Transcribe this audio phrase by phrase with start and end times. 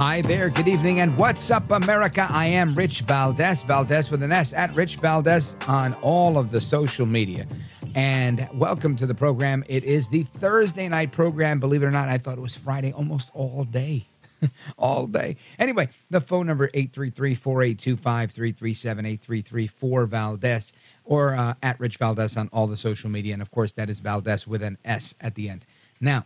[0.00, 2.26] Hi there, good evening, and what's up, America?
[2.30, 6.58] I am Rich Valdez, Valdez with an S, at Rich Valdez on all of the
[6.58, 7.46] social media.
[7.94, 9.62] And welcome to the program.
[9.68, 11.60] It is the Thursday night program.
[11.60, 14.06] Believe it or not, I thought it was Friday almost all day.
[14.78, 15.36] all day.
[15.58, 19.66] Anyway, the phone number 833-482-5337, 833
[20.06, 20.72] Valdez,
[21.04, 23.34] or uh, at Rich Valdez on all the social media.
[23.34, 25.66] And of course, that is Valdez with an S at the end.
[26.00, 26.24] Now,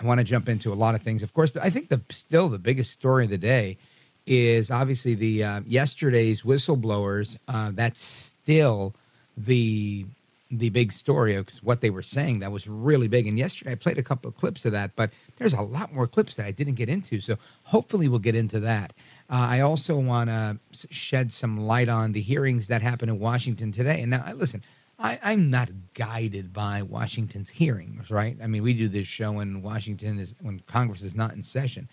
[0.00, 1.22] I want to jump into a lot of things.
[1.22, 3.76] Of course, I think the still the biggest story of the day
[4.26, 7.36] is obviously the uh, yesterday's whistleblowers.
[7.46, 8.94] Uh, that's still
[9.36, 10.06] the
[10.50, 12.40] the big story of what they were saying.
[12.40, 13.26] That was really big.
[13.28, 16.08] And yesterday I played a couple of clips of that, but there's a lot more
[16.08, 17.20] clips that I didn't get into.
[17.20, 18.92] So hopefully we'll get into that.
[19.30, 20.58] Uh, I also want to
[20.90, 24.00] shed some light on the hearings that happened in Washington today.
[24.00, 24.64] And now, listen,
[25.00, 28.36] I, am not guided by Washington's hearings, right?
[28.42, 31.88] I mean, we do this show when Washington is when Congress is not in session,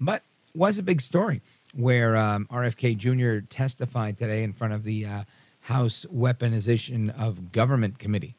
[0.00, 0.22] but
[0.54, 1.40] was a big story
[1.74, 3.46] where um, RFK Jr.
[3.48, 5.22] testified today in front of the uh,
[5.60, 8.34] House Weaponization of Government Committee,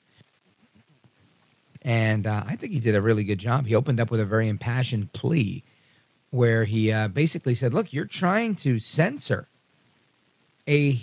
[1.81, 3.67] and uh, I think he did a really good job.
[3.67, 5.63] He opened up with a very impassioned plea,
[6.29, 9.47] where he uh, basically said, "Look, you're trying to censor
[10.67, 10.99] a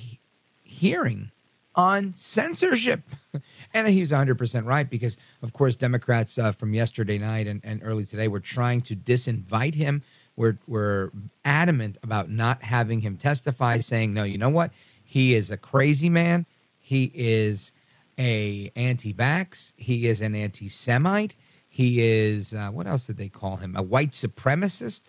[0.64, 1.31] hearing."
[1.77, 3.03] On censorship.
[3.75, 7.83] and he was 100% right because, of course, Democrats uh, from yesterday night and, and
[7.84, 10.03] early today were trying to disinvite him.
[10.37, 11.11] We're, we're
[11.45, 14.73] adamant about not having him testify, saying, no, you know what?
[15.05, 16.47] He is a crazy man.
[16.81, 17.73] He is
[18.19, 19.73] a anti-vax.
[19.77, 21.37] He is an anti-Semite.
[21.69, 23.77] He is, uh, what else did they call him?
[23.77, 25.03] A white supremacist.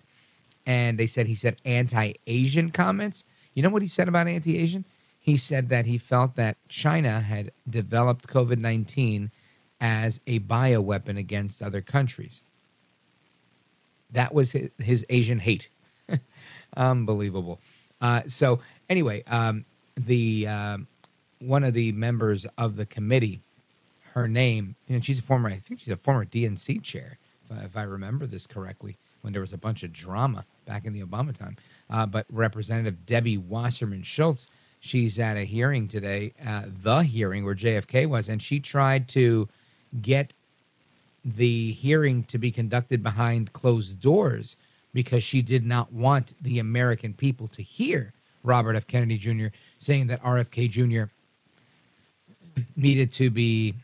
[0.66, 3.24] And they said he said anti-Asian comments.
[3.54, 4.86] You know what he said about anti-Asian?
[5.28, 9.30] He said that he felt that China had developed COVID 19
[9.82, 12.40] as a bioweapon against other countries.
[14.10, 15.68] That was his, his Asian hate.
[16.78, 17.60] Unbelievable.
[18.00, 19.66] Uh, so, anyway, um,
[19.98, 20.78] the uh,
[21.40, 23.42] one of the members of the committee,
[24.14, 27.66] her name, and she's a former, I think she's a former DNC chair, if I,
[27.66, 31.04] if I remember this correctly, when there was a bunch of drama back in the
[31.04, 31.58] Obama time.
[31.90, 34.48] Uh, but Representative Debbie Wasserman Schultz
[34.88, 39.48] she's at a hearing today, uh, the hearing where JFK was, and she tried to
[40.02, 40.34] get
[41.24, 44.56] the hearing to be conducted behind closed doors
[44.94, 48.88] because she did not want the American people to hear Robert F.
[48.88, 49.48] Kennedy Jr.
[49.78, 51.12] saying that RFK Jr.
[52.76, 53.76] needed to be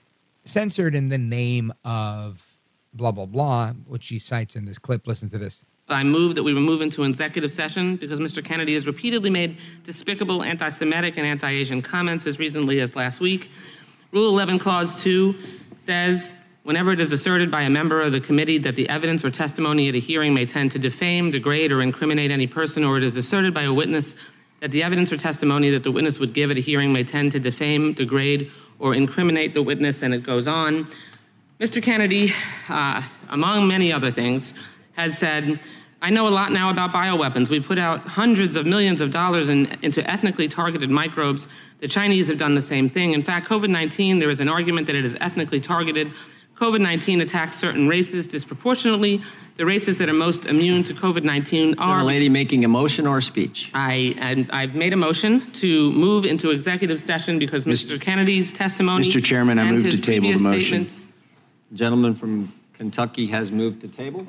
[0.46, 2.56] censored in the name of
[2.94, 5.06] blah, blah, blah, which she cites in this clip.
[5.06, 5.64] Listen to this.
[5.94, 8.44] I move that we move into executive session because Mr.
[8.44, 13.22] Kennedy has repeatedly made despicable anti Semitic and anti Asian comments as recently as last
[13.22, 13.50] week.
[14.12, 15.36] Rule 11, Clause 2
[15.76, 16.34] says
[16.64, 19.90] whenever it is asserted by a member of the committee that the evidence or testimony
[19.90, 23.18] at a hearing may tend to defame, degrade, or incriminate any person, or it is
[23.18, 24.16] asserted by a witness
[24.62, 27.34] that the evidence or testimony that the witness would give at a hearing may tend
[27.34, 28.50] to defame, degrade,
[28.80, 30.88] or incriminate the witness, and it goes on.
[31.60, 31.84] Mr.
[31.84, 32.32] Kennedy,
[32.70, 34.54] uh, among many other things,
[34.94, 35.60] has said,
[36.04, 37.50] I know a lot now about bioweapons.
[37.50, 41.48] We put out hundreds of millions of dollars in, into ethnically targeted microbes.
[41.80, 43.14] The Chinese have done the same thing.
[43.14, 46.12] In fact, COVID 19, there is an argument that it is ethnically targeted.
[46.56, 49.22] COVID 19 attacks certain races disproportionately.
[49.56, 52.02] The races that are most immune to COVID 19 are.
[52.02, 53.72] A lady making a motion or a speech?
[53.74, 57.96] I, and I've made a motion to move into executive session because Mr.
[57.96, 58.02] Mr.
[58.02, 59.08] Kennedy's testimony.
[59.08, 59.24] Mr.
[59.24, 60.86] Chairman, I move to table the motion.
[61.74, 64.28] Gentleman from Kentucky has moved to table.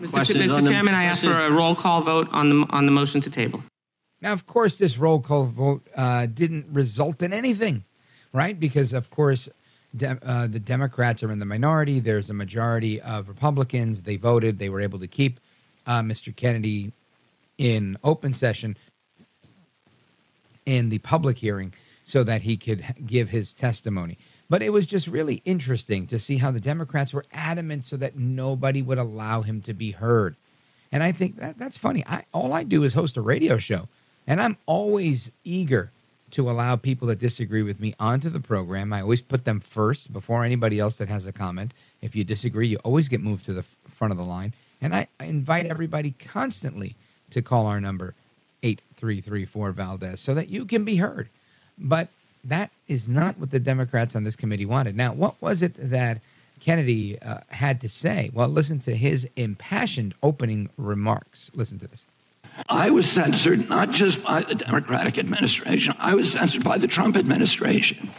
[0.00, 0.24] Mr.
[0.24, 0.66] Ch- Mr.
[0.66, 3.62] Chairman, I ask for a roll call vote on the, on the motion to table.
[4.20, 7.84] Now, of course, this roll call vote uh, didn't result in anything,
[8.32, 8.58] right?
[8.58, 9.48] Because, of course,
[9.96, 12.00] de- uh, the Democrats are in the minority.
[12.00, 14.02] There's a majority of Republicans.
[14.02, 14.58] They voted.
[14.58, 15.40] They were able to keep
[15.86, 16.34] uh, Mr.
[16.34, 16.92] Kennedy
[17.58, 18.76] in open session
[20.66, 21.72] in the public hearing
[22.04, 24.18] so that he could give his testimony.
[24.48, 28.16] But it was just really interesting to see how the Democrats were adamant so that
[28.16, 30.36] nobody would allow him to be heard.
[30.92, 32.04] And I think that that's funny.
[32.06, 33.88] I, all I do is host a radio show,
[34.26, 35.90] and I'm always eager
[36.30, 38.92] to allow people that disagree with me onto the program.
[38.92, 41.72] I always put them first before anybody else that has a comment.
[42.00, 44.54] If you disagree, you always get moved to the front of the line.
[44.80, 46.96] And I, I invite everybody constantly
[47.30, 48.14] to call our number
[48.62, 51.28] 8334 Valdez so that you can be heard.
[51.78, 52.08] But
[52.48, 54.96] that is not what the Democrats on this committee wanted.
[54.96, 56.20] Now, what was it that
[56.60, 58.30] Kennedy uh, had to say?
[58.32, 61.50] Well, listen to his impassioned opening remarks.
[61.54, 62.06] Listen to this.
[62.68, 67.16] I was censored not just by the Democratic administration, I was censored by the Trump
[67.16, 68.10] administration.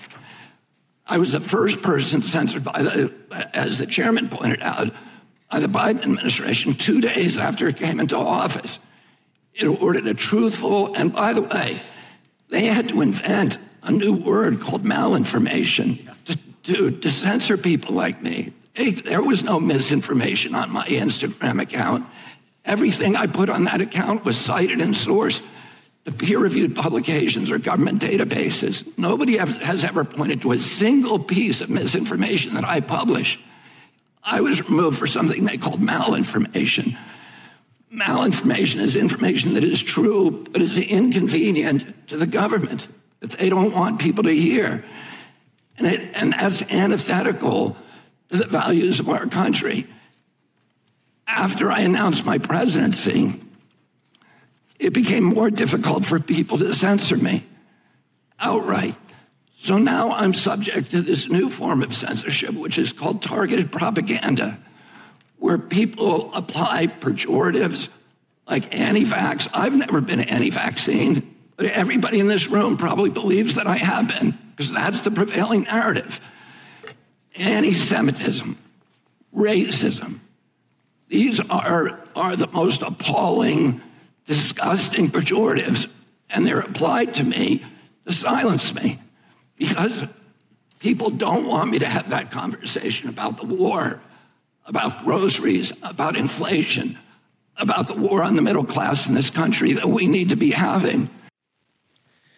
[1.08, 3.14] I was the first person censored by the,
[3.54, 4.92] as the chairman pointed out,
[5.50, 8.78] by the Biden administration two days after it came into office.
[9.54, 11.82] It ordered a truthful, and by the way,
[12.50, 13.58] they had to invent
[13.88, 18.52] a new word called malinformation to, to, to censor people like me.
[18.74, 22.06] Hey, there was no misinformation on my Instagram account.
[22.66, 25.42] Everything I put on that account was cited and sourced
[26.06, 28.86] to peer reviewed publications or government databases.
[28.98, 33.40] Nobody has ever pointed to a single piece of misinformation that I publish.
[34.22, 36.98] I was removed for something they called malinformation.
[37.92, 43.74] Malinformation is information that is true, but is inconvenient to the government that they don't
[43.74, 44.84] want people to hear.
[45.78, 47.76] And, it, and that's antithetical
[48.30, 49.88] to the values of our country
[51.28, 53.40] after I announced my presidency,
[54.80, 57.46] it became more difficult for people to censor me
[58.40, 58.96] outright.
[59.56, 64.58] So now I'm subject to this new form of censorship, which is called targeted propaganda,
[65.40, 67.90] where people apply pejoratives
[68.48, 69.50] like anti vax.
[69.54, 74.38] I've never been anti vaccine, everybody in this room probably believes that I have been,
[74.52, 76.22] because that's the prevailing narrative.
[77.36, 78.58] Anti Semitism,
[79.36, 80.20] racism,
[81.10, 83.82] these are, are the most appalling,
[84.26, 85.90] disgusting pejoratives,
[86.30, 87.64] and they're applied to me
[88.06, 89.00] to silence me
[89.58, 90.06] because
[90.80, 94.02] people don't want me to have that conversation about the war,
[94.66, 96.98] about groceries, about inflation,
[97.56, 100.52] about the war on the middle class in this country that we need to be
[100.52, 101.10] having.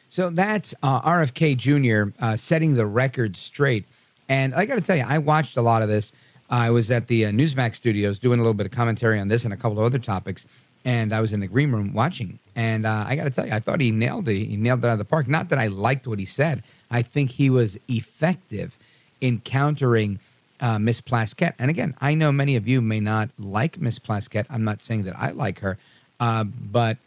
[0.10, 2.12] So that's uh, RFK Jr.
[2.20, 3.86] Uh, setting the record straight.
[4.28, 6.12] And I got to tell you, I watched a lot of this.
[6.50, 9.46] I was at the uh, Newsmax studios doing a little bit of commentary on this
[9.46, 10.48] and a couple of other topics,
[10.84, 12.40] and I was in the green room watching.
[12.56, 14.46] And uh, I got to tell you, I thought he nailed it.
[14.46, 15.28] He nailed it out of the park.
[15.28, 16.64] Not that I liked what he said.
[16.90, 18.78] I think he was effective
[19.22, 20.20] in countering
[20.60, 21.54] uh, Miss Plaskett.
[21.60, 24.46] And again, I know many of you may not like Miss Plaskett.
[24.50, 25.78] I'm not saying that I like her,
[26.20, 26.98] uh, but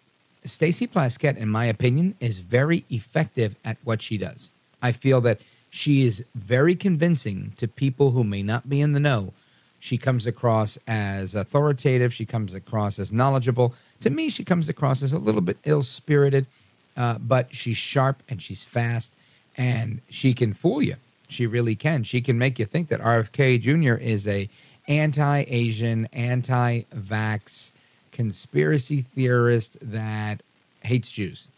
[0.44, 4.50] Stacey Plaskett, in my opinion, is very effective at what she does.
[4.80, 5.40] I feel that
[5.70, 9.32] she is very convincing to people who may not be in the know.
[9.78, 12.12] She comes across as authoritative.
[12.12, 13.74] She comes across as knowledgeable.
[14.00, 16.46] To me, she comes across as a little bit ill spirited,
[16.96, 19.14] uh, but she's sharp and she's fast
[19.56, 20.96] and she can fool you.
[21.28, 22.02] She really can.
[22.02, 23.94] She can make you think that RFK Jr.
[23.94, 24.48] is a
[24.88, 27.71] anti-Asian, anti-vax
[28.12, 30.42] conspiracy theorist that
[30.82, 31.48] hates Jews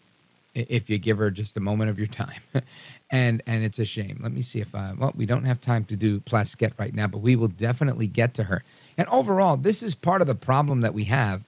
[0.55, 2.41] if you give her just a moment of your time.
[3.11, 4.21] and and it's a shame.
[4.23, 7.09] Let me see if I well, we don't have time to do Plaskett right now,
[7.09, 8.63] but we will definitely get to her.
[8.97, 11.43] And overall, this is part of the problem that we have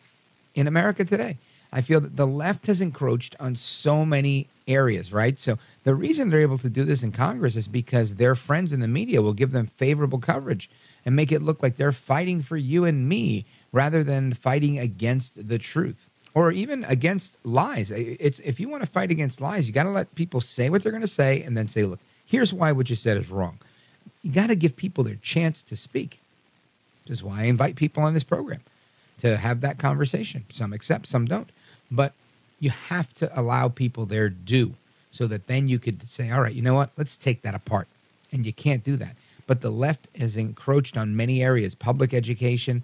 [0.54, 1.38] in America today.
[1.72, 5.38] I feel that the left has encroached on so many areas, right?
[5.40, 8.80] So the reason they're able to do this in Congress is because their friends in
[8.80, 10.68] the media will give them favorable coverage
[11.04, 15.48] and make it look like they're fighting for you and me rather than fighting against
[15.48, 17.90] the truth or even against lies.
[17.90, 20.82] It's if you want to fight against lies, you got to let people say what
[20.82, 23.58] they're going to say and then say, "Look, here's why what you said is wrong."
[24.22, 26.20] You got to give people their chance to speak.
[27.06, 28.60] This is why I invite people on this program
[29.20, 30.44] to have that conversation.
[30.50, 31.48] Some accept, some don't.
[31.90, 32.12] But
[32.58, 34.74] you have to allow people their due
[35.12, 36.90] so that then you could say, all right, you know what?
[36.96, 37.88] Let's take that apart.
[38.32, 39.16] And you can't do that.
[39.46, 42.82] But the left has encroached on many areas public education,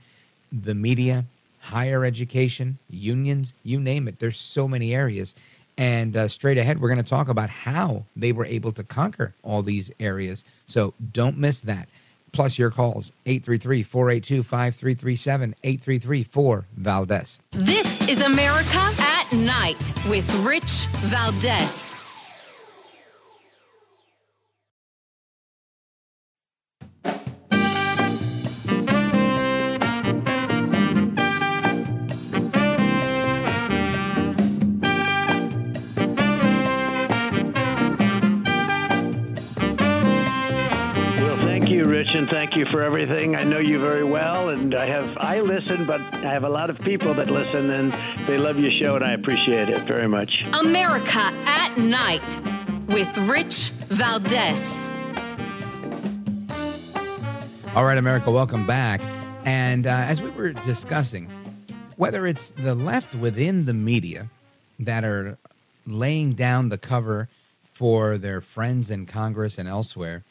[0.53, 1.25] the media,
[1.61, 4.19] higher education, unions, you name it.
[4.19, 5.35] There's so many areas.
[5.79, 9.35] And uh, straight ahead, we're going to talk about how they were able to conquer
[9.43, 10.45] all these areas.
[10.67, 11.89] So don't miss that.
[12.33, 17.39] Plus your calls, 833 482 5337 833 4 Valdez.
[17.51, 22.12] This is America at Night with Rich Valdez.
[41.85, 43.35] And thank you for everything.
[43.35, 46.71] I know you very well, and I have I listen, but I have a lot
[46.71, 47.93] of people that listen, and
[48.27, 50.45] they love your show, and I appreciate it very much.
[50.61, 52.41] America at Night
[52.87, 54.89] with Rich Valdez.
[57.75, 59.01] All right, America, welcome back.
[59.45, 61.29] And uh, as we were discussing,
[61.97, 64.29] whether it's the left within the media
[64.79, 65.37] that are
[65.87, 67.29] laying down the cover
[67.73, 70.23] for their friends in Congress and elsewhere,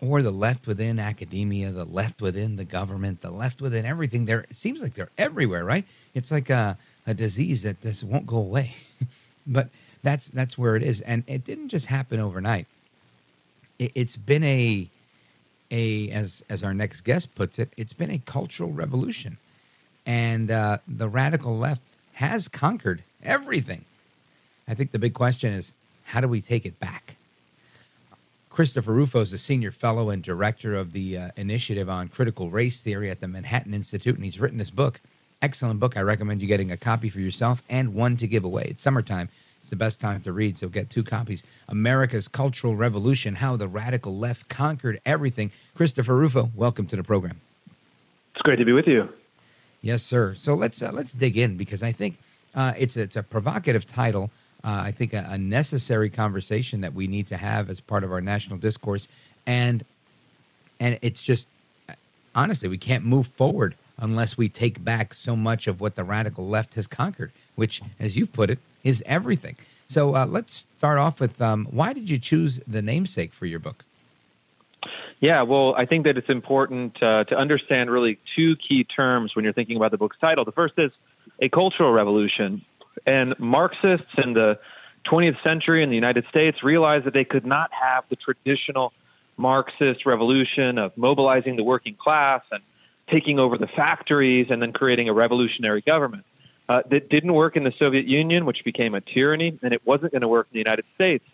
[0.00, 4.26] or the left within academia, the left within the government, the left within everything.
[4.26, 5.84] There, it seems like they're everywhere, right?
[6.14, 8.76] It's like a, a disease that just won't go away.
[9.46, 9.70] but
[10.02, 12.66] that's that's where it is, and it didn't just happen overnight.
[13.78, 14.88] It, it's been a
[15.70, 19.38] a as as our next guest puts it, it's been a cultural revolution,
[20.06, 21.82] and uh, the radical left
[22.14, 23.84] has conquered everything.
[24.68, 25.72] I think the big question is
[26.04, 27.17] how do we take it back?
[28.58, 32.80] Christopher Rufo is a senior fellow and director of the uh, Initiative on Critical Race
[32.80, 35.00] Theory at the Manhattan Institute, and he's written this book.
[35.40, 35.96] Excellent book.
[35.96, 38.66] I recommend you getting a copy for yourself and one to give away.
[38.70, 39.28] It's summertime.
[39.60, 41.44] It's the best time to read, so get two copies.
[41.68, 45.52] America's Cultural Revolution How the Radical Left Conquered Everything.
[45.76, 47.40] Christopher Rufo, welcome to the program.
[48.34, 49.08] It's great to be with you.
[49.82, 50.34] Yes, sir.
[50.34, 52.18] So let's uh, let's dig in because I think
[52.56, 54.32] uh, it's a, it's a provocative title
[54.64, 58.12] uh, I think, a, a, necessary conversation that we need to have as part of
[58.12, 59.06] our national discourse.
[59.46, 59.84] And
[60.80, 61.48] and it's just
[62.34, 66.46] honestly, we can't move forward unless we take back so much of what the radical
[66.46, 69.56] left has conquered, which, as you've put it, is everything.
[69.88, 73.58] So uh, let's start off with um, why did you choose the namesake for your
[73.58, 73.84] book?
[75.20, 79.44] Yeah, well, I think that it's important uh, to understand really two key terms when
[79.44, 80.44] you're thinking about the book's title.
[80.44, 80.92] The first is
[81.40, 82.64] a cultural revolution,
[83.06, 84.58] and Marxists in the
[85.04, 88.92] 20th century in the United States realized that they could not have the traditional
[89.36, 92.62] Marxist revolution of mobilizing the working class and
[93.08, 96.24] taking over the factories and then creating a revolutionary government.
[96.68, 100.12] Uh, that didn't work in the Soviet Union, which became a tyranny, and it wasn't
[100.12, 101.24] going to work in the United States,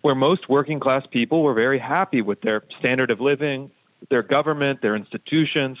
[0.00, 3.70] where most working class people were very happy with their standard of living,
[4.08, 5.78] their government, their institutions.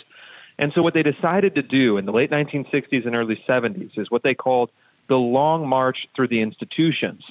[0.58, 4.12] And so, what they decided to do in the late 1960s and early 70s is
[4.12, 4.70] what they called
[5.10, 7.24] the long march through the institutions,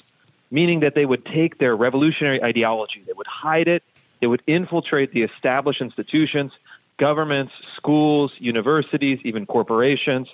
[0.50, 3.82] meaning that they would take their revolutionary ideology, they would hide it,
[4.20, 6.52] they would infiltrate the established institutions,
[6.98, 10.28] governments, schools, universities, even corporations,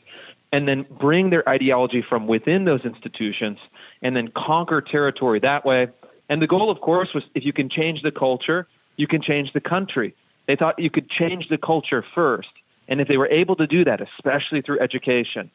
[0.50, 3.58] and then bring their ideology from within those institutions
[4.02, 5.86] and then conquer territory that way.
[6.28, 9.52] And the goal, of course, was if you can change the culture, you can change
[9.52, 10.16] the country.
[10.46, 12.50] They thought you could change the culture first.
[12.88, 15.50] And if they were able to do that, especially through education,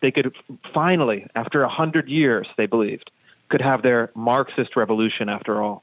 [0.00, 0.34] they could
[0.72, 3.10] finally, after a hundred years, they believed,
[3.48, 5.82] could have their Marxist revolution after all.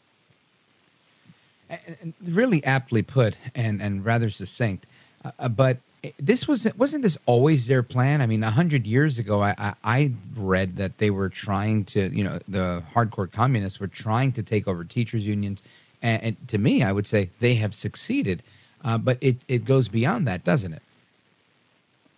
[1.69, 4.85] And really aptly put and, and rather succinct.
[5.25, 5.77] Uh, uh but
[6.19, 8.21] this was wasn't this always their plan?
[8.21, 12.09] I mean, a hundred years ago, I, I, I read that they were trying to,
[12.13, 15.63] you know, the hardcore communists were trying to take over teachers' unions,
[16.01, 18.43] and, and to me, I would say they have succeeded.
[18.83, 20.81] Uh, but it, it goes beyond that, doesn't it?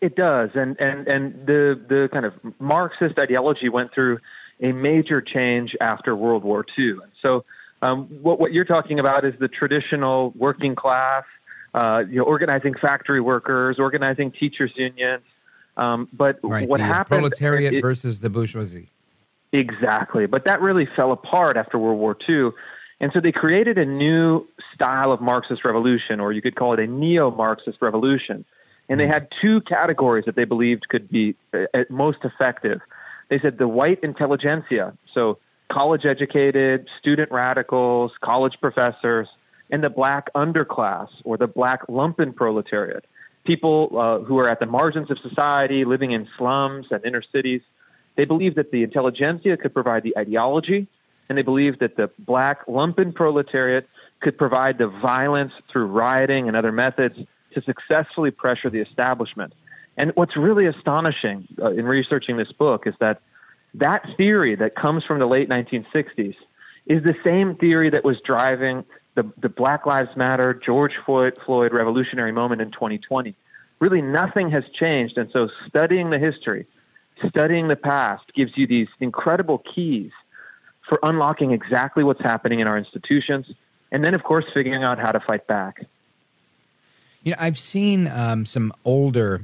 [0.06, 4.20] It does, and and and the the kind of Marxist ideology went through
[4.62, 6.90] a major change after World War II.
[6.92, 7.44] And so,
[7.82, 11.24] um, what what you're talking about is the traditional working class,
[11.74, 15.24] uh, you know, organizing factory workers, organizing teachers unions.
[15.76, 17.22] Um, but right, what the happened?
[17.22, 18.90] Proletariat it, versus the bourgeoisie.
[19.54, 22.52] Exactly, but that really fell apart after World War II.
[23.00, 26.80] And so they created a new style of Marxist revolution, or you could call it
[26.80, 28.46] a neo Marxist revolution.
[28.90, 29.12] And they hmm.
[29.12, 32.82] had two categories that they believed could be uh, most effective.
[33.30, 35.40] They said the white intelligentsia, so
[35.72, 39.28] college educated, student radicals, college professors,
[39.72, 43.06] and the black underclass or the black lumpen proletariat,
[43.46, 47.62] people uh, who are at the margins of society, living in slums and inner cities.
[48.16, 50.88] They believed that the intelligentsia could provide the ideology,
[51.28, 53.90] and they believed that the black lumpen proletariat
[54.22, 57.18] could provide the violence through rioting and other methods
[57.56, 59.54] to successfully pressure the establishment.
[59.98, 63.22] And what's really astonishing uh, in researching this book is that
[63.76, 66.36] that theory that comes from the late 1960s
[66.86, 68.86] is the same theory that was driving
[69.16, 73.36] the, the Black Lives Matter, George Floyd, Floyd revolutionary moment in 2020.
[73.80, 75.18] Really, nothing has changed.
[75.18, 76.68] And so, studying the history,
[77.28, 80.12] studying the past gives you these incredible keys
[80.88, 83.48] for unlocking exactly what's happening in our institutions.
[83.92, 85.86] And then, of course, figuring out how to fight back.
[87.26, 89.42] You know, I've seen um, some older,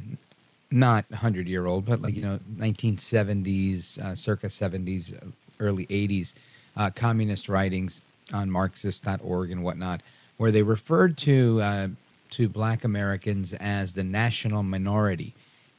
[0.69, 5.11] not hundred year old, but like you know, nineteen seventies, uh, circa seventies,
[5.59, 6.35] early eighties,
[6.77, 10.01] uh, communist writings on Marxist.org and whatnot,
[10.37, 11.87] where they referred to uh,
[12.29, 15.33] to Black Americans as the national minority,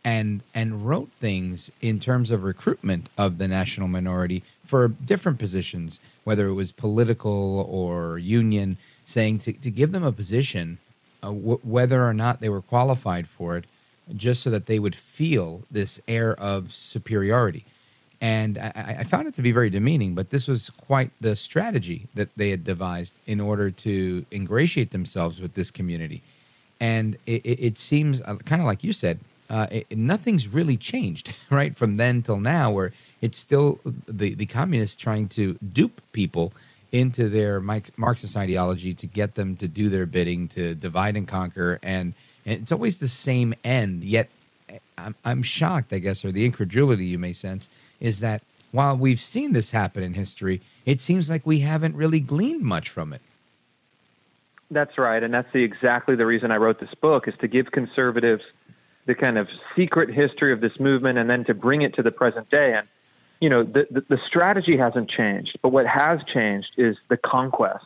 [0.05, 6.01] and and wrote things in terms of recruitment of the national minority for different positions,
[6.25, 10.79] whether it was political or union, saying to, to give them a position,
[11.23, 13.65] uh, w- whether or not they were qualified for it,
[14.15, 17.65] just so that they would feel this air of superiority.
[18.21, 22.07] And I, I, found it to be very demeaning, but this was quite the strategy
[22.15, 26.23] that they had devised in order to ingratiate themselves with this community.
[26.79, 29.19] And it, it seems uh, kind of like you said,
[29.51, 34.47] uh, it, nothing's really changed, right, from then till now, where it's still the, the
[34.47, 36.53] communists trying to dupe people
[36.93, 41.81] into their Marxist ideology to get them to do their bidding, to divide and conquer.
[41.83, 44.05] And, and it's always the same end.
[44.05, 44.29] Yet
[44.99, 49.21] I'm, I'm shocked, I guess, or the incredulity you may sense is that while we've
[49.21, 53.21] seen this happen in history, it seems like we haven't really gleaned much from it.
[54.71, 57.73] That's right, and that's the, exactly the reason I wrote this book is to give
[57.73, 58.43] conservatives
[59.05, 62.11] the kind of secret history of this movement, and then to bring it to the
[62.11, 62.73] present day.
[62.73, 62.89] And
[63.43, 67.85] you know, the, the, the strategy hasn't changed, but what has changed is the conquest.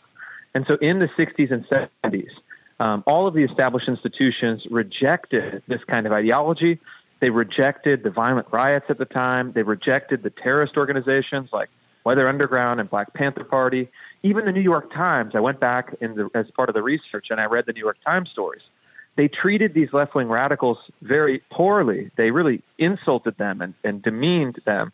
[0.55, 2.31] And so, in the '60s and '70s,
[2.79, 6.79] um, all of the established institutions rejected this kind of ideology.
[7.21, 9.53] They rejected the violent riots at the time.
[9.53, 11.71] They rejected the terrorist organizations like
[12.05, 13.89] Weather Underground and Black Panther Party.
[14.23, 17.41] Even the New York Times, I went back the, as part of the research and
[17.41, 18.63] I read the New York Times stories.
[19.17, 22.11] They treated these left wing radicals very poorly.
[22.17, 24.93] They really insulted them and, and demeaned them,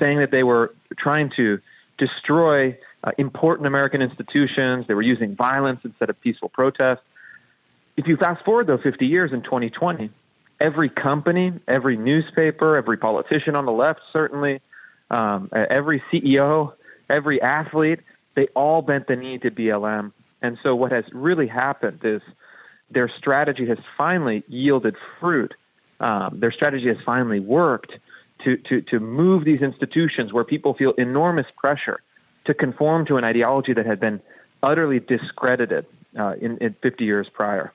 [0.00, 1.60] saying that they were trying to
[1.98, 4.86] destroy uh, important American institutions.
[4.86, 7.02] They were using violence instead of peaceful protest.
[7.96, 10.10] If you fast forward, though, 50 years in 2020,
[10.60, 14.60] every company, every newspaper, every politician on the left, certainly,
[15.10, 16.72] um, every CEO,
[17.08, 18.00] every athlete,
[18.34, 20.12] they all bent the knee to BLM.
[20.42, 22.20] And so what has really happened is
[22.90, 25.54] their strategy has finally yielded fruit.
[26.00, 27.92] Um, their strategy has finally worked
[28.42, 32.00] to, to, to move these institutions where people feel enormous pressure
[32.44, 34.20] to conform to an ideology that had been
[34.62, 35.86] utterly discredited
[36.18, 37.72] uh, in, in 50 years prior.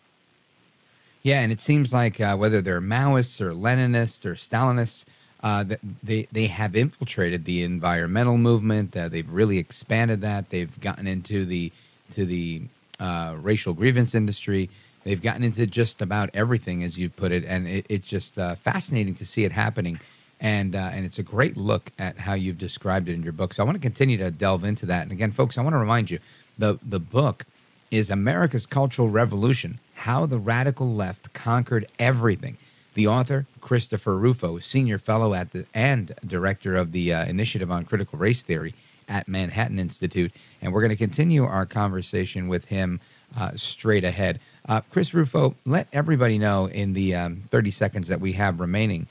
[1.23, 5.05] Yeah, and it seems like uh, whether they're Maoists or Leninists or Stalinists,
[5.41, 5.63] uh,
[6.03, 8.95] they they have infiltrated the environmental movement.
[8.95, 10.49] Uh, they've really expanded that.
[10.49, 11.71] They've gotten into the
[12.11, 12.63] to the
[12.99, 14.69] uh, racial grievance industry.
[15.03, 18.55] They've gotten into just about everything, as you put it, and it, it's just uh,
[18.55, 19.99] fascinating to see it happening.
[20.41, 23.53] And uh, and it's a great look at how you've described it in your book.
[23.53, 25.03] So I want to continue to delve into that.
[25.03, 26.19] And again, folks, I want to remind you
[26.57, 27.45] the the book
[27.91, 32.57] is America's Cultural Revolution how the Radical Left Conquered Everything.
[32.93, 37.83] The author, Christopher Rufo, senior fellow at the and director of the uh, Initiative on
[37.83, 38.73] Critical Race Theory
[39.09, 40.31] at Manhattan Institute.
[40.61, 43.01] And we're going to continue our conversation with him
[43.37, 44.39] uh, straight ahead.
[44.67, 49.07] Uh, Chris Rufo, let everybody know in the um, 30 seconds that we have remaining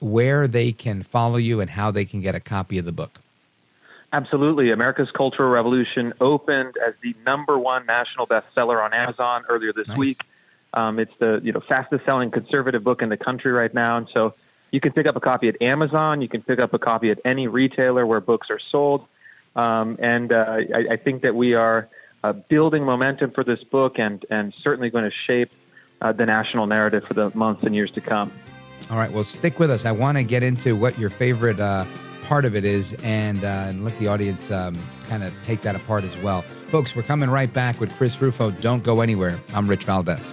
[0.00, 3.18] where they can follow you and how they can get a copy of the book.
[4.12, 4.70] Absolutely.
[4.70, 9.98] America's Cultural Revolution opened as the number one national bestseller on Amazon earlier this nice.
[9.98, 10.20] week.
[10.72, 14.08] Um, it's the you know fastest selling conservative book in the country right now, and
[14.12, 14.34] so
[14.70, 16.20] you can pick up a copy at Amazon.
[16.20, 19.06] You can pick up a copy at any retailer where books are sold.
[19.56, 21.88] Um, and uh, I, I, think that we are
[22.22, 25.50] uh, building momentum for this book, and and certainly going to shape
[26.00, 28.30] uh, the national narrative for the months and years to come.
[28.90, 29.84] All right, well, stick with us.
[29.84, 31.84] I want to get into what your favorite uh,
[32.24, 35.76] part of it is and, uh, and let the audience um, kind of take that
[35.76, 36.42] apart as well.
[36.68, 38.50] Folks, we're coming right back with Chris Rufo.
[38.50, 39.38] Don't go anywhere.
[39.52, 40.32] I'm Rich Valdez.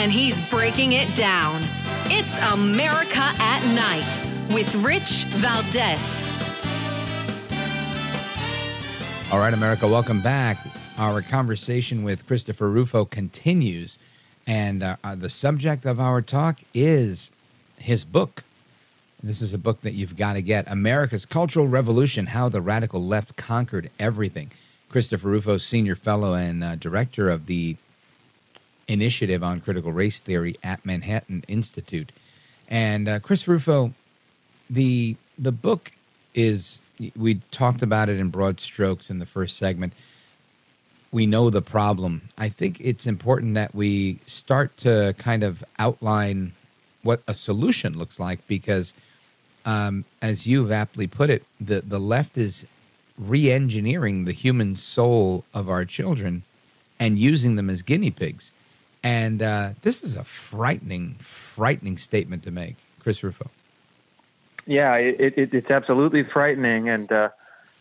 [0.00, 1.62] And he's breaking it down.
[2.06, 6.32] It's America at Night with Rich Valdez.
[9.30, 10.56] All right, America, welcome back.
[10.96, 13.98] Our conversation with Christopher Rufo continues,
[14.46, 17.30] and uh, uh, the subject of our talk is
[17.76, 18.42] his book.
[19.22, 23.04] This is a book that you've got to get America's Cultural Revolution How the Radical
[23.04, 24.50] Left Conquered Everything.
[24.88, 27.76] Christopher Rufo, Senior Fellow and uh, Director of the
[28.90, 32.10] Initiative on Critical Race Theory at Manhattan Institute.
[32.68, 33.94] And uh, Chris Rufo,
[34.68, 35.92] the, the book
[36.34, 36.80] is
[37.16, 39.92] we talked about it in broad strokes in the first segment.
[41.12, 42.22] We know the problem.
[42.36, 46.52] I think it's important that we start to kind of outline
[47.02, 48.92] what a solution looks like because,
[49.64, 52.66] um, as you've aptly put it, the, the left is
[53.16, 56.42] re engineering the human soul of our children
[56.98, 58.52] and using them as guinea pigs.
[59.02, 63.50] And uh, this is a frightening, frightening statement to make, Chris Rufo.
[64.66, 67.30] Yeah, it, it, it's absolutely frightening, and uh,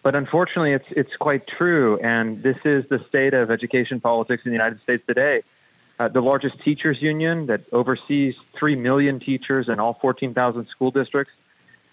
[0.01, 1.99] but unfortunately, it's it's quite true.
[1.99, 5.43] And this is the state of education politics in the United States today.
[5.99, 11.34] Uh, the largest teachers union that oversees three million teachers in all 14,000 school districts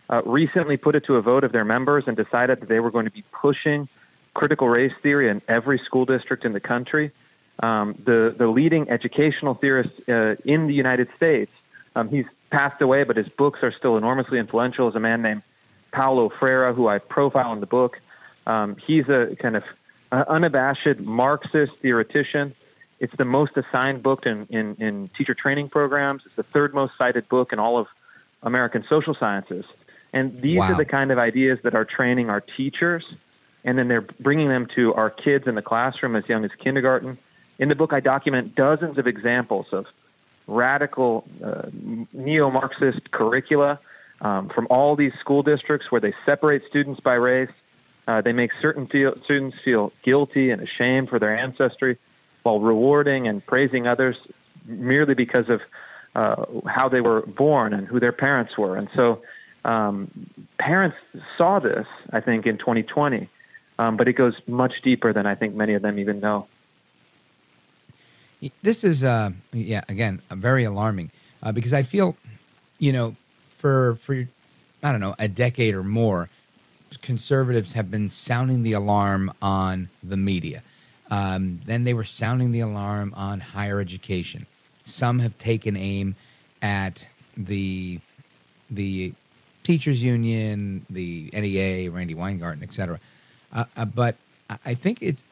[0.09, 2.93] uh, recently put it to a vote of their members and decided that they were
[2.93, 3.89] going to be pushing
[4.35, 7.11] critical race theory in every school district in the country.
[7.63, 11.51] Um, the the leading educational theorist uh, in the United States,
[11.95, 14.89] um, he's passed away, but his books are still enormously influential.
[14.89, 15.43] Is a man named
[15.93, 18.01] Paulo Freire, who I profile in the book.
[18.47, 19.65] Um, he's a kind of
[20.13, 22.55] uh, unabashed Marxist theoretician.
[23.01, 26.23] It's the most assigned book in, in, in teacher training programs.
[26.25, 27.89] It's the third most cited book in all of
[28.43, 29.67] American social sciences.
[30.13, 30.73] And these wow.
[30.73, 33.05] are the kind of ideas that are training our teachers,
[33.65, 37.19] and then they're bringing them to our kids in the classroom as young as kindergarten.
[37.59, 39.87] In the book, I document dozens of examples of
[40.47, 41.63] radical uh,
[42.13, 43.81] neo Marxist curricula
[44.21, 47.51] um, from all these school districts where they separate students by race.
[48.07, 51.99] Uh, they make certain feel, students feel guilty and ashamed for their ancestry
[52.45, 54.17] while rewarding and praising others
[54.67, 55.61] merely because of
[56.15, 58.77] uh, how they were born and who their parents were.
[58.77, 59.23] And so
[59.65, 60.97] um, parents
[61.37, 63.29] saw this, I think, in 2020,
[63.79, 66.47] um, but it goes much deeper than I think many of them even know.
[68.63, 71.11] This is, uh, yeah, again, very alarming
[71.43, 72.17] uh, because I feel,
[72.79, 73.17] you know,
[73.51, 74.29] for for
[74.83, 76.29] I don't know a decade or more,
[77.03, 80.63] conservatives have been sounding the alarm on the media.
[81.11, 84.47] Um, then they were sounding the alarm on higher education.
[84.85, 86.17] Some have taken aim
[86.61, 88.01] at the
[88.71, 89.15] the
[89.63, 93.01] teachers union, the NEA, Randi Weingarten, et cetera.
[93.53, 94.17] Uh, uh, but
[94.65, 95.25] I think it's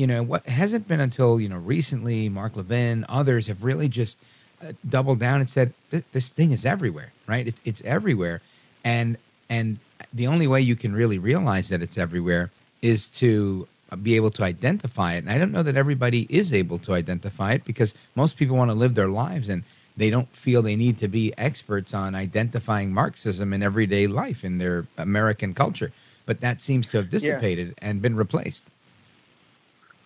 [0.00, 4.16] you know, what hasn't been until, you know, recently, Mark Levin, others have really just
[4.62, 7.46] uh, doubled down and said, this thing is everywhere, right?
[7.46, 8.40] It's, it's everywhere.
[8.82, 9.18] And,
[9.50, 9.76] and
[10.10, 13.68] the only way you can really realize that it's everywhere is to
[14.02, 15.18] be able to identify it.
[15.18, 18.70] And I don't know that everybody is able to identify it because most people want
[18.70, 19.64] to live their lives and
[19.98, 24.56] they don't feel they need to be experts on identifying Marxism in everyday life in
[24.56, 25.92] their American culture.
[26.24, 27.88] But that seems to have dissipated yeah.
[27.88, 28.64] and been replaced.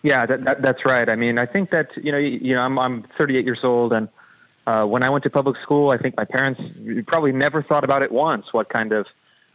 [0.05, 1.09] Yeah, that, that, that's right.
[1.09, 3.91] I mean, I think that you know, you, you know, I'm I'm 38 years old,
[3.91, 4.07] and
[4.67, 6.61] uh, when I went to public school, I think my parents
[7.07, 8.45] probably never thought about it once.
[8.51, 9.07] What kind of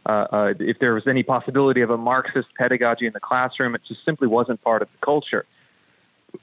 [0.05, 3.81] uh, uh, if there was any possibility of a Marxist pedagogy in the classroom, it
[3.87, 5.45] just simply wasn't part of the culture.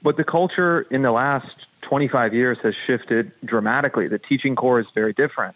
[0.01, 4.07] But the culture in the last 25 years has shifted dramatically.
[4.07, 5.55] The teaching corps is very different.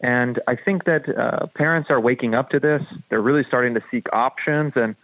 [0.00, 2.82] And I think that uh, parents are waking up to this.
[3.08, 4.74] They're really starting to seek options.
[4.76, 4.94] And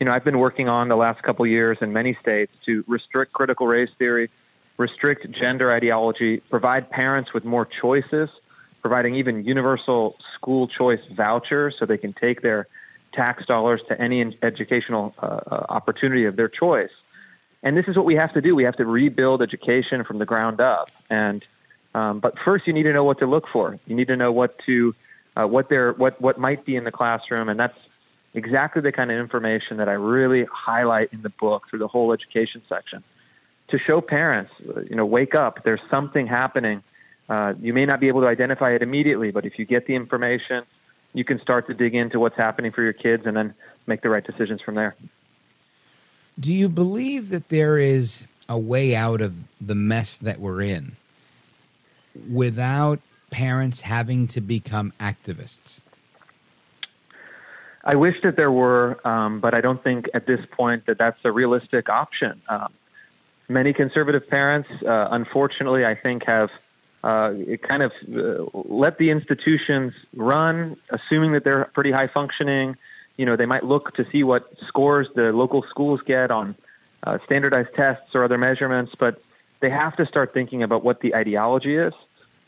[0.00, 3.32] you know, I've been working on the last couple years in many states to restrict
[3.32, 4.30] critical race theory,
[4.76, 8.28] restrict gender ideology, provide parents with more choices,
[8.82, 12.66] providing even universal school choice vouchers so they can take their
[13.12, 16.90] tax dollars to any educational uh, uh, opportunity of their choice.
[17.62, 18.54] And this is what we have to do.
[18.54, 20.92] We have to rebuild education from the ground up.
[21.08, 21.44] And
[21.94, 23.78] um, but first, you need to know what to look for.
[23.86, 24.94] You need to know what to
[25.36, 27.78] uh, what there what what might be in the classroom, and that's
[28.34, 32.12] exactly the kind of information that I really highlight in the book through the whole
[32.12, 33.02] education section
[33.68, 34.52] to show parents,
[34.88, 35.64] you know, wake up.
[35.64, 36.82] There's something happening.
[37.28, 39.94] Uh, you may not be able to identify it immediately, but if you get the
[39.94, 40.64] information,
[41.14, 43.54] you can start to dig into what's happening for your kids and then
[43.86, 44.94] make the right decisions from there.
[46.38, 50.96] Do you believe that there is a way out of the mess that we're in
[52.30, 55.80] without parents having to become activists?
[57.84, 61.18] I wish that there were, um, but I don't think at this point that that's
[61.24, 62.40] a realistic option.
[62.48, 62.72] Um,
[63.48, 66.48] many conservative parents, uh, unfortunately, I think have
[67.02, 67.34] uh,
[67.68, 72.76] kind of uh, let the institutions run, assuming that they're pretty high functioning.
[73.18, 76.56] You know, they might look to see what scores the local schools get on
[77.02, 79.22] uh, standardized tests or other measurements, but
[79.60, 81.92] they have to start thinking about what the ideology is.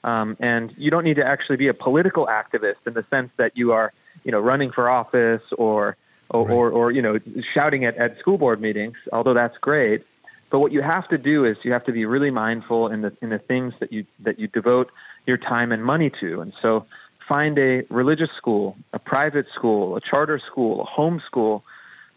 [0.03, 3.57] Um, and you don't need to actually be a political activist in the sense that
[3.57, 3.93] you are,
[4.27, 5.97] you know, running for office or
[6.29, 6.55] or, right.
[6.55, 7.21] or, or, you know,
[7.55, 10.05] shouting at, at school board meetings, although that's great.
[10.51, 13.13] But what you have to do is you have to be really mindful in the
[13.23, 14.91] in the things that you that you devote
[15.27, 16.41] your time and money to.
[16.41, 16.87] And so
[17.29, 21.63] find a religious school, a private school, a charter school, a home school.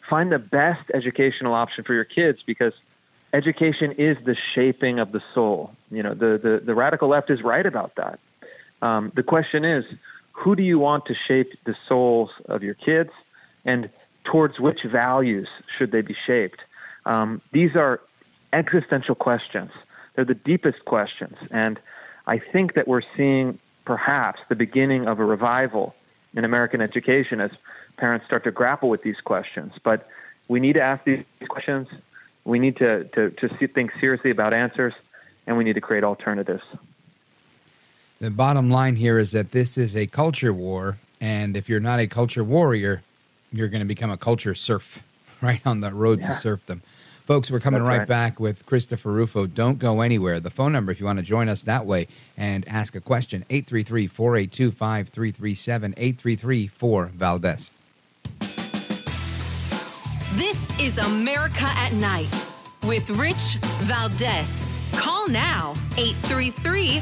[0.10, 2.74] Find the best educational option for your kids because
[3.32, 5.72] education is the shaping of the soul.
[5.92, 8.20] You know, the, the, the radical left is right about that.
[8.82, 9.86] Um, the question is,
[10.32, 13.12] who do you want to shape the souls of your kids
[13.66, 13.90] and
[14.24, 16.62] towards which values should they be shaped?
[17.06, 18.00] Um, these are
[18.54, 19.72] existential questions.
[20.16, 21.38] They're the deepest questions.
[21.52, 21.80] And
[22.28, 25.96] I think that we're seeing perhaps the beginning of a revival
[26.36, 27.52] in American education as
[27.98, 29.74] parents start to grapple with these questions.
[29.84, 30.08] But
[30.48, 31.88] we need to ask these questions.
[32.46, 34.94] We need to, to, to think seriously about answers,
[35.48, 36.64] and we need to create alternatives.
[38.20, 42.02] The bottom line here is that this is a culture war, and if you're not
[42.02, 43.02] a culture warrior,
[43.54, 45.02] you're going to become a culture serf,
[45.42, 46.34] right on the road yeah.
[46.34, 46.82] to serfdom.
[47.26, 49.46] Folks, we're coming right, right, back with Christopher Rufo.
[49.46, 50.42] Don't go anywhere.
[50.42, 53.46] The phone number, if you want to join us that way and ask a question,
[53.50, 57.72] 833 482 5337 833 4 Valdez.
[60.34, 62.48] This is America at Night
[62.84, 64.78] with Rich Valdez.
[64.94, 67.02] Call now 833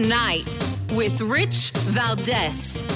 [0.00, 0.58] Night
[0.92, 2.86] with Rich Valdez.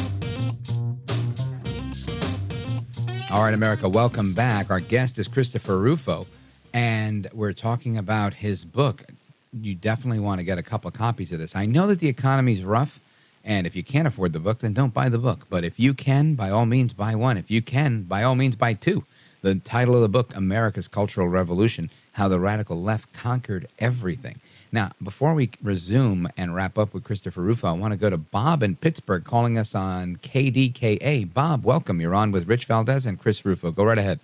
[3.30, 4.70] All right, America, welcome back.
[4.70, 6.26] Our guest is Christopher Rufo,
[6.72, 9.04] and we're talking about his book.
[9.52, 11.54] You definitely want to get a couple of copies of this.
[11.54, 13.00] I know that the economy is rough,
[13.44, 15.44] and if you can't afford the book, then don't buy the book.
[15.50, 17.36] But if you can, by all means, buy one.
[17.36, 19.04] If you can, by all means, buy two.
[19.42, 24.40] The title of the book, America's Cultural Revolution How the Radical Left Conquered Everything.
[24.74, 28.18] Now, before we resume and wrap up with Christopher Rufo, I want to go to
[28.18, 31.32] Bob in Pittsburgh calling us on KDKA.
[31.32, 32.00] Bob, welcome.
[32.00, 33.70] You're on with Rich Valdez and Chris Rufo.
[33.70, 34.18] Go right ahead.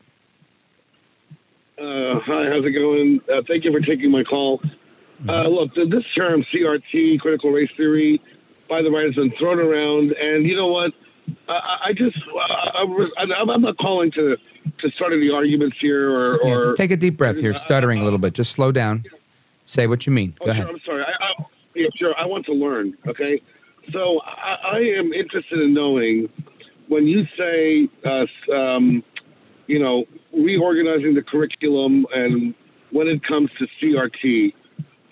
[1.79, 3.21] Uh, hi, how's it going?
[3.33, 4.61] Uh, thank you for taking my call.
[4.65, 4.67] Uh,
[5.23, 5.53] mm-hmm.
[5.53, 8.21] look, this term CRT, critical race theory,
[8.69, 10.91] by the right has been thrown around, and you know what?
[11.49, 12.19] I, I just
[12.77, 12.83] I,
[13.41, 14.37] am not calling to
[14.81, 18.05] to start any arguments here or, yeah, or take a deep breath here, stuttering a
[18.05, 18.35] little bit.
[18.35, 19.05] Just slow down.
[19.71, 20.35] Say what you mean.
[20.41, 20.67] Go oh, ahead.
[20.67, 21.05] Sure, I'm sorry.
[21.05, 21.45] I, I,
[21.77, 22.13] yeah, sure.
[22.19, 22.99] I want to learn.
[23.07, 23.41] Okay.
[23.93, 26.29] So I, I am interested in knowing
[26.89, 29.05] when you say, uh, um,
[29.69, 32.53] you know, reorganizing the curriculum and
[32.91, 34.53] when it comes to CRT,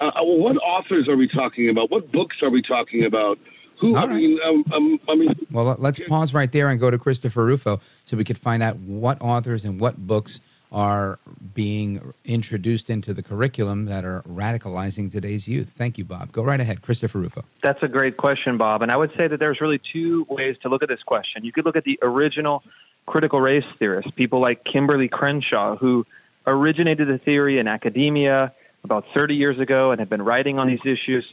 [0.00, 1.92] uh, uh, what authors are we talking about?
[1.92, 3.38] What books are we talking about?
[3.80, 4.16] Who, All I right.
[4.16, 7.80] mean, um, um, I mean, well, let's pause right there and go to Christopher Rufo
[8.04, 11.18] so we could find out what authors and what books are
[11.54, 15.70] being introduced into the curriculum that are radicalizing today's youth?
[15.70, 16.32] Thank you, Bob.
[16.32, 17.44] Go right ahead, Christopher Rufo.
[17.62, 18.82] That's a great question, Bob.
[18.82, 21.44] And I would say that there's really two ways to look at this question.
[21.44, 22.62] You could look at the original
[23.06, 26.06] critical race theorists, people like Kimberlé Crenshaw, who
[26.46, 28.52] originated the theory in academia
[28.84, 31.24] about 30 years ago and have been writing on these issues.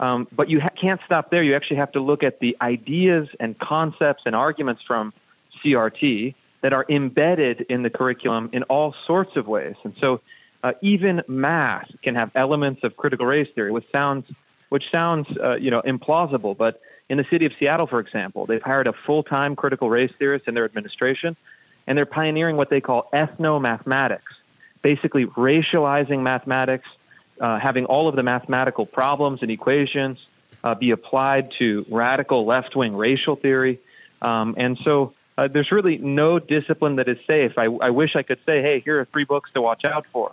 [0.00, 1.42] Um, but you ha- can't stop there.
[1.42, 5.12] You actually have to look at the ideas and concepts and arguments from
[5.62, 9.76] CRT that are embedded in the curriculum in all sorts of ways.
[9.84, 10.20] And so
[10.62, 14.26] uh, even math can have elements of critical race theory, which sounds
[14.68, 16.56] which sounds uh, you know implausible.
[16.56, 20.46] But in the city of Seattle, for example, they've hired a full-time critical race theorist
[20.46, 21.36] in their administration,
[21.86, 24.32] and they're pioneering what they call ethno-mathematics,
[24.82, 26.88] basically racializing mathematics,
[27.40, 30.18] uh, having all of the mathematical problems and equations
[30.62, 33.80] uh, be applied to radical left-wing racial theory.
[34.22, 37.52] Um, and so uh, there's really no discipline that is safe.
[37.56, 40.32] I, I, wish I could say, hey, here are three books to watch out for.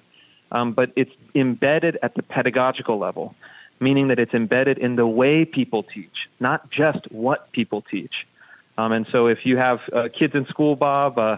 [0.52, 3.36] Um, but it's embedded at the pedagogical level,
[3.80, 8.26] meaning that it's embedded in the way people teach, not just what people teach.
[8.78, 11.38] Um, and so if you have uh, kids in school, Bob, uh,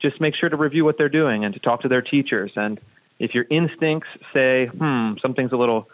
[0.00, 2.80] just make sure to review what they're doing and to talk to their teachers and
[3.18, 5.88] If your instincts say, hmm, something's a little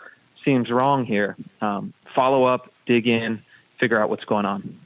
[0.45, 3.43] seems wrong here, um, follow up, dig in,
[3.81, 4.79] figure out what's going on.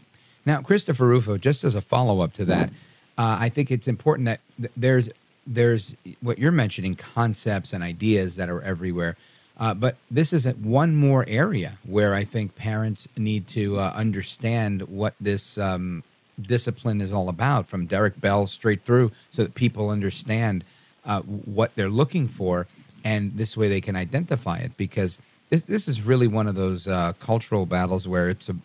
[0.46, 2.70] Now, Christopher Rufo, just as a follow up to that,
[3.18, 5.10] uh, I think it's important that th- there's
[5.46, 9.16] there's what you're mentioning concepts and ideas that are everywhere.
[9.58, 14.82] Uh, but this is one more area where I think parents need to uh, understand
[14.88, 16.02] what this um,
[16.40, 20.64] discipline is all about, from Derek Bell straight through, so that people understand
[21.04, 22.66] uh, what they're looking for,
[23.04, 24.74] and this way they can identify it.
[24.78, 25.18] Because
[25.50, 28.56] this, this is really one of those uh, cultural battles where it's a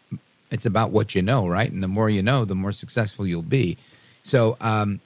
[0.52, 1.72] it's about what you know, right?
[1.72, 3.78] And the more you know, the more successful you'll be.
[4.24, 5.02] So, um,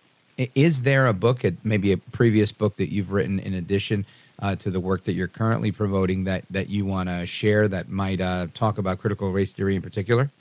[0.56, 4.06] is there a book, maybe a previous book that you've written in addition
[4.42, 7.90] uh, to the work that you're currently promoting that, that you want to share that
[7.90, 10.32] might uh, talk about critical race theory in particular?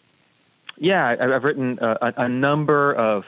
[0.76, 3.24] Yeah, I've written a, a number of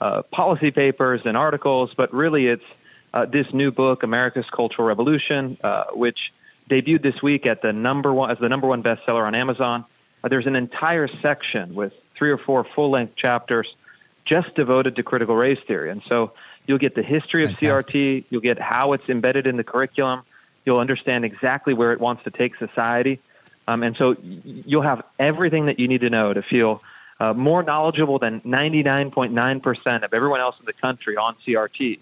[0.00, 2.64] uh, policy papers and articles, but really it's
[3.12, 6.32] uh, this new book, America's Cultural Revolution, uh, which
[6.70, 9.84] debuted this week at the number one as the number one bestseller on Amazon.
[10.24, 13.76] Uh, there's an entire section with three or four full-length chapters
[14.24, 15.90] just devoted to critical race theory.
[15.90, 16.32] And so
[16.66, 17.94] you'll get the history of Fantastic.
[17.94, 20.22] CRT, you'll get how it's embedded in the curriculum,
[20.64, 23.20] you'll understand exactly where it wants to take society.
[23.68, 26.82] Um, and so you'll have everything that you need to know to feel
[27.20, 32.00] uh, more knowledgeable than 99.9% of everyone else in the country on CRT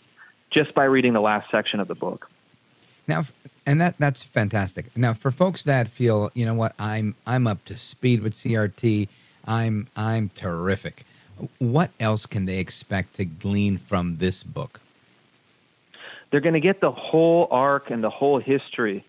[0.51, 2.31] just by reading the last section of the book.
[3.09, 3.25] Now,
[3.67, 4.97] and that that's fantastic.
[4.97, 9.09] Now, for folks that feel, you know what, I'm I'm up to speed with CRT,
[9.47, 11.05] I'm I'm terrific
[11.59, 14.81] what else can they expect to glean from this book?
[16.31, 19.05] They're going to get the whole arc and the whole history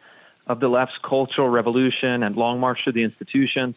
[0.48, 3.76] of the left's cultural revolution and long march through the institutions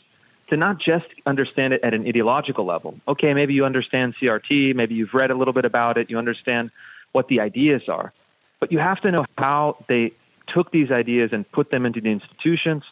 [0.49, 2.99] to not just understand it at an ideological level.
[3.07, 6.71] Okay, maybe you understand CRT, maybe you've read a little bit about it, you understand
[7.13, 8.13] what the ideas are,
[8.59, 10.13] but you have to know how they
[10.47, 12.85] took these ideas and put them into the institutions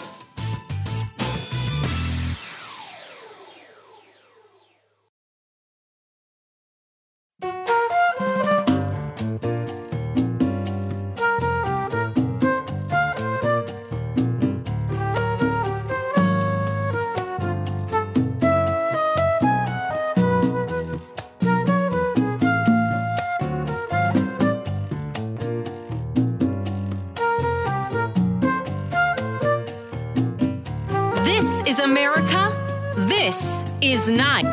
[33.91, 34.45] is not.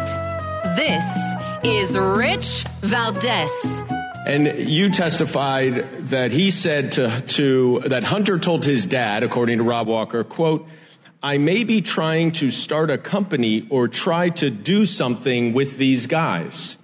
[0.74, 3.80] This is Rich Valdez.
[4.26, 9.64] And you testified that he said to, to that Hunter told his dad, according to
[9.64, 10.66] Rob Walker, quote,
[11.22, 16.08] I may be trying to start a company or try to do something with these
[16.08, 16.76] guys.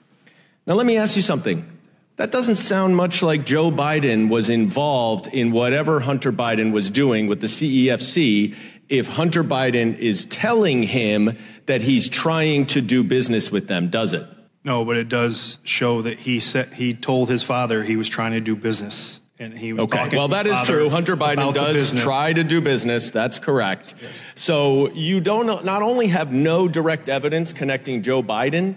[0.64, 1.68] Now, let me ask you something.
[2.16, 7.26] That doesn't sound much like Joe Biden was involved in whatever Hunter Biden was doing
[7.26, 8.54] with the CEFC
[8.88, 14.12] if Hunter Biden is telling him that he's trying to do business with them, does
[14.12, 14.26] it?
[14.64, 18.32] No, but it does show that he said he told his father he was trying
[18.32, 19.20] to do business.
[19.38, 20.06] And he was talking.
[20.06, 20.16] okay.
[20.16, 20.88] Well, that is true.
[20.88, 23.10] Hunter Biden does try to do business.
[23.10, 23.94] That's correct.
[24.00, 24.12] Yes.
[24.36, 28.76] So you don't not only have no direct evidence connecting Joe Biden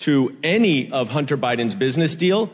[0.00, 2.50] to any of Hunter Biden's business deal,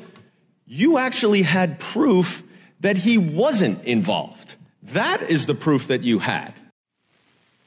[0.66, 2.42] you actually had proof
[2.80, 4.56] that he wasn't involved.
[4.82, 6.52] That is the proof that you had.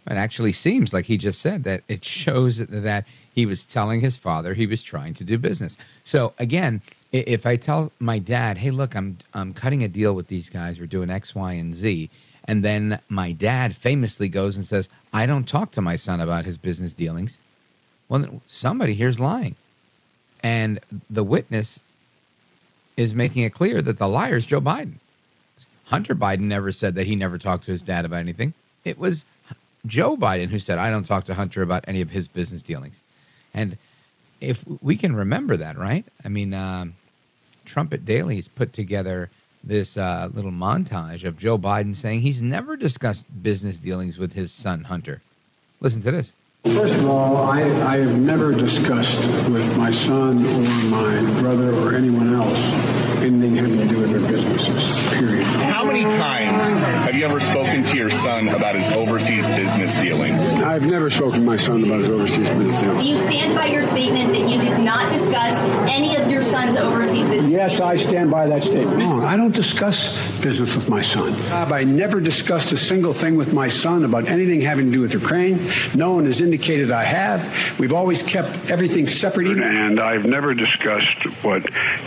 [0.07, 4.17] It actually seems like he just said that it shows that he was telling his
[4.17, 5.77] father he was trying to do business.
[6.03, 6.81] So again,
[7.11, 10.79] if I tell my dad, "Hey, look, I'm I'm cutting a deal with these guys.
[10.79, 12.09] We're doing X, Y, and Z,"
[12.45, 16.45] and then my dad famously goes and says, "I don't talk to my son about
[16.45, 17.37] his business dealings,"
[18.09, 19.55] well, somebody here's lying,
[20.41, 20.79] and
[21.09, 21.79] the witness
[22.97, 24.95] is making it clear that the liar is Joe Biden.
[25.85, 28.53] Hunter Biden never said that he never talked to his dad about anything.
[28.83, 29.25] It was
[29.85, 33.01] Joe Biden who said, I don't talk to Hunter about any of his business dealings.
[33.53, 33.77] And
[34.39, 36.05] if we can remember that, right?
[36.23, 36.95] I mean, um,
[37.65, 39.29] Trumpet Daily has put together
[39.63, 44.51] this uh, little montage of Joe Biden saying he's never discussed business dealings with his
[44.51, 45.21] son, Hunter.
[45.79, 46.33] Listen to this.
[46.63, 51.95] First of all, I, I have never discussed with my son or my brother or
[51.95, 55.60] anyone else anything having to do with their businesses, period.
[55.81, 56.61] How many times
[57.05, 60.39] have you ever spoken to your son about his overseas business dealings?
[60.39, 63.01] I've never spoken to my son about his overseas business dealings.
[63.01, 65.59] Do you stand by your statement that you did not discuss
[65.89, 67.49] any of your son's overseas business?
[67.51, 68.99] Yes, I stand by that statement.
[68.99, 69.97] No, I don't discuss
[70.43, 71.33] business with my son.
[71.33, 75.15] I never discussed a single thing with my son about anything having to do with
[75.15, 75.71] Ukraine.
[75.95, 77.79] No one has indicated I have.
[77.79, 79.47] We've always kept everything separate.
[79.47, 81.63] And I've never discussed what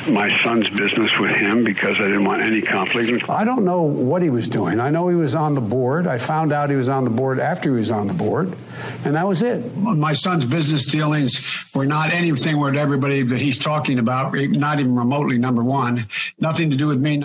[0.09, 3.29] my son's business with him because I didn't want any conflict.
[3.29, 4.81] I don't know what he was doing.
[4.81, 6.07] I know he was on the board.
[6.07, 8.57] I found out he was on the board after he was on the board,
[9.05, 9.77] and that was it.
[9.77, 14.95] My son's business dealings were not anything with everybody that he's talking about, not even
[14.95, 16.09] remotely, number one.
[16.39, 17.25] Nothing to do with me.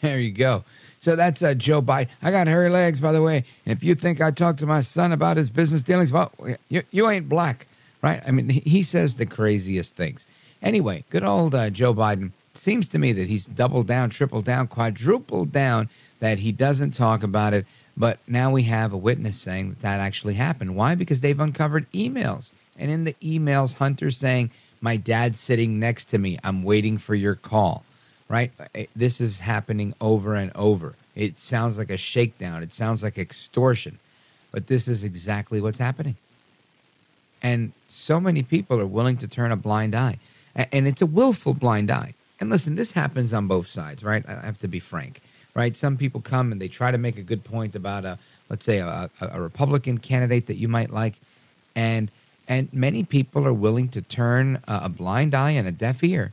[0.00, 0.64] There you go.
[1.00, 2.08] So that's uh, Joe Biden.
[2.22, 3.44] I got hairy legs, by the way.
[3.64, 6.32] And if you think I talked to my son about his business dealings, well,
[6.68, 7.66] you, you ain't black,
[8.02, 8.22] right?
[8.26, 10.26] I mean, he says the craziest things.
[10.60, 12.32] Anyway, good old uh, Joe Biden.
[12.58, 15.88] Seems to me that he's doubled down, tripled down, quadrupled down
[16.20, 17.66] that he doesn't talk about it.
[17.96, 20.76] But now we have a witness saying that that actually happened.
[20.76, 20.94] Why?
[20.94, 22.50] Because they've uncovered emails.
[22.78, 24.50] And in the emails, Hunter's saying,
[24.80, 26.38] My dad's sitting next to me.
[26.44, 27.84] I'm waiting for your call
[28.28, 28.52] right?
[28.74, 30.94] Eh, this is happening over and over.
[31.14, 33.98] It sounds like a shakedown, it sounds like extortion,
[34.52, 36.16] but this is exactly what's happening.
[37.42, 40.18] And so many people are willing to turn a blind eye,
[40.54, 42.14] and it's a willful blind eye.
[42.40, 44.24] And listen, this happens on both sides, right?
[44.28, 45.20] I have to be frank,
[45.54, 45.74] right?
[45.74, 48.18] Some people come and they try to make a good point about a,
[48.48, 51.14] let's say, a, a Republican candidate that you might like,
[51.74, 52.10] and
[52.46, 56.32] and many people are willing to turn a blind eye and a deaf ear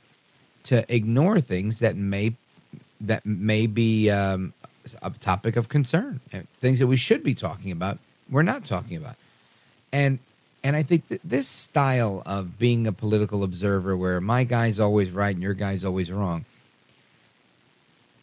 [0.63, 2.33] to ignore things that may
[3.01, 4.53] that may be um,
[5.01, 6.21] a topic of concern,
[6.61, 7.99] things that we should be talking about.
[8.29, 9.15] We're not talking about,
[9.91, 10.19] and
[10.65, 15.11] and I think that this style of being a political observer, where my guy's always
[15.11, 16.43] right and your guy's always wrong,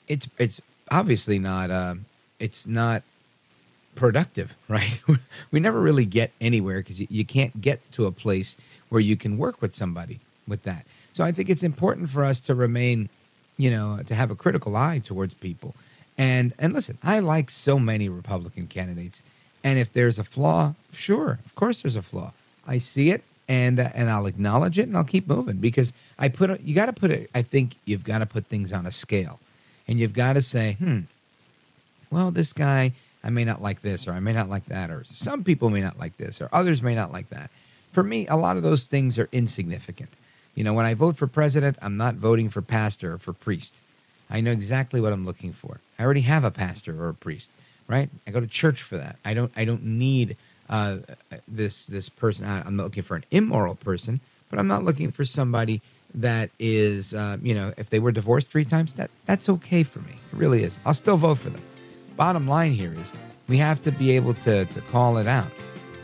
[0.09, 1.95] it's it's obviously not uh,
[2.41, 3.05] it's not
[3.95, 4.99] productive, right?
[5.53, 8.57] we never really get anywhere because you, you can't get to a place
[8.89, 10.19] where you can work with somebody
[10.49, 10.85] with that.
[11.13, 13.09] So I think it's important for us to remain,
[13.57, 15.77] you know, to have a critical eye towards people.
[16.19, 19.23] And and listen, I like so many Republican candidates,
[19.65, 22.33] and if there's a flaw, sure, of course there's a flaw.
[22.67, 26.29] I see it, and uh, and I'll acknowledge it, and I'll keep moving because I
[26.29, 27.31] put a, you got to put it.
[27.35, 29.41] I think you've got to put things on a scale,
[29.89, 31.01] and you've got to say, hmm,
[32.11, 32.93] well, this guy,
[33.25, 35.81] I may not like this, or I may not like that, or some people may
[35.81, 37.51] not like this, or others may not like that.
[37.93, 40.11] For me, a lot of those things are insignificant.
[40.55, 43.75] You know, when I vote for president, I'm not voting for pastor or for priest.
[44.31, 45.81] I know exactly what I'm looking for.
[45.99, 47.51] I already have a pastor or a priest,
[47.89, 48.09] right?
[48.27, 49.17] I go to church for that.
[49.25, 49.53] I don't.
[49.57, 50.37] I don't need
[50.69, 50.99] uh,
[51.47, 52.47] this this person.
[52.47, 54.21] I'm not looking for an immoral person,
[54.51, 55.83] but I'm not looking for somebody
[56.15, 60.01] that is, uh, you know, if they were divorced three times, that that's okay for
[60.01, 60.13] me.
[60.33, 60.79] It really is.
[60.85, 61.63] I'll still vote for them.
[62.17, 63.13] Bottom line here is
[63.49, 65.51] we have to be able to to call it out,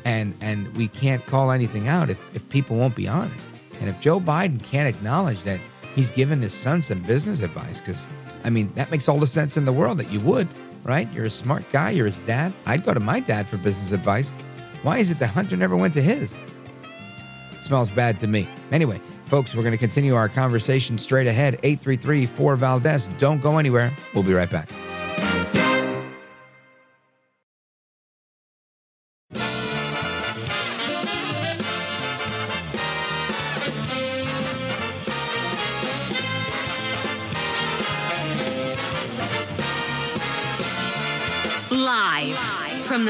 [0.05, 3.49] and and we can't call anything out if if people won't be honest.
[3.81, 5.61] And if Joe Biden can't acknowledge that
[5.95, 8.07] he's given his son some business advice, because,
[8.45, 10.49] I mean, that makes all the sense in the world that you would,
[10.85, 11.11] right?
[11.13, 12.53] You're a smart guy, you're his dad.
[12.67, 14.31] I'd go to my dad for business advice.
[14.83, 16.39] Why is it that Hunter never went to his?
[17.61, 18.49] Smells bad to me.
[18.71, 21.61] Anyway, Folks, we're going to continue our conversation straight ahead.
[21.63, 23.09] 833 4 Valdez.
[23.19, 23.95] Don't go anywhere.
[24.15, 24.71] We'll be right back.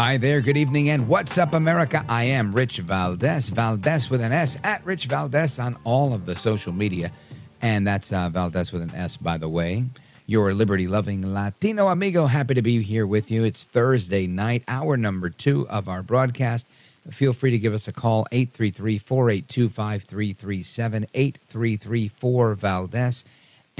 [0.00, 2.02] Hi there, good evening, and what's up, America?
[2.08, 6.34] I am Rich Valdez, Valdez with an S, at Rich Valdez on all of the
[6.36, 7.12] social media.
[7.60, 9.84] And that's uh, Valdez with an S, by the way.
[10.24, 13.44] Your liberty loving Latino amigo, happy to be here with you.
[13.44, 16.66] It's Thursday night, hour number two of our broadcast.
[17.10, 23.24] Feel free to give us a call, 833 482 5337, 833 4 Valdez.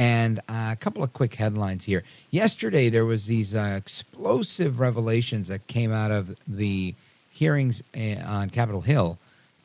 [0.01, 2.05] And a couple of quick headlines here.
[2.31, 6.95] Yesterday, there was these uh, explosive revelations that came out of the
[7.31, 9.19] hearings uh, on Capitol Hill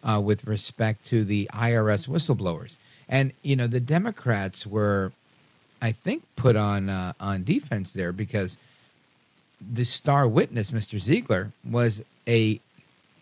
[0.03, 2.75] uh, with respect to the IRS whistleblowers.
[3.07, 5.13] And you know, the Democrats were,
[5.81, 8.57] I think, put on uh, on defense there because
[9.61, 10.99] the star witness, Mr.
[10.99, 12.59] Ziegler, was a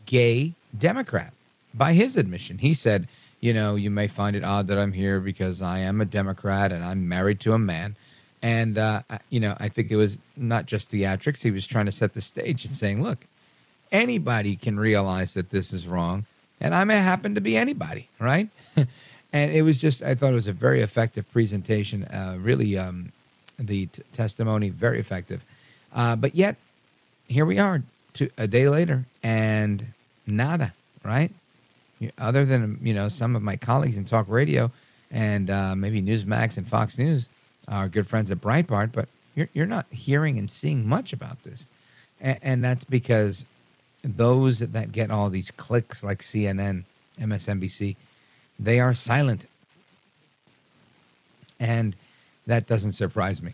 [0.07, 1.31] gay Democrat
[1.75, 2.57] by his admission.
[2.57, 3.07] He said
[3.43, 6.71] you know, you may find it odd that I'm here because I am a Democrat
[6.71, 7.97] and I'm married to a man.
[8.41, 11.41] And, uh, you know, I think it was not just theatrics.
[11.41, 13.27] He was trying to set the stage and saying, look,
[13.91, 16.25] anybody can realize that this is wrong.
[16.61, 18.47] And I may happen to be anybody, right?
[18.77, 22.05] and it was just, I thought it was a very effective presentation.
[22.05, 23.11] Uh, really, um,
[23.59, 25.43] the t- testimony, very effective.
[25.93, 26.55] Uh, but yet,
[27.27, 27.83] here we are,
[28.13, 29.87] two, a day later, and
[30.25, 30.73] nada,
[31.03, 31.33] right?
[32.17, 34.71] Other than you know some of my colleagues in talk radio
[35.11, 37.27] and uh, maybe Newsmax and Fox News,
[37.67, 41.67] our good friends at Breitbart, but you're you're not hearing and seeing much about this,
[42.19, 43.45] and, and that's because
[44.03, 46.83] those that get all these clicks like CNN,
[47.19, 47.95] MSNBC,
[48.59, 49.45] they are silent,
[51.59, 51.95] and
[52.45, 53.53] that doesn't surprise me.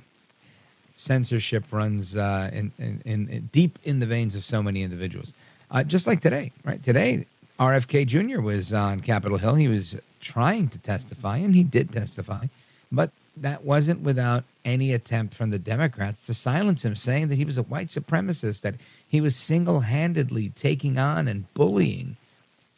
[0.96, 5.34] Censorship runs uh, in, in, in, deep in the veins of so many individuals.
[5.72, 6.84] Uh, just like today, right?
[6.84, 7.26] Today,
[7.60, 8.40] RFK Jr.
[8.40, 9.56] was on Capitol Hill.
[9.56, 12.46] He was trying to testify, and he did testify,
[12.90, 17.46] but that wasn't without any attempt from the Democrats to silence him, saying that he
[17.46, 18.76] was a white supremacist, that
[19.08, 22.16] he was single handedly taking on and bullying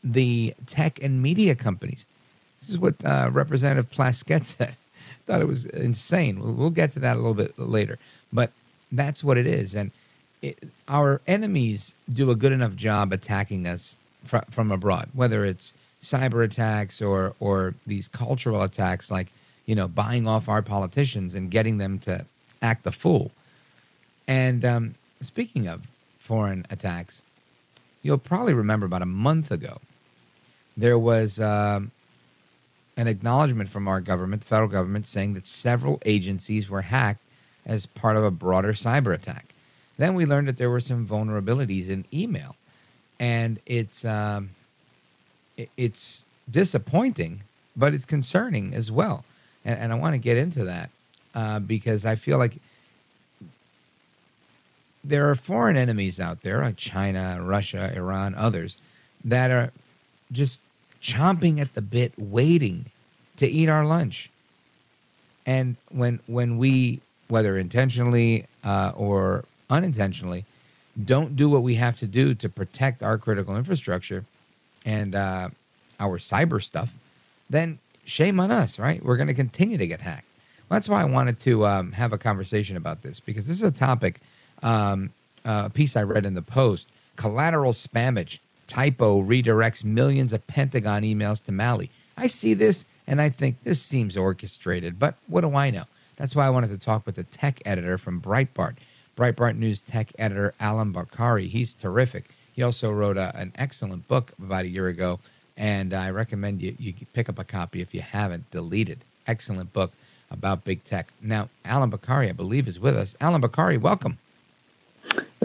[0.03, 2.07] the tech and media companies.
[2.59, 4.77] This is what uh, Representative Plaskett said.
[5.27, 6.39] Thought it was insane.
[6.39, 7.99] We'll, we'll, get to that a little bit later,
[8.33, 8.51] but
[8.91, 9.75] that's what it is.
[9.75, 9.91] And
[10.41, 10.57] it,
[10.87, 16.43] our enemies do a good enough job attacking us fr- from abroad, whether it's cyber
[16.43, 19.31] attacks or or these cultural attacks, like
[19.65, 22.25] you know buying off our politicians and getting them to
[22.61, 23.31] act the fool.
[24.27, 25.87] And um, speaking of
[26.19, 27.21] foreign attacks,
[28.01, 29.79] you'll probably remember about a month ago
[30.77, 31.91] there was um,
[32.97, 37.25] an acknowledgement from our government, the federal government, saying that several agencies were hacked
[37.65, 39.53] as part of a broader cyber attack.
[39.97, 42.55] Then we learned that there were some vulnerabilities in email
[43.21, 44.49] and it's um,
[45.77, 47.41] it's disappointing,
[47.77, 49.23] but it's concerning as well.
[49.63, 50.89] And, and I want to get into that
[51.35, 52.57] uh, because I feel like
[55.03, 58.79] there are foreign enemies out there, like China, Russia, Iran, others,
[59.23, 59.71] that are
[60.31, 60.61] just
[61.01, 62.85] chomping at the bit, waiting
[63.37, 64.31] to eat our lunch.
[65.45, 70.45] And when when we, whether intentionally uh, or unintentionally,
[71.01, 74.25] don't do what we have to do to protect our critical infrastructure
[74.85, 75.49] and uh,
[75.99, 76.95] our cyber stuff,
[77.49, 79.03] then shame on us, right?
[79.03, 80.25] We're going to continue to get hacked.
[80.69, 83.63] Well, that's why I wanted to um, have a conversation about this because this is
[83.63, 84.19] a topic,
[84.63, 85.11] um,
[85.45, 86.89] uh, a piece I read in the Post.
[87.15, 91.89] Collateral spammage typo redirects millions of Pentagon emails to Mali.
[92.17, 95.83] I see this and I think this seems orchestrated, but what do I know?
[96.15, 98.75] That's why I wanted to talk with the tech editor from Breitbart.
[99.21, 101.47] Breitbart News tech editor Allum Bokhari.
[101.47, 102.25] He's terrific.
[102.53, 105.19] He also wrote a, an excellent book about a year ago,
[105.55, 108.49] and I recommend you, you pick up a copy if you haven't.
[108.49, 109.05] Deleted.
[109.27, 109.91] Excellent book
[110.31, 111.13] about big tech.
[111.21, 113.15] Now, Allum Bokhari, I believe, is with us.
[113.21, 114.17] Allum Bokhari, welcome.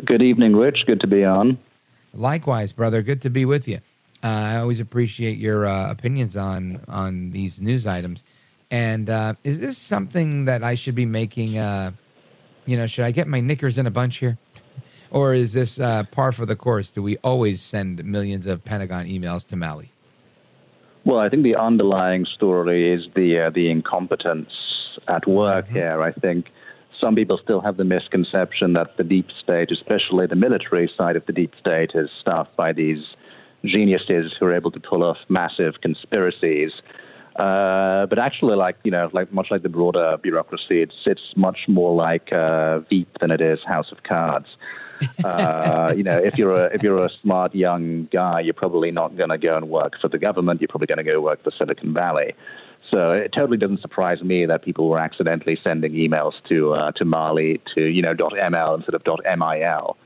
[0.02, 0.84] Good evening, Rich.
[0.86, 1.58] Good to be on.
[2.14, 3.02] Likewise, brother.
[3.02, 3.80] Good to be with you.
[4.24, 8.24] Uh, I always appreciate your uh, opinions on on these news items.
[8.70, 11.58] And uh, is this something that I should be making?
[11.58, 11.90] Uh,
[12.66, 14.38] you know, should I get my knickers in a bunch here,
[15.10, 16.90] or is this uh, par for the course?
[16.90, 19.92] Do we always send millions of Pentagon emails to Mali?
[21.04, 24.50] Well, I think the underlying story is the uh, the incompetence
[25.08, 25.74] at work mm-hmm.
[25.74, 26.02] here.
[26.02, 26.46] I think
[27.00, 31.24] some people still have the misconception that the deep state, especially the military side of
[31.26, 33.04] the deep state, is staffed by these
[33.64, 36.72] geniuses who are able to pull off massive conspiracies.
[37.38, 41.68] Uh, but actually, like you know, like much like the broader bureaucracy, it's it's much
[41.68, 44.48] more like uh, Veep than it is House of Cards.
[45.22, 49.16] Uh, you know, if you're a if you're a smart young guy, you're probably not
[49.16, 50.62] going to go and work for the government.
[50.62, 52.34] You're probably going to go work for Silicon Valley.
[52.90, 57.04] So it totally doesn't surprise me that people were accidentally sending emails to uh, to
[57.04, 59.96] Mali to you know .ml instead of .mil.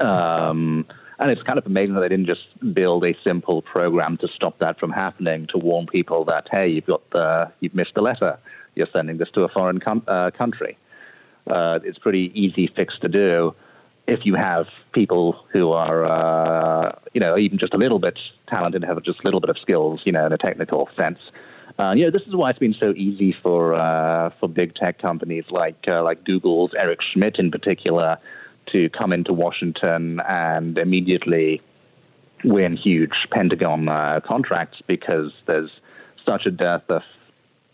[0.00, 0.86] Um,
[1.18, 4.58] and it's kind of amazing that they didn't just build a simple program to stop
[4.58, 8.38] that from happening, to warn people that, hey, you've got the, you've missed a letter.
[8.74, 10.76] You're sending this to a foreign com- uh, country.
[11.46, 13.54] Uh, it's pretty easy fix to do
[14.06, 18.18] if you have people who are, uh, you know, even just a little bit
[18.52, 21.18] talented, have just a little bit of skills, you know, in a technical sense.
[21.78, 25.00] Uh, you know, this is why it's been so easy for uh, for big tech
[25.00, 28.18] companies like uh, like Google's Eric Schmidt in particular
[28.72, 31.60] to come into Washington and immediately
[32.44, 35.70] win huge Pentagon uh, contracts because there's
[36.28, 37.02] such a dearth of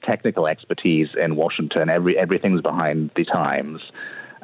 [0.02, 1.90] technical expertise in Washington.
[1.90, 3.80] Every everything's behind the times,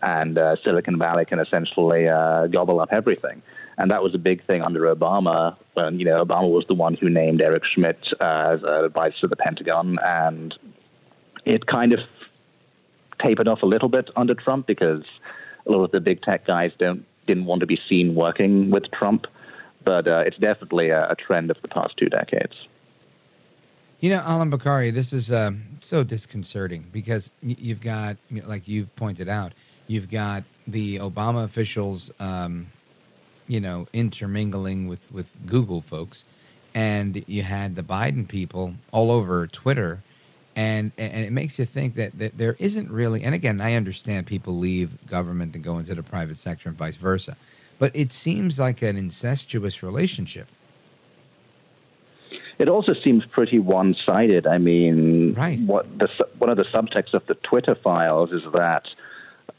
[0.02, 3.42] and uh, Silicon Valley can essentially uh, gobble up everything.
[3.78, 5.56] And that was a big thing under Obama.
[5.74, 9.28] When you know Obama was the one who named Eric Schmidt uh, as advisor to
[9.28, 10.54] the Pentagon, and
[11.44, 12.00] it kind of
[13.24, 15.02] tapered off a little bit under Trump because
[15.66, 18.84] a lot of the big tech guys don't didn't want to be seen working with
[18.92, 19.26] Trump,
[19.84, 22.54] but uh, it's definitely a, a, trend of the past two decades.
[23.98, 29.28] You know, Allum Bokhari, this is uh, so disconcerting because you've got, like you've pointed
[29.28, 29.52] out,
[29.86, 32.68] you've got the Obama officials, um,
[33.48, 36.24] you know, intermingling with, with Google folks,
[36.74, 40.02] and you had the Biden people all over Twitter
[40.56, 44.26] and and it makes you think that, that there isn't really and again i understand
[44.26, 47.36] people leave government and go into the private sector and vice versa
[47.78, 50.48] but it seems like an incestuous relationship
[52.58, 55.60] it also seems pretty one-sided i mean right.
[55.60, 58.84] what the, one of the subtexts of the twitter files is that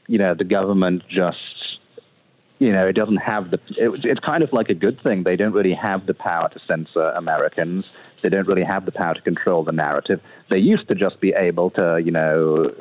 [0.07, 1.37] you know the government just
[2.59, 3.59] you know, it doesn't have the.
[3.77, 5.23] It, it's kind of like a good thing.
[5.23, 7.85] They don't really have the power to censor Americans.
[8.23, 10.21] They don't really have the power to control the narrative.
[10.49, 12.71] They used to just be able to, you know,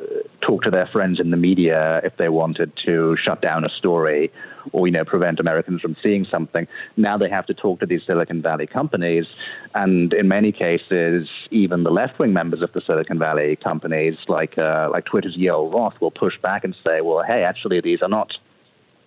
[0.41, 4.32] talk to their friends in the media if they wanted to shut down a story
[4.72, 6.66] or, you know, prevent Americans from seeing something.
[6.97, 9.26] Now they have to talk to these Silicon Valley companies.
[9.74, 14.57] And in many cases, even the left wing members of the Silicon Valley companies, like,
[14.59, 18.09] uh, like Twitter's Yoel Roth, will push back and say, well, hey, actually, these are
[18.09, 18.32] not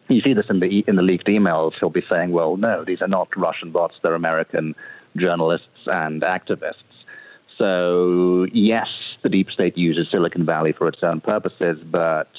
[0.09, 1.73] you see this in the in the leaked emails.
[1.79, 4.75] He'll be saying, "Well, no, these are not Russian bots; they're American
[5.19, 6.75] journalists and activists.
[7.57, 8.87] So, yes,
[9.21, 12.29] the deep state uses Silicon Valley for its own purposes, but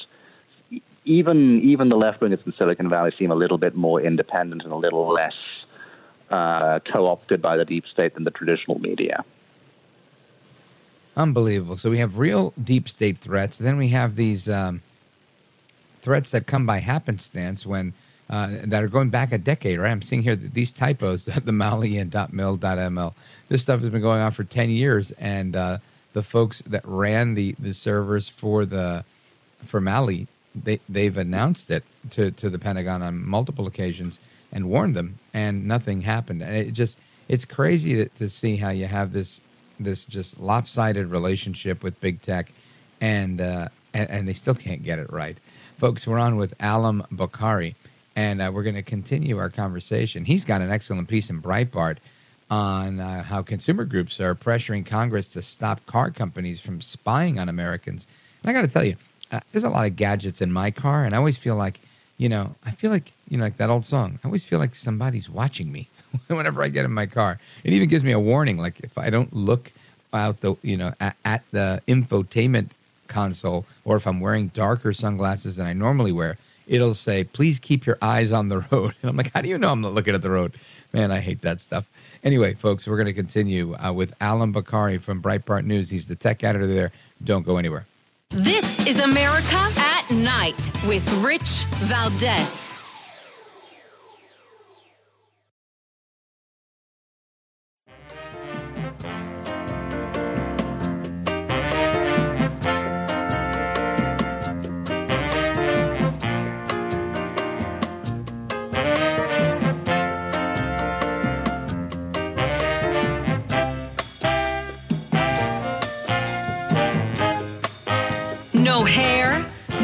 [1.04, 4.72] even even the left wingers in Silicon Valley seem a little bit more independent and
[4.72, 5.34] a little less
[6.30, 9.24] uh, co-opted by the deep state than the traditional media.
[11.16, 11.76] Unbelievable.
[11.76, 13.58] So we have real deep state threats.
[13.58, 14.82] Then we have these um,
[16.00, 17.92] threats that come by happenstance when
[18.30, 19.90] uh, that are going back a decade, right?
[19.90, 23.14] I'm seeing here that these typos, the Mali and .mil, .ml,
[23.48, 25.78] this stuff has been going on for 10 years, and uh,
[26.12, 29.04] the folks that ran the, the servers for the
[29.64, 34.18] for Mali, they they've announced it to, to the Pentagon on multiple occasions
[34.50, 36.40] and warned them, and nothing happened.
[36.40, 39.40] And it just it's crazy to, to see how you have this
[39.78, 42.52] this just lopsided relationship with big tech,
[43.00, 45.36] and uh, and, and they still can't get it right.
[45.76, 47.74] Folks, we're on with Allum Bokhari
[48.20, 50.26] and uh, we're going to continue our conversation.
[50.26, 51.96] He's got an excellent piece in Breitbart
[52.50, 57.48] on uh, how consumer groups are pressuring Congress to stop car companies from spying on
[57.48, 58.06] Americans.
[58.42, 58.96] And I got to tell you,
[59.32, 61.80] uh, there's a lot of gadgets in my car, and I always feel like,
[62.18, 64.18] you know, I feel like, you know, like that old song.
[64.22, 65.88] I always feel like somebody's watching me
[66.26, 67.38] whenever I get in my car.
[67.64, 69.72] It even gives me a warning, like if I don't look
[70.12, 72.72] out the, you know, at, at the infotainment
[73.08, 76.36] console, or if I'm wearing darker sunglasses than I normally wear,
[76.70, 78.94] it'll say, please keep your eyes on the road.
[79.02, 80.54] And I'm like, how do you know I'm not looking at the road?
[80.92, 81.90] Man, I hate that stuff.
[82.24, 85.90] Anyway, folks, we're going to continue uh, with Allum Bokhari from Breitbart News.
[85.90, 86.92] He's the tech editor there.
[87.22, 87.86] Don't go anywhere.
[88.30, 92.89] This is America at Night with Rich Valdez.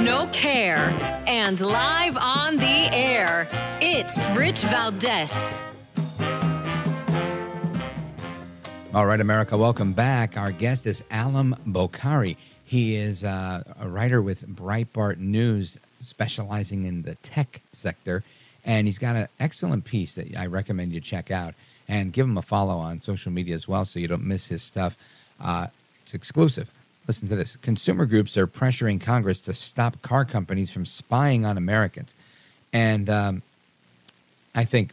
[0.07, 0.95] No care,
[1.27, 3.49] and live on the air,
[3.81, 5.61] it's Rich Valdez.
[8.95, 10.37] All right, America, welcome back.
[10.39, 12.37] Our guest is Allum Bokhari.
[12.65, 18.23] He is uh, a writer with Breitbart News, specializing in the tech sector,
[18.65, 21.55] and he's got an excellent piece that I recommend you check out.
[21.89, 24.63] And give him a follow on social media as well, so you don't miss his
[24.63, 24.97] stuff.
[25.41, 25.67] Uh,
[26.03, 26.71] it's exclusive.
[27.07, 27.57] Listen to this.
[27.57, 32.17] Consumer groups are pressuring Congress to stop car companies from spying on Americans.
[32.73, 33.43] And um,
[34.55, 34.93] I think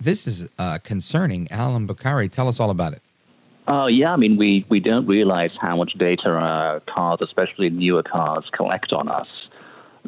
[0.00, 1.50] this is uh, concerning.
[1.50, 3.02] Allum Bokhari, tell us all about it.
[3.68, 4.12] Oh, uh, yeah.
[4.12, 8.92] I mean, we, we don't realize how much data uh, cars, especially newer cars, collect
[8.92, 9.28] on us.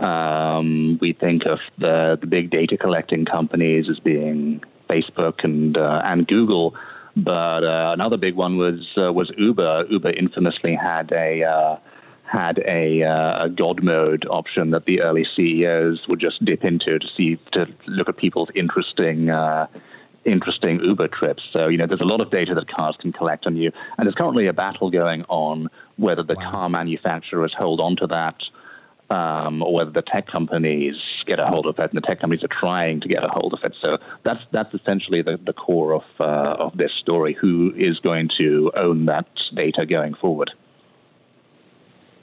[0.00, 6.02] Um, we think of the, the big data collecting companies as being Facebook and, uh,
[6.04, 6.74] and Google.
[7.16, 9.86] But uh, another big one was uh, was Uber.
[9.88, 11.76] Uber infamously had a uh,
[12.24, 16.98] had a, uh, a, God mode option that the early CEOs would just dip into
[16.98, 19.66] to see to look at people's interesting uh,
[20.24, 21.42] interesting Uber trips.
[21.52, 24.06] So you know, there's a lot of data that cars can collect on you, and
[24.06, 26.50] there's currently a battle going on whether the wow.
[26.50, 28.36] car manufacturers hold on to that
[29.10, 30.96] um, or whether the tech companies
[31.26, 33.54] get a hold of it, and the tech companies are trying to get a hold
[33.54, 33.74] of it.
[33.84, 37.36] So that's that's essentially the, the core of uh, of this story.
[37.40, 40.50] Who is going to own that data going forward?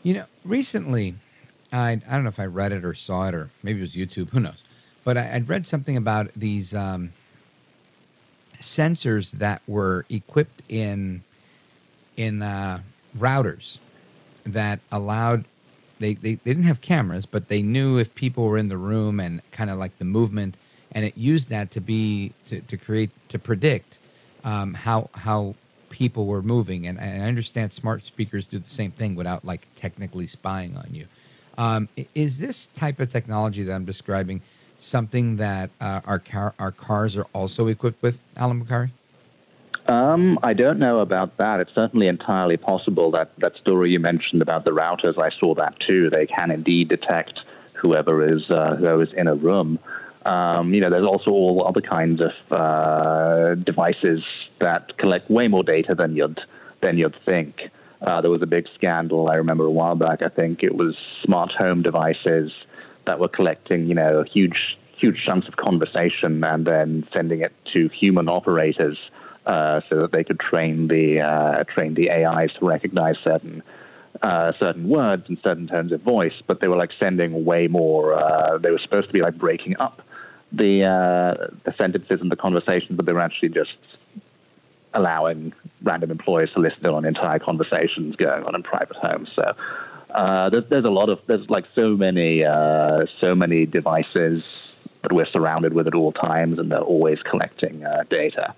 [0.03, 1.15] You know, recently,
[1.71, 3.95] I I don't know if I read it or saw it, or maybe it was
[3.95, 4.29] YouTube.
[4.29, 4.63] Who knows?
[5.03, 7.13] But I, would read something about these um,
[8.59, 11.23] sensors that were equipped in
[12.17, 12.81] in uh,
[13.15, 13.77] routers
[14.43, 15.45] that allowed
[16.01, 19.19] they, they, they didn't have cameras, but they knew if people were in the room
[19.19, 20.57] and kind of like the movement,
[20.91, 23.99] and it used that to be to, to create to predict
[24.43, 25.55] um, how how
[25.89, 26.87] people were moving.
[26.87, 30.87] And, and, I understand smart speakers do the same thing without like technically spying on
[30.91, 31.05] you.
[31.57, 34.41] Um, is this type of technology that I'm describing
[34.77, 38.91] something that uh, our car, our cars are also equipped with, Allum Bokhari?
[39.91, 41.59] Um, I don't know about that.
[41.59, 45.21] It's certainly entirely possible that that story you mentioned about the routers.
[45.21, 46.09] I saw that too.
[46.09, 47.41] They can indeed detect
[47.73, 49.79] whoever is uh, whoever is in a room.
[50.25, 54.23] Um, you know, there's also all other kinds of uh, devices
[54.61, 56.39] that collect way more data than you'd
[56.81, 57.55] than you'd think.
[58.01, 59.29] Uh, there was a big scandal.
[59.29, 60.19] I remember a while back.
[60.25, 62.53] I think it was smart home devices
[63.07, 67.89] that were collecting, you know, huge huge chunks of conversation and then sending it to
[67.89, 68.97] human operators
[69.45, 73.63] uh, so that they could train the uh, train the AIs to recognize certain
[74.21, 76.33] uh, certain words and certain tones of voice.
[76.45, 78.13] But they were like sending way more.
[78.13, 80.01] Uh, they were supposed to be like breaking up
[80.51, 83.71] the uh, the sentences and the conversations, but they were actually just
[84.93, 89.29] allowing random employees to listen in on entire conversations going on in private homes.
[89.35, 89.55] So.
[90.13, 92.43] Uh, there's, there's, a lot of there's like so many
[93.23, 94.43] so many devices
[95.03, 98.53] that we're surrounded with at all times, and they're always collecting data.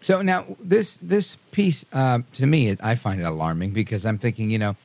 [0.00, 4.50] So now this this piece uh, to me, I find it alarming because I'm thinking,
[4.50, 4.76] you know,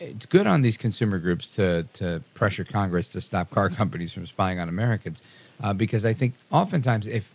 [0.00, 4.26] it's good on these consumer groups to to pressure Congress to stop car companies from
[4.26, 5.22] spying on Americans,
[5.62, 7.32] uh, because I think oftentimes if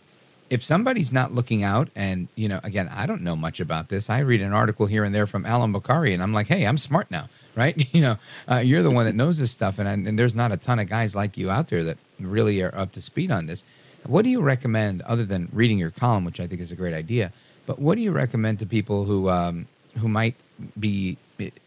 [0.50, 4.08] if somebody's not looking out, and you know, again, I don't know much about this.
[4.08, 6.78] I read an article here and there from Allum Bokhari, and I'm like, hey, I'm
[6.78, 7.76] smart now, right?
[7.94, 8.16] You know,
[8.50, 10.88] uh, you're the one that knows this stuff, and, and there's not a ton of
[10.88, 13.64] guys like you out there that really are up to speed on this.
[14.08, 16.94] What do you recommend, other than reading your column, which I think is a great
[16.94, 17.30] idea?
[17.66, 20.34] But what do you recommend to people who um, who might
[20.80, 21.18] be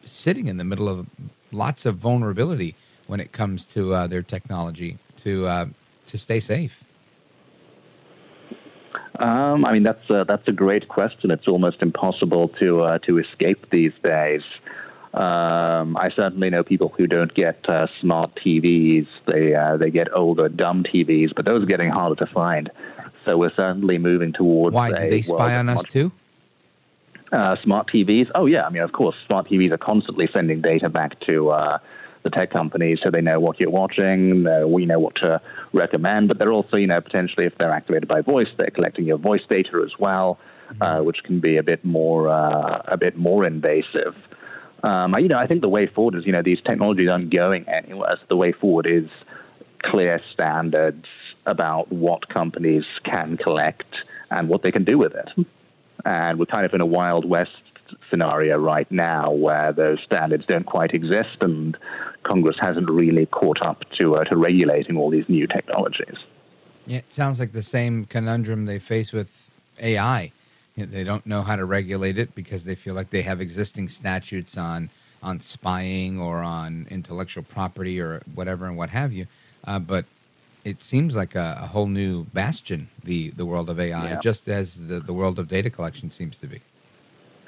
[0.03, 1.05] sitting in the middle of
[1.51, 2.73] lots of vulnerability
[3.05, 5.65] when it comes to uh, their technology to uh,
[6.07, 6.83] to stay safe?
[9.19, 11.29] Um, I mean, that's a, that's a great question.
[11.29, 14.41] It's almost impossible to uh, to escape these days.
[15.13, 19.07] Um, I certainly know people who don't get uh, smart TVs.
[19.27, 22.71] They uh, they get older, dumb TVs, but those are getting harder to find.
[23.27, 24.73] So we're certainly moving towards.
[24.73, 26.13] Why do they spy on us too?
[27.31, 28.29] Uh, smart TVs.
[28.35, 31.79] Oh yeah, I mean, of course, smart TVs are constantly sending data back to uh,
[32.23, 34.45] the tech companies, so they know what you're watching.
[34.71, 35.41] we know what to
[35.73, 39.17] recommend, but they're also, you know, potentially if they're activated by voice, they're collecting your
[39.17, 40.39] voice data as well,
[40.69, 40.81] mm-hmm.
[40.81, 44.15] uh, which can be a bit more uh, a bit more invasive.
[44.83, 47.67] Um, you know, I think the way forward is, you know, these technologies aren't going
[47.69, 48.15] anywhere.
[48.19, 49.09] So the way forward is
[49.83, 51.05] clear standards
[51.45, 53.95] about what companies can collect
[54.29, 55.45] and what they can do with it.
[56.05, 57.51] And we're kind of in a Wild West
[58.09, 61.77] scenario right now where those standards don't quite exist and
[62.23, 66.15] Congress hasn't really caught up to, uh, to regulating all these new technologies.
[66.85, 70.31] Yeah, it sounds like the same conundrum they face with AI
[70.85, 74.57] they don't know how to regulate it because they feel like they have existing statutes
[74.57, 74.89] on
[75.23, 79.27] on spying or on intellectual property or whatever and what have you.
[79.63, 80.05] Uh, but
[80.63, 84.19] it seems like a, a, whole new bastion, the, the world of AI, yeah.
[84.19, 86.61] just as the, the world of data collection seems to be.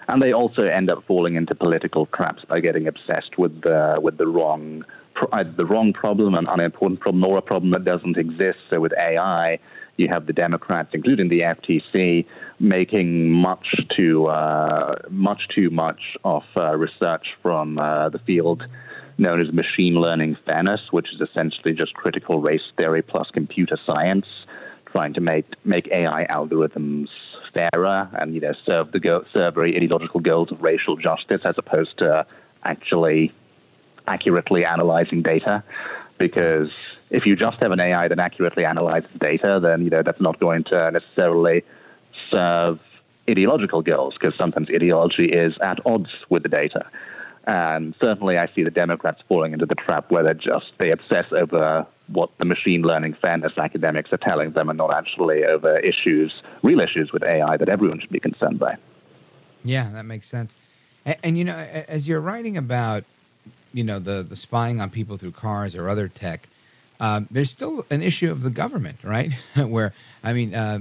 [0.08, 4.18] And they also end up falling into political traps by getting obsessed with the, with
[4.18, 4.86] the wrong
[5.34, 8.58] either the wrong problem, an unimportant problem, or a problem that doesn't exist.
[8.72, 9.60] So with AI,
[9.98, 12.26] you have the Democrats, including the FTC,
[12.60, 18.64] making much too uh, much too much of uh, research from uh, the field
[19.18, 24.26] known as machine learning fairness, which is essentially just critical race theory plus computer science,
[24.92, 27.08] trying to make make AI algorithms
[27.54, 31.56] fairer and you know serve the go- serve very ideological goals of racial justice as
[31.58, 32.26] opposed to
[32.64, 33.32] actually
[34.08, 35.64] accurately analyzing data
[36.24, 36.70] because
[37.10, 40.40] if you just have an AI that accurately analyzes data, then you know that's not
[40.40, 41.64] going to necessarily
[42.34, 42.80] serve
[43.30, 46.86] ideological goals because sometimes ideology is at odds with the data.
[47.46, 51.26] And certainly, I see the Democrats falling into the trap where they just they obsess
[51.34, 56.32] over what the machine learning fairness academics are telling them, and not actually over issues,
[56.64, 58.78] real issues with AI that everyone should be concerned by.
[59.66, 60.56] Yeah, that makes sense.
[61.06, 63.04] And, and you know, as you're writing about
[63.74, 66.48] you know the the spying on people through cars or other tech,
[67.00, 69.34] uh, there's still an issue of the government, right?
[69.56, 69.94] Where
[70.24, 70.80] I mean, uh,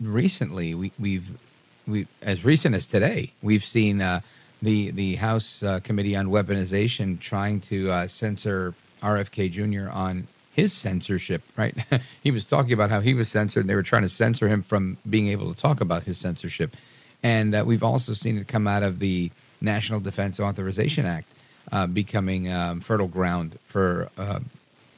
[0.00, 1.38] recently we, we've
[1.86, 4.20] we as recent as today we've seen uh,
[4.62, 9.90] the the House uh, Committee on Weaponization trying to uh, censor RFK Jr.
[9.90, 11.42] on his censorship.
[11.56, 11.76] Right?
[12.22, 14.62] he was talking about how he was censored, and they were trying to censor him
[14.62, 16.76] from being able to talk about his censorship.
[17.22, 19.30] And uh, we've also seen it come out of the
[19.60, 21.30] National Defense Authorization Act
[21.72, 24.40] uh, becoming um, fertile ground for uh,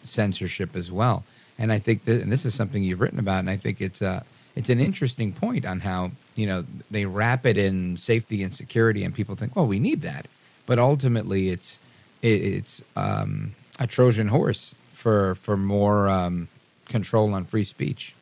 [0.03, 1.25] censorship as well.
[1.59, 4.03] And I think that, and this is something you've written about, and I think it's
[4.03, 4.23] uh,
[4.57, 9.05] it's an interesting point on how you know they wrap it in safety and security,
[9.05, 10.27] and people think, well, we need that,
[10.67, 11.79] but ultimately it's
[12.23, 16.49] it, it's um, a Trojan horse for for more um,
[16.89, 18.15] control on free speech.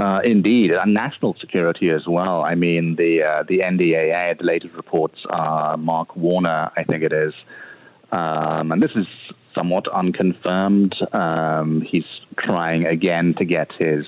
[0.00, 2.42] Uh, indeed, and national security as well.
[2.42, 7.12] I mean, the uh, the NDAA, the latest reports, uh, Mark Warner, I think it
[7.12, 7.34] is,
[8.10, 9.06] um, and this is
[9.54, 10.94] somewhat unconfirmed.
[11.12, 12.06] Um, he's
[12.38, 14.06] trying again to get his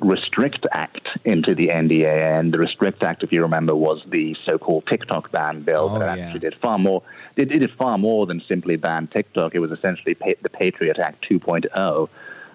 [0.00, 4.88] Restrict Act into the NDAA, and the Restrict Act, if you remember, was the so-called
[4.88, 6.24] TikTok ban bill oh, that yeah.
[6.24, 7.04] actually did far more.
[7.36, 9.54] It did far more than simply ban TikTok.
[9.54, 12.08] It was essentially the Patriot Act 2.0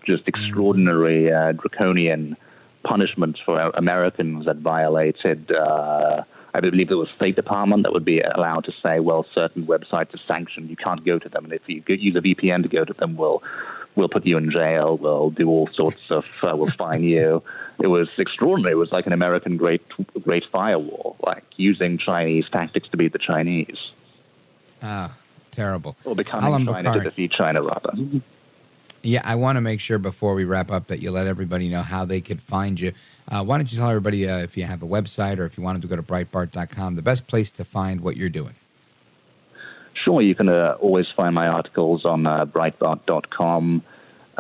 [0.04, 2.38] just extraordinary uh, draconian
[2.84, 5.52] punishments for Americans that violated.
[5.52, 6.24] Uh,
[6.54, 10.14] I believe it was State Department that would be allowed to say, well, certain websites
[10.14, 12.86] are sanctioned, you can't go to them, and if you use a VPN to go
[12.86, 13.42] to them, we'll
[13.96, 17.44] we'll put you in jail, we'll do all sorts of, uh, we'll fine you.
[17.80, 18.74] It was extraordinary.
[18.74, 19.82] It was like an American great
[20.24, 23.92] great firewall, like using Chinese tactics to beat the Chinese.
[24.82, 25.16] Ah,
[25.52, 25.96] terrible.
[26.06, 26.98] Or becoming Allum China Bokhari.
[26.98, 27.94] to defeat China, rather.
[29.06, 31.82] Yeah, I want to make sure before we wrap up that you let everybody know
[31.82, 32.94] how they could find you.
[33.28, 35.64] Uh, why don't you tell everybody uh, if you have a website or if you
[35.64, 38.56] wanted to go to Breitbart.com, the best place to find what you're doing?
[39.94, 43.84] Sure, you can uh, always find my articles on uh, Breitbart.com.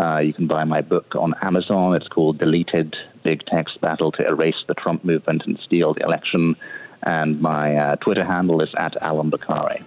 [0.01, 1.95] Uh, you can buy my book on Amazon.
[1.95, 6.55] It's called Deleted Big Tech's Battle to Erase the Trump Movement and Steal the Election.
[7.03, 9.83] And my uh, Twitter handle is at Allum Bokhari.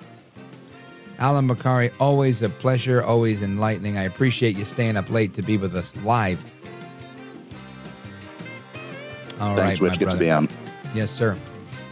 [1.19, 3.97] Allum Bokhari, always a pleasure, always enlightening.
[3.97, 6.45] I appreciate you staying up late to be with us live.
[9.41, 9.93] All Thanks, right, Rich.
[9.93, 10.19] my brother.
[10.19, 10.49] to be on.
[10.95, 11.37] Yes, sir.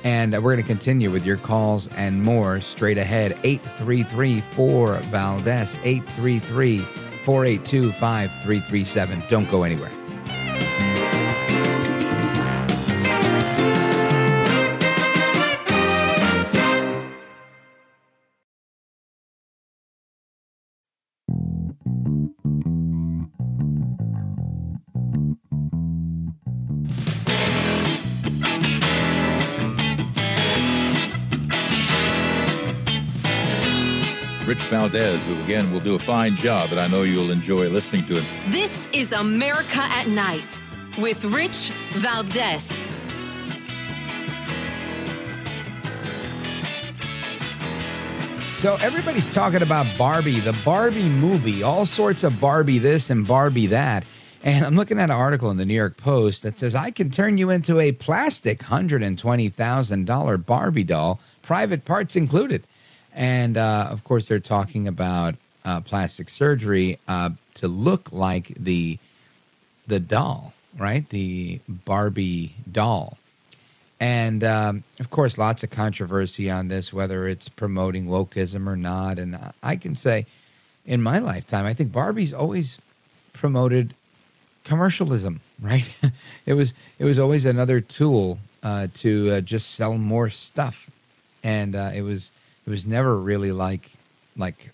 [0.03, 3.39] And we're going to continue with your calls and more straight ahead.
[3.43, 6.81] 833 4 Valdez, 833
[7.25, 9.23] 482 5337.
[9.29, 9.91] Don't go anywhere.
[34.55, 38.07] Rich Valdez, who again will do a fine job, and I know you'll enjoy listening
[38.07, 38.53] to him.
[38.53, 40.63] This is America at Night
[40.97, 42.95] with Rich Valdez.
[48.59, 53.67] So everybody's talking about Barbie, the Barbie movie, all sorts of Barbie this and Barbie
[53.67, 54.05] that.
[54.45, 57.11] And I'm looking at an article in the New York Post that says I can
[57.11, 62.69] turn you into a plastic $120,000 Barbie doll, private parts included.
[63.15, 68.99] And uh, of course, they're talking about uh, plastic surgery uh, to look like the
[69.87, 71.09] the doll, right?
[71.11, 73.19] The Barbie doll.
[74.01, 79.19] And um, of course, lots of controversy on this, whether it's promoting wokeism or not.
[79.19, 80.27] And I can say,
[80.85, 82.79] in my lifetime, I think Barbie's always
[83.33, 83.95] promoted
[84.65, 85.41] commercialism.
[85.63, 85.97] Right?
[86.45, 90.91] it was it was always another tool uh, to uh, just sell more stuff,
[91.45, 92.33] and uh, it was
[92.67, 93.91] it was never really like
[94.37, 94.71] like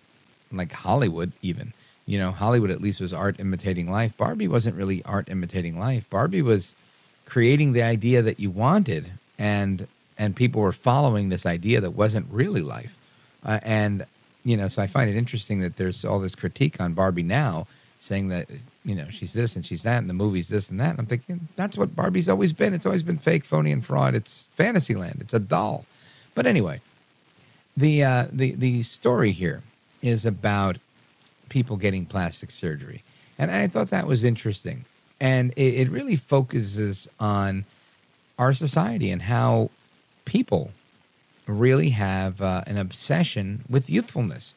[0.52, 1.72] like Hollywood even.
[2.06, 4.16] You know, Hollywood at least was art imitating life.
[4.16, 6.08] Barbie wasn't really art imitating life.
[6.10, 6.74] Barbie was
[7.24, 9.86] creating the idea that you wanted, and
[10.18, 12.96] and people were following this idea that wasn't really life.
[13.44, 14.06] Uh, and
[14.44, 17.66] you know, so I find it interesting that there's all this critique on Barbie now,
[18.00, 18.48] saying that
[18.84, 20.90] you know she's this and she's that, and the movie's this and that.
[20.90, 22.74] And I'm thinking that's what Barbie's always been.
[22.74, 24.14] It's always been fake, phony, and fraud.
[24.14, 25.18] It's Fantasyland.
[25.20, 25.86] It's a doll.
[26.34, 26.80] But anyway,
[27.80, 29.62] the uh, the the story here
[30.02, 30.78] is about
[31.48, 33.02] people getting plastic surgery,
[33.38, 34.84] and I thought that was interesting
[35.20, 37.66] and it, it really focuses on
[38.38, 39.70] our society and how
[40.24, 40.70] people
[41.46, 44.54] really have uh, an obsession with youthfulness.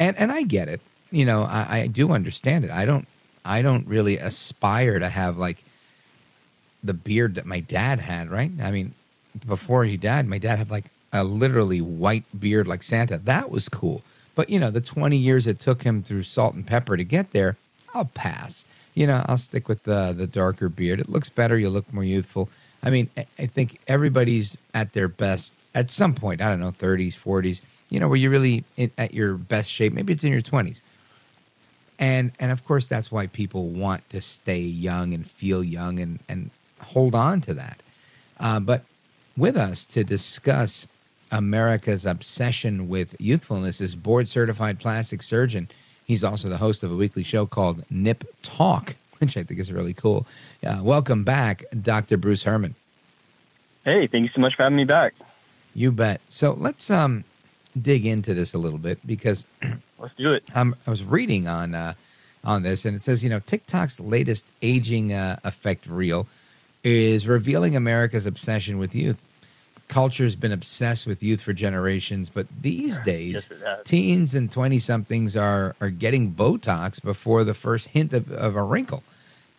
[0.00, 0.80] And and I get it.
[1.10, 2.70] You know, I, I do understand it.
[2.70, 3.06] I don't
[3.44, 5.62] I don't really aspire to have like
[6.82, 8.50] the beard that my dad had, right?
[8.60, 8.94] I mean,
[9.46, 13.18] before he died, my dad had like a literally white beard like Santa.
[13.18, 14.02] That was cool.
[14.34, 17.32] But you know, the 20 years it took him through salt and pepper to get
[17.32, 17.56] there,
[17.94, 21.00] I'll pass you know, I'll stick with the the darker beard.
[21.00, 21.58] It looks better.
[21.58, 22.48] You look more youthful.
[22.82, 26.42] I mean, I think everybody's at their best at some point.
[26.42, 27.60] I don't know, 30s, 40s.
[27.90, 29.92] You know, where you're really in, at your best shape.
[29.92, 30.80] Maybe it's in your 20s.
[31.98, 36.18] And and of course, that's why people want to stay young and feel young and
[36.28, 36.50] and
[36.80, 37.82] hold on to that.
[38.40, 38.84] Uh, but
[39.36, 40.86] with us to discuss
[41.32, 45.68] America's obsession with youthfulness is board certified plastic surgeon
[46.12, 49.72] He's also the host of a weekly show called Nip Talk, which I think is
[49.72, 50.26] really cool.
[50.62, 52.16] Uh, welcome back, Dr.
[52.16, 52.74] Bruce Hermann.
[53.84, 55.14] Hey, thank you so much for having me back.
[55.74, 56.20] You bet.
[56.28, 57.24] So let's um,
[57.80, 59.46] dig into this a little bit because
[59.98, 60.44] let's do it.
[60.54, 61.94] Um, I was reading on uh,
[62.44, 66.28] on this, and it says you know TikTok's latest aging uh, effect reel
[66.84, 69.22] is revealing America's obsession with youth
[69.92, 74.78] culture has been obsessed with youth for generations, but these days, yes, teens and 20
[74.78, 79.02] somethings are, are getting Botox before the first hint of, of a wrinkle.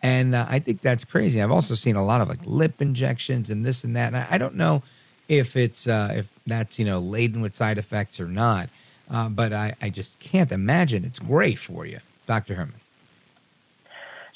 [0.02, 1.40] And uh, I think that's crazy.
[1.40, 4.08] I've also seen a lot of like lip injections and this and that.
[4.08, 4.82] And I, I don't know
[5.28, 8.68] if it's uh, if that's you know laden with side effects or not,
[9.08, 12.56] uh, but I, I just can't imagine it's great for you, Dr.
[12.56, 12.80] Hermann.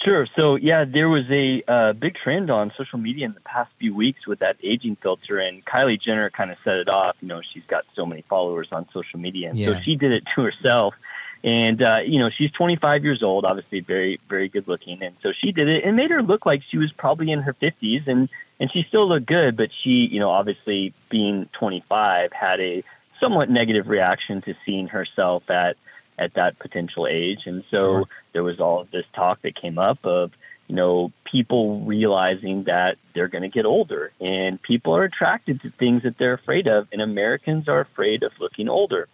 [0.00, 0.28] Sure.
[0.38, 3.92] So yeah, there was a uh, big trend on social media in the past few
[3.92, 7.16] weeks with that aging filter, and Kylie Jenner kind of set it off.
[7.20, 9.72] You know, she's got so many followers on social media, and yeah.
[9.72, 10.94] so she did it to herself.
[11.42, 15.32] And uh, you know, she's 25 years old, obviously very, very good looking, and so
[15.32, 18.28] she did it and made her look like she was probably in her 50s, and
[18.60, 22.84] and she still looked good, but she, you know, obviously being 25, had a
[23.20, 25.76] somewhat negative reaction to seeing herself at
[26.18, 27.46] at that potential age.
[27.46, 28.04] And so sure.
[28.32, 30.32] there was all of this talk that came up of,
[30.66, 35.70] you know, people realizing that they're going to get older and people are attracted to
[35.70, 36.88] things that they're afraid of.
[36.92, 39.08] And Americans are afraid of looking older.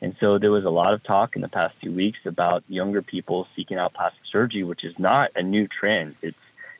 [0.00, 3.02] And so there was a lot of talk in the past few weeks about younger
[3.02, 6.14] people seeking out plastic surgery, which is not a new trend.
[6.22, 6.36] It's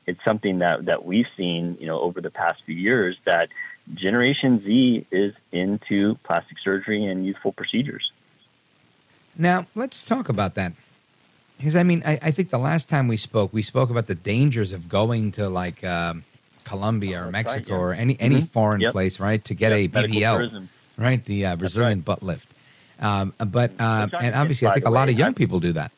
[0.09, 3.49] it's something that, that we've seen, you know, over the past few years that
[3.93, 8.11] Generation Z is into plastic surgery and youthful procedures.
[9.39, 10.73] Now, let's talk about that.
[11.57, 14.15] Because, I mean, I, I, think the last time we spoke, we spoke about the
[14.15, 16.25] dangers of going to like um,
[16.65, 17.75] Colombia or Mexico right, yeah.
[17.75, 18.45] or any, any mm-hmm.
[18.45, 18.91] foreign yep.
[18.91, 20.67] place, right, to get yep, a BBL,
[20.97, 22.05] right, the uh, Brazilian right.
[22.05, 22.53] butt lift.
[22.99, 25.91] Um, but, uh, and obviously, I think a lot of young people do that.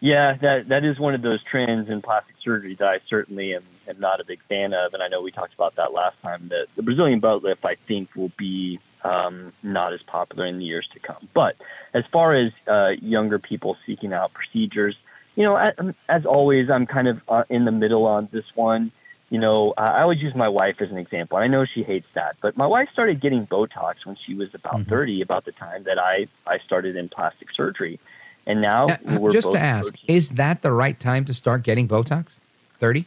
[0.00, 3.62] Yeah, that that is one of those trends in plastic surgery that I certainly am,
[3.88, 6.48] am not a big fan of, and I know we talked about that last time.
[6.48, 10.64] That the Brazilian butt lift, I think, will be um, not as popular in the
[10.64, 11.28] years to come.
[11.32, 11.56] But
[11.94, 14.96] as far as uh, younger people seeking out procedures,
[15.36, 15.74] you know, as,
[16.08, 18.90] as always, I'm kind of uh, in the middle on this one.
[19.28, 21.36] You know, uh, I always use my wife as an example.
[21.36, 24.74] I know she hates that, but my wife started getting Botox when she was about
[24.74, 24.90] mm-hmm.
[24.90, 27.98] 30, about the time that I, I started in plastic surgery.
[28.46, 31.88] And now, now we're just to ask, is that the right time to start getting
[31.88, 32.36] Botox?
[32.78, 33.04] 30?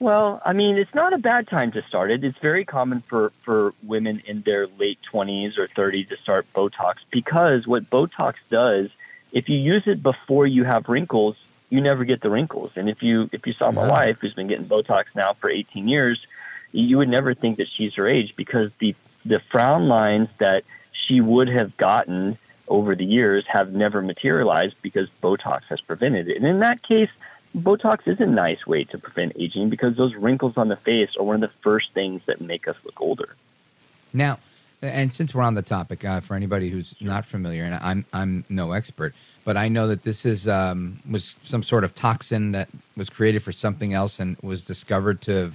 [0.00, 2.24] Well, I mean, it's not a bad time to start it.
[2.24, 6.96] It's very common for, for women in their late 20s or 30s to start Botox
[7.10, 8.88] because what Botox does,
[9.32, 11.36] if you use it before you have wrinkles,
[11.68, 12.72] you never get the wrinkles.
[12.76, 15.86] And if you if you saw my wife who's been getting Botox now for 18
[15.86, 16.26] years,
[16.72, 21.20] you would never think that she's her age because the the frown lines that she
[21.20, 22.38] would have gotten
[22.68, 26.38] over the years have never materialized because Botox has prevented it.
[26.38, 27.10] And in that case,
[27.56, 31.24] Botox is a nice way to prevent aging because those wrinkles on the face are
[31.24, 33.34] one of the first things that make us look older.
[34.12, 34.38] Now,
[34.82, 38.44] and since we're on the topic, uh, for anybody who's not familiar, and I'm I'm
[38.48, 42.68] no expert, but I know that this is um, was some sort of toxin that
[42.96, 45.52] was created for something else and was discovered to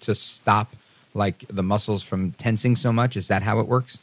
[0.00, 0.74] to stop
[1.14, 3.16] like the muscles from tensing so much.
[3.16, 3.98] Is that how it works?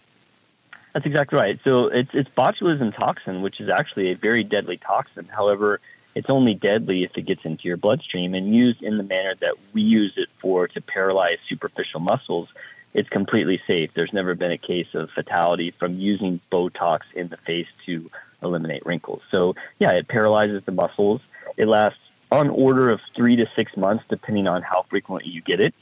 [0.93, 1.59] That's exactly right.
[1.63, 5.25] So it's it's botulism toxin, which is actually a very deadly toxin.
[5.25, 5.81] However,
[6.15, 9.55] it's only deadly if it gets into your bloodstream and used in the manner that
[9.73, 12.47] we use it for to paralyze superficial muscles.
[12.93, 13.91] It's completely safe.
[13.93, 18.09] There's never been a case of fatality from using Botox in the face to
[18.41, 19.21] eliminate wrinkles.
[19.29, 21.19] So yeah, it paralyzes the muscles.
[21.57, 21.99] It lasts
[22.31, 25.73] on order of three to six months, depending on how frequently you get it.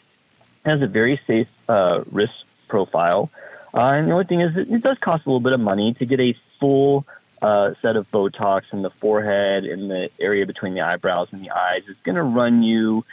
[0.66, 2.34] It has a very safe uh, risk
[2.68, 3.30] profile.
[3.76, 5.94] Uh, and the only thing is, it, it does cost a little bit of money
[5.96, 7.06] to get a full
[7.44, 11.52] uh, set of Botox in the forehead, in the area between the eyebrows and the
[11.52, 11.84] eyes.
[11.90, 13.04] is going to run you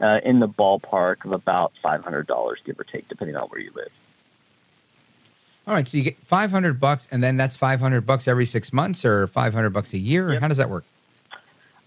[0.00, 3.90] uh, in the ballpark of about $500, give or take, depending on where you live.
[5.66, 9.04] All right, so you get 500 bucks, and then that's 500 bucks every six months,
[9.04, 10.32] or 500 bucks a year.
[10.32, 10.40] Yep.
[10.40, 10.84] How does that work?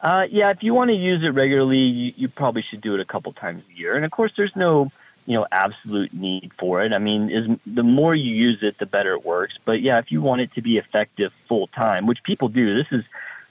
[0.02, 3.00] Uh, yeah, if you want to use it regularly, you, you, probably should do it
[3.00, 3.96] a couple times a year.
[3.96, 4.92] And of course, there's no
[5.26, 6.94] you know absolute need for it.
[6.94, 9.58] I mean, is the more you use it, the better it works.
[9.66, 12.88] But yeah, if you want it to be effective full time, which people do, this
[12.92, 13.04] is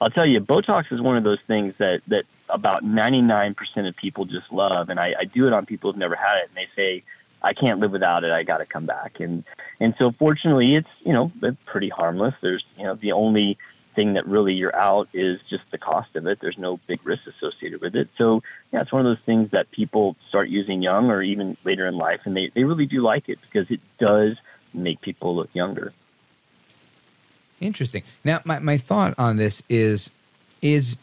[0.02, 4.24] I'll tell you, Botox is one of those things that that about 99% of people
[4.24, 6.68] just love, and I, I do it on people who've never had it, and they
[6.74, 7.04] say,
[7.40, 8.32] "I can't live without it.
[8.32, 9.44] I got to come back." And
[9.78, 11.30] and so fortunately, it's you know
[11.66, 12.34] pretty harmless.
[12.40, 13.58] There's you know the only
[13.94, 16.40] thing that really you're out is just the cost of it.
[16.40, 18.08] There's no big risk associated with it.
[18.16, 21.86] So yeah, it's one of those things that people start using young or even later
[21.86, 24.36] in life, and they, they really do like it because it does
[24.74, 25.92] make people look younger.
[27.60, 28.02] Interesting.
[28.24, 30.10] Now, my, my thought on this is
[30.60, 30.96] is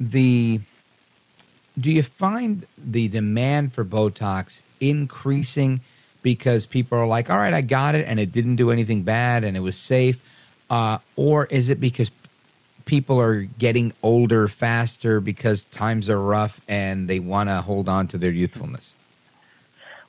[0.00, 0.60] the
[1.78, 5.80] do you find the demand for Botox increasing
[6.22, 9.44] because people are like, all right, I got it and it didn't do anything bad
[9.44, 10.22] and it was safe?
[10.70, 12.10] Uh, or is it because
[12.88, 18.08] people are getting older faster because times are rough and they want to hold on
[18.08, 18.94] to their youthfulness?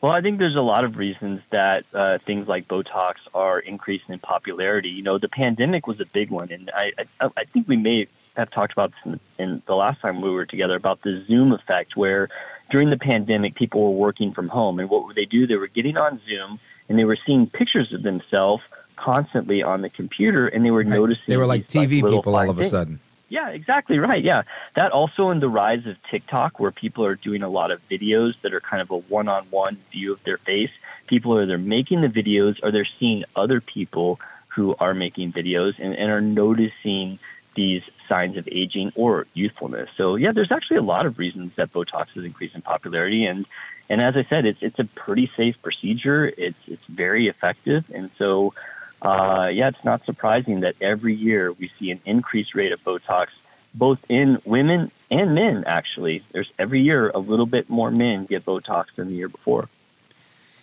[0.01, 4.13] Well, I think there's a lot of reasons that uh, things like Botox are increasing
[4.13, 4.88] in popularity.
[4.88, 8.07] You know, the pandemic was a big one, and I, I, I think we may
[8.38, 11.51] have talked about this in, in the last time we were together about the Zoom
[11.51, 12.30] effect, where
[12.69, 15.45] during the pandemic people were working from home, and what would they do?
[15.45, 18.63] They were getting on Zoom and they were seeing pictures of themselves
[19.00, 20.88] constantly on the computer, and they were right.
[20.88, 23.00] noticing they were like these, TV like, people all of a sudden.
[23.30, 24.24] Yeah, exactly right.
[24.24, 24.41] Yeah,
[24.76, 28.34] that also in the rise of TikTok, where people are doing a lot of videos
[28.41, 30.72] that are kind of a one-on-one view of their face.
[31.08, 35.76] People are either making the videos or they're seeing other people who are making videos
[35.78, 37.20] and, and are noticing
[37.56, 39.89] these signs of aging or youthfulness.
[39.95, 43.45] So yeah, there's actually a lot of reasons that Botox is increasing popularity, and
[43.90, 46.32] and as I said, it's it's a pretty safe procedure.
[46.38, 48.53] It's it's very effective, and so
[49.01, 53.27] uh, yeah, it's not surprising that every year we see an increased rate of Botox,
[53.73, 55.63] both in women and men.
[55.65, 59.69] Actually, there's every year a little bit more men get Botox than the year before.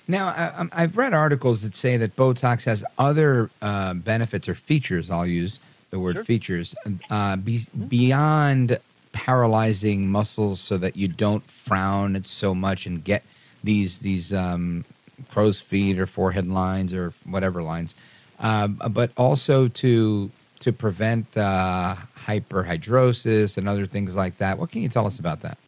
[0.08, 0.28] Now,
[0.72, 5.10] I, have read articles that say that Botox has other uh, benefits or features.
[5.10, 5.58] I'll use
[5.90, 6.24] the word sure.
[6.24, 6.76] features
[7.10, 8.78] uh, be, beyond
[9.12, 13.24] paralyzing muscles, so that you don't frown so much and get
[13.64, 14.84] these these um,
[15.28, 17.96] crow's feet or forehead lines or whatever lines
[18.40, 20.30] uh, but also to
[20.60, 24.58] to prevent uh, hyperhidrosis and other things like that.
[24.58, 25.58] What can you tell us about that?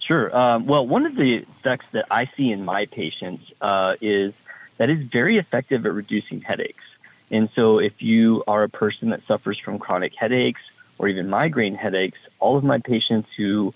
[0.00, 0.36] Sure.
[0.36, 4.32] Um, well, one of the effects that I see in my patients uh, is
[4.78, 6.82] that it's very effective at reducing headaches.
[7.30, 10.60] And so, if you are a person that suffers from chronic headaches
[10.98, 13.72] or even migraine headaches, all of my patients who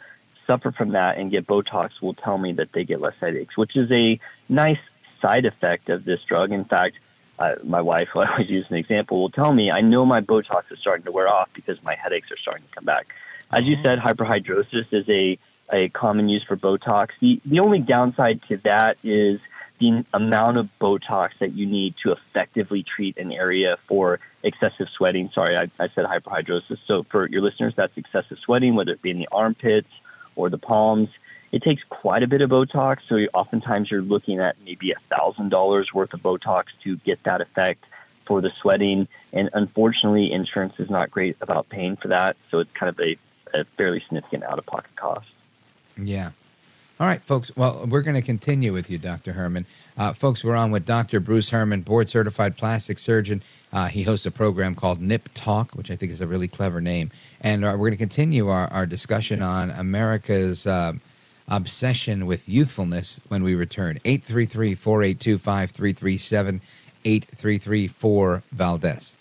[0.46, 3.76] suffer from that and get Botox will tell me that they get less headaches, which
[3.76, 4.18] is a
[4.48, 4.78] nice
[5.20, 6.52] side effect of this drug.
[6.52, 6.98] In fact,
[7.38, 10.20] uh, my wife, who I always use an example, will tell me, I know my
[10.20, 13.06] Botox is starting to wear off because my headaches are starting to come back.
[13.52, 15.38] As you said, hyperhidrosis is a,
[15.72, 17.10] a common use for Botox.
[17.20, 19.40] The, the only downside to that is
[19.78, 25.30] the amount of Botox that you need to effectively treat an area for excessive sweating.
[25.34, 26.78] Sorry, I, I said hyperhidrosis.
[26.86, 29.90] So for your listeners, that's excessive sweating, whether it be in the armpits
[30.34, 31.08] or the palms.
[31.56, 35.48] It takes quite a bit of Botox, so oftentimes you're looking at maybe a thousand
[35.48, 37.82] dollars worth of Botox to get that effect
[38.26, 39.08] for the sweating.
[39.32, 43.16] And unfortunately, insurance is not great about paying for that, so it's kind of a,
[43.54, 45.28] a fairly significant out-of-pocket cost.
[45.96, 46.32] Yeah.
[47.00, 47.50] All right, folks.
[47.56, 49.32] Well, we're going to continue with you, Dr.
[49.32, 49.64] Hermann.
[49.96, 51.20] Uh, folks, we're on with Dr.
[51.20, 53.42] Bruce Hermann, board certified plastic surgeon.
[53.72, 56.82] Uh, he hosts a program called Nip Talk, which I think is a really clever
[56.82, 57.10] name.
[57.40, 60.92] And uh, we're going to continue our, our discussion on America's uh,
[61.48, 63.98] obsession with youthfulness when we return.
[64.04, 66.60] 833 482 5337
[67.04, 69.14] 833 4 Valdez.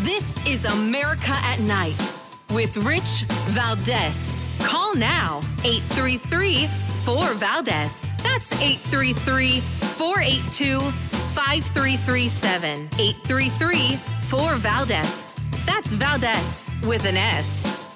[0.00, 2.12] This is America at Night
[2.50, 4.44] with Rich Valdez.
[4.60, 6.68] Call now 833
[7.04, 8.14] 4 Valdez.
[8.22, 10.80] That's 833 482
[11.34, 12.88] 5337.
[12.98, 15.34] 833 4 Valdez.
[15.66, 17.91] That's Valdez with an S.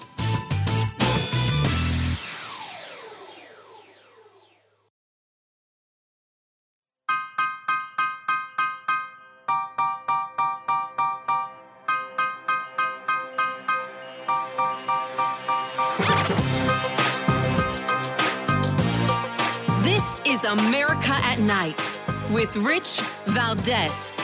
[20.46, 21.98] America at Night
[22.30, 24.20] with Rich Valdez.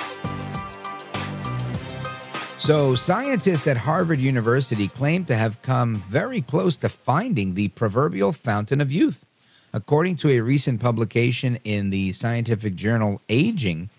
[2.59, 8.33] So, scientists at Harvard University claim to have come very close to finding the proverbial
[8.33, 9.25] fountain of youth.
[9.73, 13.91] According to a recent publication in the scientific journal Aging,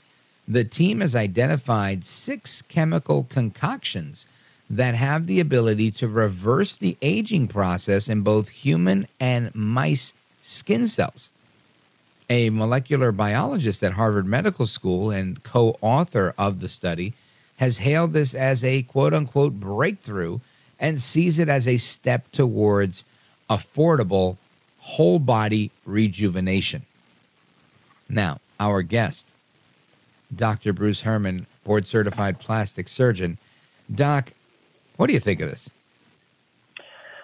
[0.48, 4.26] the team has identified six chemical concoctions
[4.70, 10.88] that have the ability to reverse the aging process in both human and mice skin
[10.88, 11.30] cells.
[12.34, 17.14] A molecular biologist at Harvard Medical School and co author of the study
[17.58, 20.40] has hailed this as a quote unquote breakthrough
[20.80, 23.06] and sees it as a step towards
[23.52, 24.38] affordable
[24.80, 26.88] whole body rejuvenation.
[28.10, 29.32] Now, our guest,
[30.36, 30.74] Dr.
[30.74, 33.38] Bruce Hermann, board certified plastic surgeon.
[33.94, 34.34] Doc,
[34.98, 35.70] what do you think of this?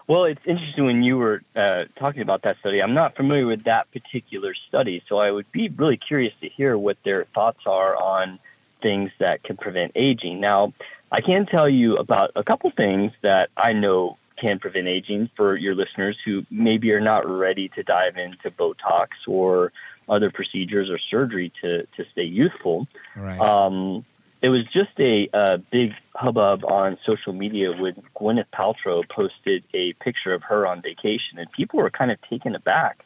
[0.10, 2.81] Well, it's interesting when you were uh, talking about that study.
[2.81, 6.80] I'm not familiar with that particular study, so I would be really curious to hear
[6.80, 8.40] what their thoughts are on
[8.81, 10.40] things that can prevent aging.
[10.40, 10.73] Now,
[11.11, 15.56] I can tell you about a couple things that I know can prevent aging for
[15.56, 19.72] your listeners who maybe are not ready to dive into Botox or
[20.07, 22.88] other procedures or surgery to, to stay youthful.
[23.15, 23.40] Right.
[23.40, 24.03] Um,
[24.41, 29.94] it was just a, a big hubbub on social media when Gwyneth Paltrow posted a
[29.94, 33.03] picture of her on vacation, and people were kind of taken aback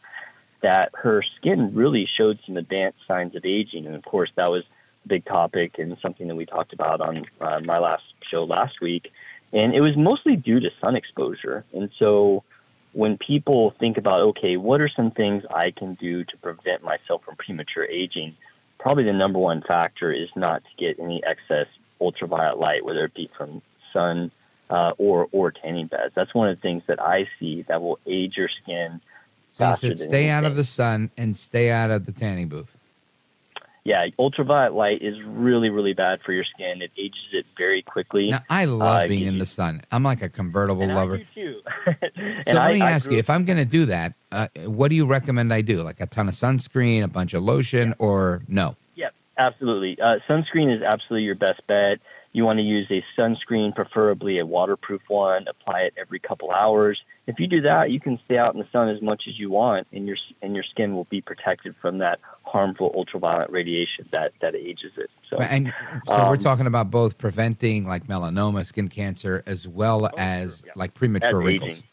[0.61, 3.85] that her skin really showed some advanced signs of aging.
[3.85, 4.63] And of course, that was
[5.05, 8.79] a big topic and something that we talked about on uh, my last show last
[8.79, 9.11] week.
[9.51, 11.65] And it was mostly due to sun exposure.
[11.73, 12.43] And so
[12.93, 17.23] when people think about, okay, what are some things I can do to prevent myself
[17.23, 18.35] from premature aging?
[18.83, 21.67] Probably the number one factor is not to get any excess
[22.01, 23.61] ultraviolet light, whether it be from
[23.93, 24.29] sun
[24.69, 26.13] uh, or or tanning beds.
[26.15, 28.99] That's one of the things that I see that will age your skin.
[29.51, 32.49] So you faster said stay out of the sun and stay out of the tanning
[32.49, 32.75] booth.
[33.85, 36.81] Yeah, ultraviolet light is really really bad for your skin.
[36.81, 38.29] It ages it very quickly.
[38.29, 39.81] Now, I love Uh, being in the sun.
[39.91, 41.15] I'm like a convertible lover.
[41.15, 41.61] I too.
[42.15, 44.13] So and let I, me I ask grew you, if I'm going to do that,
[44.31, 45.81] uh, what do you recommend I do?
[45.81, 48.75] Like a ton of sunscreen, a bunch of lotion, or no?
[48.95, 49.99] Yeah, absolutely.
[49.99, 51.99] Uh, sunscreen is absolutely your best bet.
[52.33, 55.47] You want to use a sunscreen, preferably a waterproof one.
[55.47, 56.99] Apply it every couple hours.
[57.27, 59.51] If you do that, you can stay out in the sun as much as you
[59.51, 64.33] want, and your and your skin will be protected from that harmful ultraviolet radiation that
[64.41, 65.11] that ages it.
[65.29, 65.73] So, And
[66.07, 70.95] so we're um, talking about both preventing like melanoma, skin cancer, as well as like
[70.95, 71.69] premature That's wrinkles.
[71.69, 71.83] aging.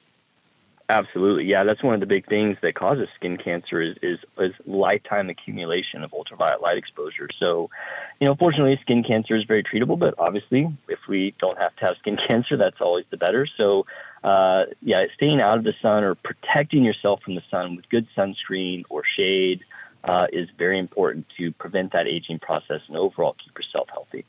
[0.91, 1.63] Absolutely, yeah.
[1.63, 6.03] That's one of the big things that causes skin cancer is, is is lifetime accumulation
[6.03, 7.29] of ultraviolet light exposure.
[7.39, 7.71] So,
[8.19, 11.85] you know, fortunately, skin cancer is very treatable, but obviously, if we don't have to
[11.85, 13.47] have skin cancer, that's always the better.
[13.47, 13.87] So,
[14.25, 18.09] uh, yeah, staying out of the sun or protecting yourself from the sun with good
[18.17, 19.63] sunscreen or shade
[20.03, 24.25] uh, is very important to prevent that aging process and overall keep yourself healthy.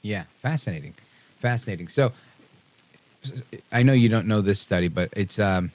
[0.00, 0.94] Yeah, fascinating,
[1.40, 1.88] fascinating.
[1.88, 2.12] So,
[3.72, 5.70] I know you don't know this study, but it's um,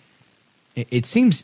[0.76, 1.43] it, it seems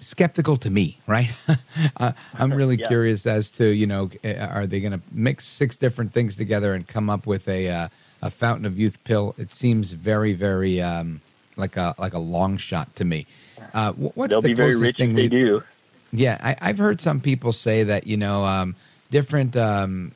[0.00, 1.30] skeptical to me, right?
[1.96, 2.86] uh, I'm really Yeah.
[2.88, 6.74] curious as to you know, uh, are they going to mix six different things together
[6.74, 7.88] and come up with a uh,
[8.22, 9.34] a fountain of youth pill?
[9.38, 11.20] It seems very, very um,
[11.56, 13.26] like a like a long shot to me.
[13.72, 15.62] Uh, what's They'll the be very rich thing they we- do.
[16.12, 18.76] yeah, I, I've heard some people say that you know um,
[19.10, 20.12] different um,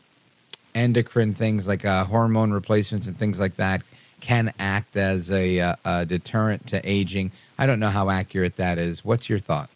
[0.75, 3.83] endocrine things like uh, hormone replacements and things like that
[4.21, 7.33] can act as a, uh, a deterrent to aging.
[7.59, 9.05] I don't know how accurate that is.
[9.05, 9.71] What's your thought?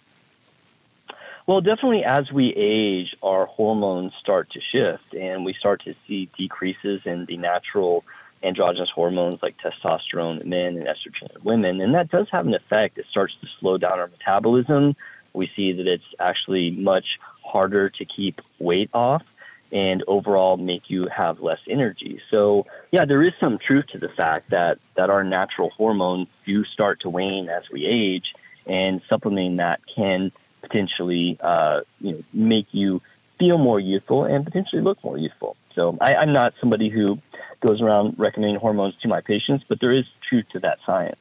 [1.46, 6.28] Well, definitely as we age, our hormones start to shift and we start to see
[6.38, 8.04] decreases in the natural
[8.44, 11.80] androgynous hormones like testosterone in men and estrogen in women.
[11.80, 12.98] And that does have an effect.
[12.98, 14.96] It starts to slow down our metabolism.
[15.32, 19.22] We see that it's actually much harder to keep weight off
[19.72, 22.20] and overall make you have less energy.
[22.30, 26.64] So, yeah, there is some truth to the fact that, that our natural hormones do
[26.64, 28.34] start to wane as we age,
[28.66, 30.30] and supplementing that can
[30.60, 33.00] potentially uh, you know, make you
[33.38, 35.56] feel more youthful and potentially look more youthful.
[35.74, 37.18] So, I, I'm not somebody who
[37.60, 41.16] goes around recommending hormones to my patients, but there is truth to that science.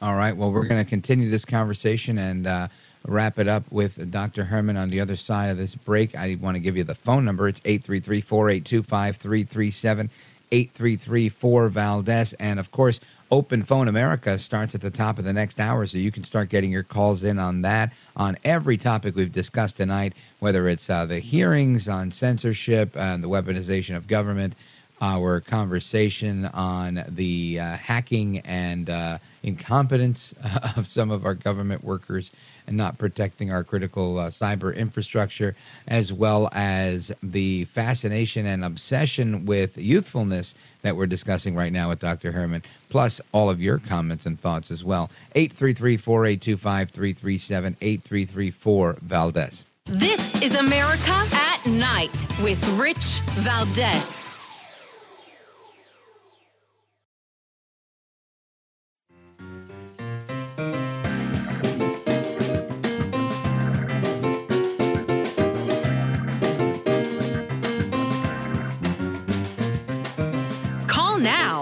[0.00, 0.36] All right.
[0.36, 2.68] Well, we're going to continue this conversation and uh,
[3.04, 4.44] wrap it up with Dr.
[4.44, 6.16] Hermann on the other side of this break.
[6.16, 7.48] I want to give you the phone number.
[7.48, 10.10] It's 833 482 5337,
[10.50, 12.32] 833 4 Valdez.
[12.34, 13.00] And of course,
[13.30, 16.50] Open Phone America starts at the top of the next hour, so you can start
[16.50, 21.06] getting your calls in on that, on every topic we've discussed tonight, whether it's uh,
[21.06, 24.54] the hearings on censorship and the weaponization of government
[25.02, 30.32] our conversation on the uh, hacking and uh, incompetence
[30.76, 32.30] of some of our government workers
[32.66, 35.54] and not protecting our critical uh, cyber infrastructure,
[35.86, 42.00] as well as the fascination and obsession with youthfulness that we're discussing right now with
[42.00, 42.32] Dr.
[42.32, 45.10] Hermann, plus all of your comments and thoughts as well.
[45.34, 49.64] 833 482 5337 8334 Valdez.
[49.86, 54.41] This is America at Night with Rich Valdez.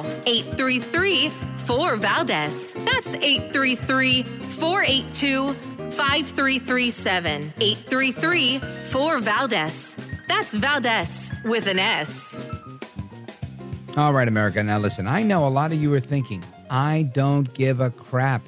[0.02, 2.74] Now 833 4 Valdez.
[2.74, 7.52] That's 833 482 5337.
[7.60, 9.96] 833 4 Valdez.
[10.28, 12.38] That's Valdez with an S.
[13.96, 14.62] All right, America.
[14.62, 18.42] Now, listen, I know a lot of you are thinking, I don't give a crap.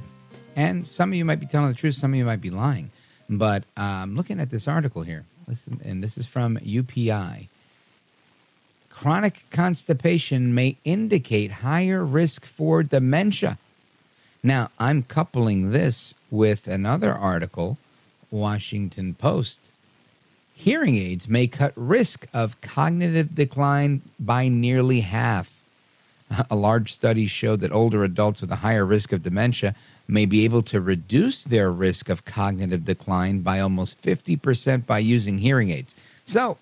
[0.55, 2.91] And some of you might be telling the truth, some of you might be lying.
[3.29, 5.25] But I'm um, looking at this article here.
[5.49, 7.49] Listen, and this is from UPI.
[9.03, 13.59] Chronic constipation may indicate higher risk for dementia.
[14.45, 17.79] Now, I'm coupling this with another article,
[18.31, 19.73] Washington Post.
[20.55, 25.61] Hearing aids may cut risk of cognitive decline by nearly half.
[26.49, 29.75] A large study showed that older adults with a higher risk of dementia
[30.07, 35.39] may be able to reduce their risk of cognitive decline by almost 50% by using
[35.39, 35.97] hearing aids.
[36.25, 36.57] So,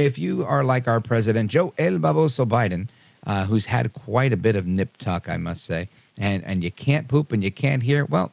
[0.00, 2.88] if you are like our president, Joe El Baboso Biden,
[3.26, 6.70] uh, who's had quite a bit of nip tuck, I must say, and, and you
[6.70, 8.32] can't poop and you can't hear, well,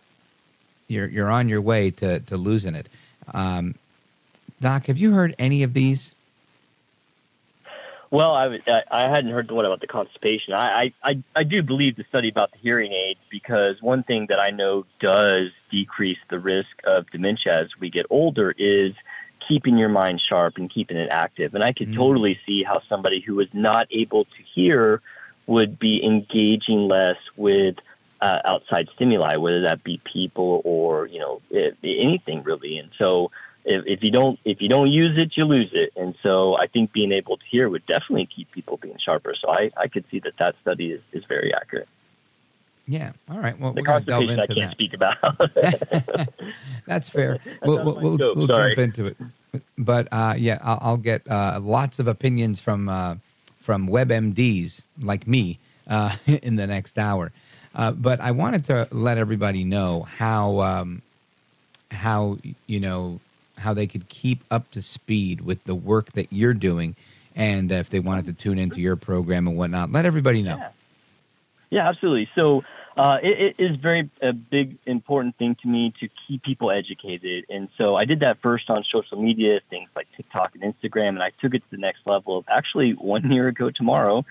[0.88, 2.88] you're, you're on your way to, to losing it.
[3.34, 3.76] Um,
[4.62, 6.14] Doc, have you heard any of these?
[8.10, 8.58] Well, I,
[8.90, 10.54] I hadn't heard the one about the constipation.
[10.54, 14.40] I, I, I do believe the study about the hearing aids because one thing that
[14.40, 18.94] I know does decrease the risk of dementia as we get older is
[19.48, 21.56] keeping your mind sharp and keeping it active.
[21.56, 21.96] And I could mm.
[21.96, 25.02] totally see how somebody who was not able to hear
[25.46, 27.76] would be engaging less with
[28.22, 31.42] uh, outside stimuli, whether that be people or you know
[31.84, 32.78] anything really.
[32.78, 33.32] And so
[33.64, 35.94] if, if you don't if you don't use it, you lose it.
[35.96, 39.36] And so I think being able to hear would definitely keep people being sharper.
[39.36, 41.88] So I, I could see that that study is, is very accurate.
[42.88, 43.12] Yeah.
[43.30, 43.60] All right.
[43.60, 44.72] Well, the we're going to delve into I can't that.
[44.72, 46.30] speak about.
[46.86, 47.40] That's fair.
[47.62, 49.18] we'll we'll, we'll, we'll jump into it.
[49.78, 53.16] But uh, yeah, I'll, I'll get uh, lots of opinions from uh,
[53.60, 57.32] from WebMDs like me uh, in the next hour.
[57.76, 61.02] Uh, but I wanted to let everybody know how um,
[61.92, 63.20] how you know
[63.58, 66.96] how they could keep up to speed with the work that you're doing,
[67.36, 70.58] and if they wanted to tune into your program and whatnot, let everybody know.
[70.58, 70.70] Yeah,
[71.70, 72.30] yeah absolutely.
[72.34, 72.64] So
[72.98, 77.46] uh, it, it is very a big important thing to me to keep people educated,
[77.50, 81.24] and so I did that first on social media, things like TikTok and Instagram, and
[81.24, 82.38] I took it to the next level.
[82.38, 84.26] of Actually, one year ago tomorrow.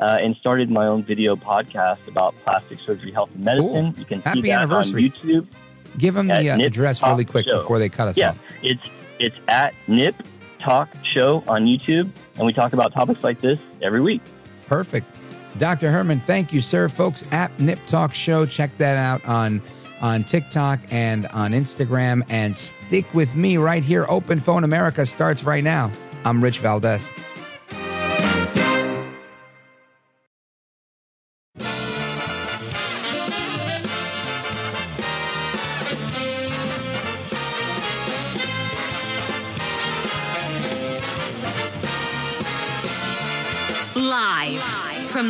[0.00, 3.92] Uh, and started my own video podcast about plastic surgery, health, and medicine.
[3.92, 3.94] Cool.
[3.98, 5.04] You can Happy see that anniversary.
[5.04, 5.46] on YouTube.
[5.98, 7.58] Give them the uh, address really quick Show.
[7.58, 8.38] before they cut us yeah, off.
[8.62, 8.82] it's
[9.18, 10.16] it's at Nip
[10.58, 14.22] Talk Show on YouTube, and we talk about topics like this every week.
[14.66, 15.06] Perfect.
[15.58, 15.90] Dr.
[15.90, 16.88] Hermann, thank you, sir.
[16.88, 19.62] Folks, at Nip Talk Show, check that out on
[20.00, 22.22] on TikTok and on Instagram.
[22.28, 24.04] And stick with me right here.
[24.08, 25.90] Open Phone America starts right now.
[26.24, 27.08] I'm Rich Valdez.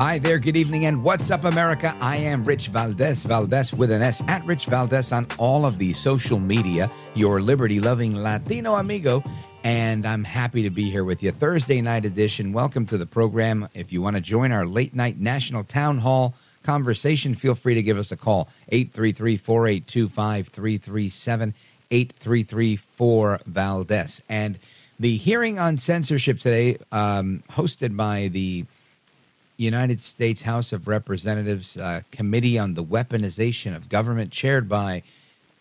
[0.00, 1.94] Hi there, good evening, and what's up, America?
[2.00, 5.92] I am Rich Valdez, Valdez with an S, at Rich Valdez on all of the
[5.92, 9.22] social media, your liberty loving Latino amigo,
[9.62, 11.32] and I'm happy to be here with you.
[11.32, 12.54] Thursday night edition.
[12.54, 13.68] Welcome to the program.
[13.74, 17.82] If you want to join our late night national town hall conversation, feel free to
[17.82, 21.54] give us a call 833 482 5337
[21.90, 24.22] 8334 Valdez.
[24.30, 24.58] And
[24.98, 28.64] the hearing on censorship today, um, hosted by the
[29.64, 35.02] United States House of Representatives uh, Committee on the Weaponization of Government, chaired by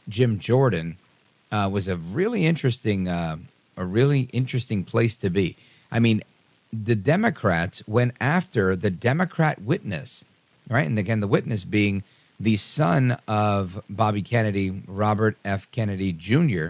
[0.07, 0.97] Jim Jordan,
[1.51, 3.37] uh, was a really interesting, uh,
[3.75, 5.57] a really interesting place to be.
[5.91, 6.21] I mean,
[6.71, 10.23] the Democrats went after the Democrat witness,
[10.69, 10.87] right?
[10.87, 12.03] And again, the witness being
[12.39, 15.69] the son of Bobby Kennedy, Robert F.
[15.71, 16.69] Kennedy Jr.,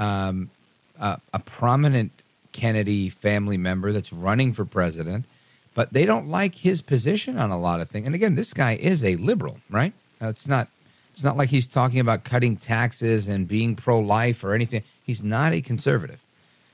[0.00, 0.50] um,
[0.98, 2.10] a prominent
[2.50, 5.26] Kennedy family member that's running for president
[5.74, 8.06] but they don't like his position on a lot of things.
[8.06, 9.92] And again, this guy is a liberal, right?
[10.20, 10.68] It's not
[11.12, 14.82] it's not like he's talking about cutting taxes and being pro life or anything.
[15.04, 16.20] He's not a conservative,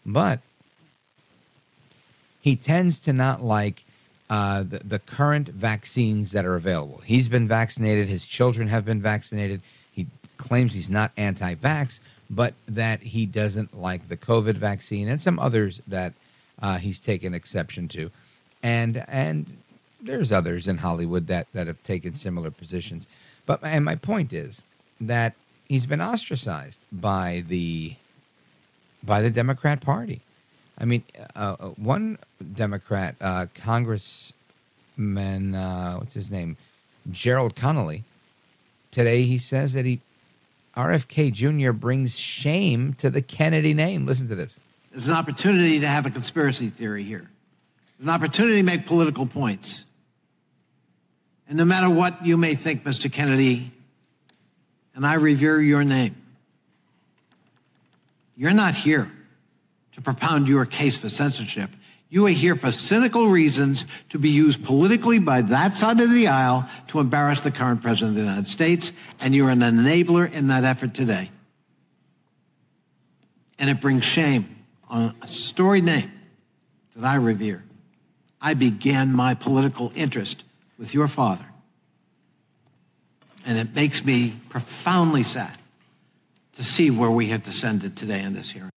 [0.07, 0.41] but
[2.41, 3.85] he tends to not like
[4.31, 7.03] uh, the, the current vaccines that are available.
[7.05, 8.09] He's been vaccinated.
[8.09, 9.61] His children have been vaccinated.
[9.93, 10.07] He
[10.39, 12.01] claims he's not anti-vax,
[12.31, 16.15] but that he doesn't like the COVID vaccine and some others that
[16.63, 18.11] uh, he's taken exception to
[18.62, 19.59] and and
[20.03, 23.07] there's others in Hollywood that that have taken similar positions.
[23.47, 24.62] But and my point is
[25.01, 25.35] that
[25.69, 27.95] he's been ostracized by the
[29.03, 30.20] by the Democrat Party.
[30.78, 31.05] I mean,
[31.37, 32.19] uh, uh one
[32.55, 36.57] Democrat uh, Congressman, uh, what's his name,
[37.11, 38.05] Gerald Connolly.
[38.91, 40.01] Today he says that he
[40.77, 41.73] RFK Jr.
[41.73, 44.07] brings shame to the Kennedy name.
[44.07, 44.59] Listen to this.
[44.91, 47.28] There's an opportunity to have a conspiracy theory here
[48.01, 49.85] an opportunity to make political points.
[51.49, 53.13] And no matter what you may think, Mr.
[53.13, 53.71] Kennedy,
[54.95, 56.17] and I revere your name,
[58.37, 59.11] you're not here
[59.93, 61.71] to propound your case for censorship.
[62.09, 66.27] You are here for cynical reasons to be used politically by that side of the
[66.29, 70.49] aisle to embarrass the current president of the United States, and you're an enabler in
[70.49, 71.31] that effort today.
[73.59, 74.57] And it brings shame
[74.89, 76.11] on a storied name
[76.97, 77.63] that I revere.
[78.41, 80.45] I began my political interest
[80.79, 81.47] with your father.
[83.47, 85.57] And it makes me profoundly sad
[86.55, 88.71] to see where we have descended today in this hearing.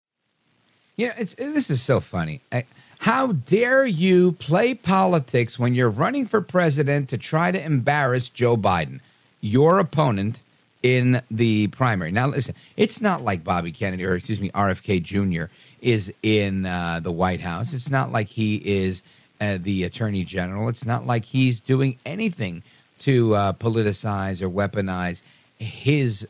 [0.95, 2.41] You know, this is so funny.
[2.52, 2.65] I,
[2.99, 8.56] how dare you play politics when you're running for president to try to embarrass Joe
[8.56, 9.02] Biden,
[9.41, 10.40] your opponent
[10.81, 12.11] in the primary?
[12.11, 15.52] Now, listen, it's not like Bobby Kennedy, or excuse me, RFK Jr.
[15.81, 17.73] is in uh, the White House.
[17.73, 19.03] It's not like he is
[19.44, 20.70] uh, the attorney general.
[20.70, 22.64] It's not like he's doing anything
[22.99, 25.22] to uh, politicize or weaponize
[25.57, 26.28] his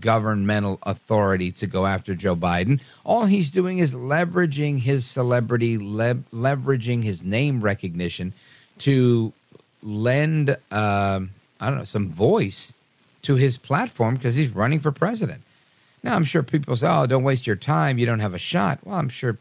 [0.00, 2.80] governmental authority to go after Joe Biden.
[3.04, 8.32] All he's doing is leveraging his celebrity, le- leveraging his name recognition
[8.78, 9.32] to
[9.82, 11.20] lend, uh,
[11.60, 12.72] I don't know, some voice
[13.22, 15.42] to his platform because he's running for president.
[16.02, 17.98] Now, I'm sure people say, "Oh, don't waste your time.
[17.98, 19.38] You don't have a shot." Well, I'm sure,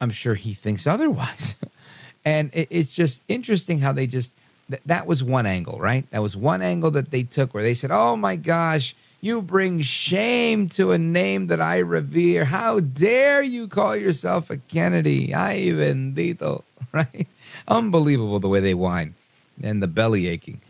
[0.00, 1.54] I'm sure he thinks otherwise.
[2.24, 4.34] And it, it's just interesting how they just
[4.68, 6.08] th- that was one angle, right?
[6.10, 9.80] That was one angle that they took where they said, "Oh my gosh, you bring
[9.80, 12.44] shame to a name that I revere.
[12.44, 15.32] How dare you call yourself a Kennedy?
[15.32, 17.28] Ay bendito, right?
[17.68, 19.14] Unbelievable the way they whine
[19.62, 20.60] and the belly aching.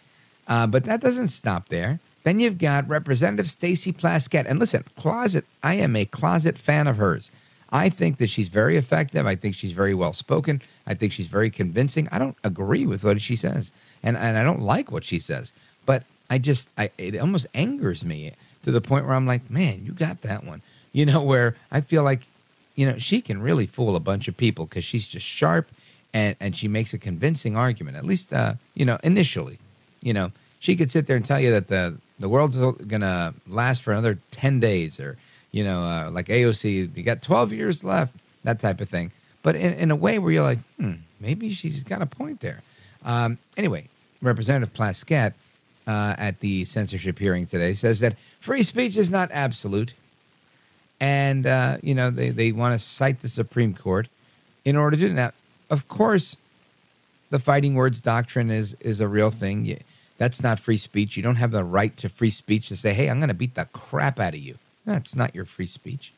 [0.47, 1.99] Uh, but that doesn't stop there.
[2.25, 4.45] Then you've got Representative Stacey Plaskett.
[4.47, 7.31] And listen, closet, I am a closet fan of hers.
[7.73, 9.27] I think that she's very effective.
[9.27, 10.61] I think she's very well spoken.
[10.87, 12.07] I think she's very convincing.
[12.13, 13.73] I don't agree with what she says,
[14.03, 15.53] and and I don't like what she says.
[15.87, 18.33] But I just, I it almost angers me
[18.63, 20.63] to the point where I'm like, man, you got that one.
[20.93, 22.27] You know, where I feel like,
[22.77, 25.71] you know, she can really fool a bunch of people because she's just sharp
[26.13, 27.97] and and she makes a convincing argument.
[27.97, 29.59] At least, uh, you know, initially,
[30.03, 33.81] you know, she could sit there and tell you that the the world's gonna last
[33.81, 35.17] for another ten days or
[35.53, 39.13] you know, uh, like AOC, you got 12 years left, that type of thing.
[39.43, 42.63] But in, in a way where you're like, hmm, maybe she's got a point there.
[43.05, 43.89] Um, anyway,
[44.21, 45.35] Representative Plaskett
[45.87, 49.95] uh, at the censorship hearing today says that free speech is not absolute.
[51.01, 54.09] And, uh, you know, they, they want to cite the Supreme Court
[54.65, 55.35] in order to do that.
[55.69, 56.37] Of course,
[57.31, 59.79] the fighting words doctrine is, is a real thing.
[60.19, 61.17] That's not free speech.
[61.17, 63.57] You don't have the right to free speech to say, hey, I'm going to beat
[63.57, 64.59] the crap out of you.
[64.85, 66.13] That's not your free speech.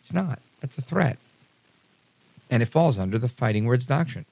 [0.00, 0.40] It's not.
[0.60, 1.18] That's a threat.
[2.50, 4.24] And it falls under the fighting words doctrine.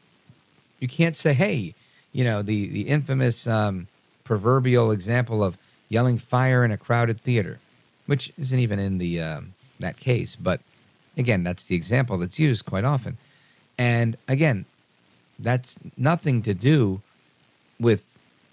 [0.80, 1.74] You can't say, hey,
[2.12, 3.88] you know, the, the infamous um,
[4.22, 5.58] proverbial example of
[5.88, 7.58] yelling fire in a crowded theater,
[8.06, 10.36] which isn't even in the um, that case.
[10.36, 10.60] But
[11.16, 13.18] again, that's the example that's used quite often.
[13.76, 14.64] And again,
[15.38, 17.02] that's nothing to do
[17.80, 18.04] with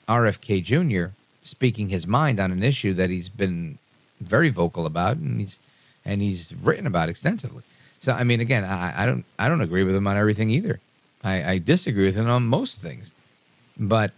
[0.08, 1.14] RFK Jr.
[1.44, 3.78] speaking his mind on an issue that he's been
[4.22, 5.60] very vocal about and he's
[6.06, 7.64] and he's written about extensively.
[8.00, 10.80] So I mean, again, I, I don't I don't agree with him on everything either.
[11.24, 13.12] I, I disagree with him on most things,
[13.78, 14.12] but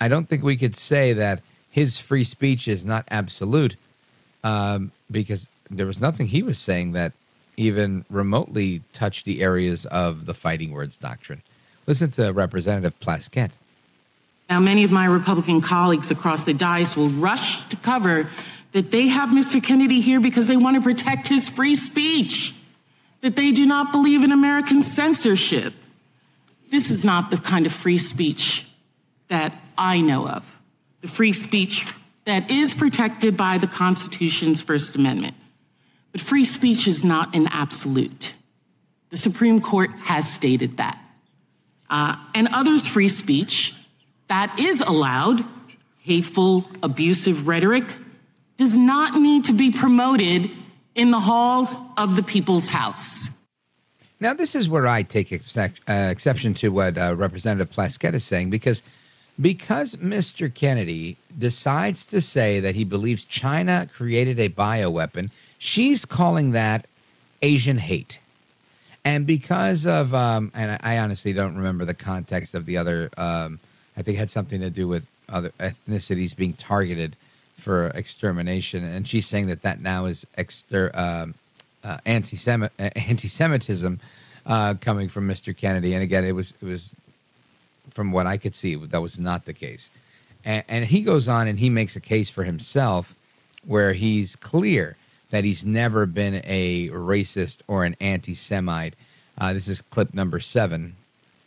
[0.00, 1.40] I don't think we could say that
[1.70, 3.76] his free speech is not absolute
[4.42, 7.12] um, because there was nothing he was saying that
[7.56, 11.42] even remotely touched the areas of the fighting words doctrine.
[11.86, 13.52] Listen to Representative Plaskett.
[14.50, 18.28] Now, many of my Republican colleagues across the dais will rush to cover
[18.72, 19.62] that they have Mr.
[19.62, 22.54] Kennedy here because they want to protect his free speech,
[23.20, 25.74] that they do not believe in American censorship.
[26.70, 28.66] This is not the kind of free speech
[29.28, 30.60] that I know of,
[31.02, 31.86] the free speech
[32.24, 35.34] that is protected by the Constitution's First Amendment.
[36.12, 38.34] But free speech is not an absolute.
[39.10, 40.98] The Supreme Court has stated that.
[41.90, 43.74] Uh, and others' free speech
[44.28, 45.44] that is allowed,
[45.98, 47.84] hateful, abusive rhetoric,
[48.62, 50.48] does not need to be promoted
[50.94, 53.28] in the halls of the people's house.
[54.20, 58.50] Now, this is where I take uh, exception to what uh, Representative Plaskett is saying
[58.50, 58.84] because
[59.40, 60.54] because Mr.
[60.54, 66.86] Kennedy decides to say that he believes China created a bioweapon, she's calling that
[67.42, 68.20] Asian hate.
[69.04, 73.10] And because of, um, and I, I, honestly don't remember the context of the other,
[73.16, 73.58] um,
[73.96, 77.16] I think it had something to do with other ethnicities being targeted
[77.62, 78.84] for extermination.
[78.84, 81.34] And she's saying that that now is exter, um,
[81.84, 84.00] uh, anti-Semitism
[84.44, 85.56] uh, coming from Mr.
[85.56, 85.94] Kennedy.
[85.94, 86.90] And again, it was it was
[87.90, 89.90] from what I could see that was not the case.
[90.44, 93.14] And, and he goes on and he makes a case for himself
[93.64, 94.96] where he's clear
[95.30, 98.94] that he's never been a racist or an anti-Semite.
[99.38, 100.96] Uh, this is clip number seven.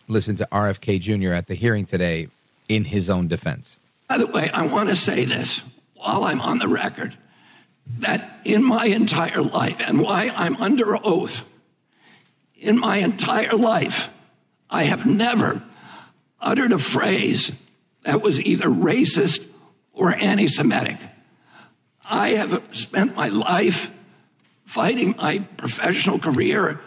[0.07, 1.33] Listen to RFK Jr.
[1.33, 2.29] at the hearing today
[2.69, 3.77] in his own defense.
[4.07, 5.61] By the way, I want to say this
[5.95, 7.17] while I'm on the record
[7.99, 11.43] that in my entire life, and why I'm under oath,
[12.55, 14.09] in my entire life,
[14.69, 15.61] I have never
[16.39, 17.51] uttered a phrase
[18.03, 19.45] that was either racist
[19.93, 20.97] or anti Semitic.
[22.09, 23.91] I have spent my life
[24.63, 26.79] fighting my professional career,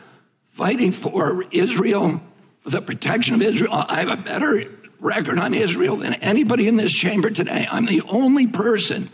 [0.51, 2.20] fighting for Israel,
[2.60, 3.72] for the protection of Israel.
[3.72, 7.66] I have a better record on Israel than anybody in this chamber today.
[7.70, 9.11] I'm the only person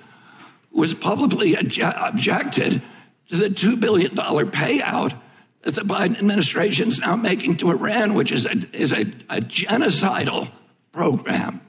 [0.73, 2.83] who has publicly objected
[3.31, 5.19] to the $2 billion payout
[5.63, 9.41] that the Biden administration is now making to Iran, which is a, is a, a
[9.41, 10.51] genocidal
[10.93, 11.61] program.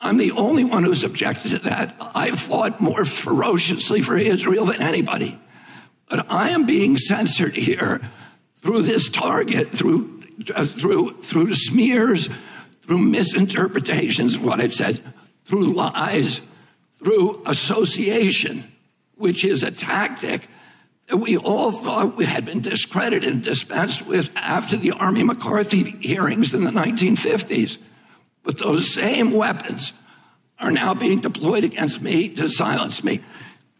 [0.00, 1.94] I'm the only one who's objected to that.
[2.00, 5.38] I fought more ferociously for Israel than anybody.
[6.08, 8.00] But I am being censored here
[8.62, 10.24] through this target, through,
[10.54, 12.28] uh, through, through smears,
[12.90, 15.00] through misinterpretations of what I've said,
[15.44, 16.40] through lies,
[16.98, 18.64] through association,
[19.14, 20.48] which is a tactic
[21.06, 25.84] that we all thought we had been discredited and dispensed with after the Army McCarthy
[26.00, 27.78] hearings in the 1950s.
[28.42, 29.92] But those same weapons
[30.58, 33.20] are now being deployed against me to silence me.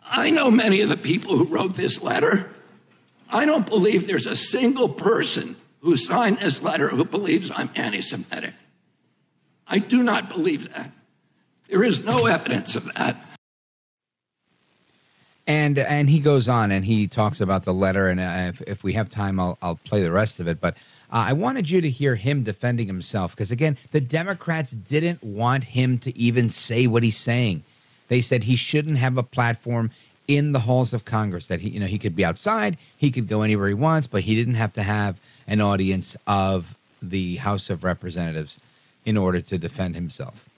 [0.08, 2.48] I know many of the people who wrote this letter.
[3.28, 8.02] I don't believe there's a single person who signed this letter who believes I'm anti
[8.02, 8.54] Semitic.
[9.70, 10.90] I do not believe that.
[11.68, 13.16] There is no evidence of that.
[15.46, 18.08] And and he goes on and he talks about the letter.
[18.08, 20.60] And uh, if, if we have time, I'll, I'll play the rest of it.
[20.60, 20.74] But
[21.12, 25.64] uh, I wanted you to hear him defending himself because, again, the Democrats didn't want
[25.64, 27.62] him to even say what he's saying.
[28.08, 29.90] They said he shouldn't have a platform
[30.28, 31.46] in the halls of Congress.
[31.46, 34.22] That he, you know, he could be outside, he could go anywhere he wants, but
[34.22, 38.60] he didn't have to have an audience of the House of Representatives
[39.04, 40.48] in order to defend himself.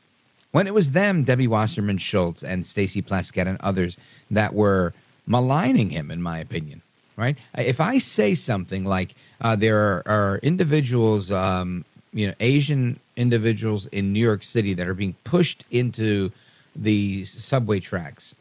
[0.51, 3.97] When it was them, Debbie Wasserman Schultz and Stacey Plaskett and others
[4.31, 4.93] that were
[5.27, 6.82] maligning him, in my opinion.
[7.16, 7.39] Right?
[7.56, 13.86] If I say something like uh, there are, are individuals um, you know Asian individuals
[13.86, 16.31] in New York City that are being pushed into
[16.74, 18.35] the subway tracks.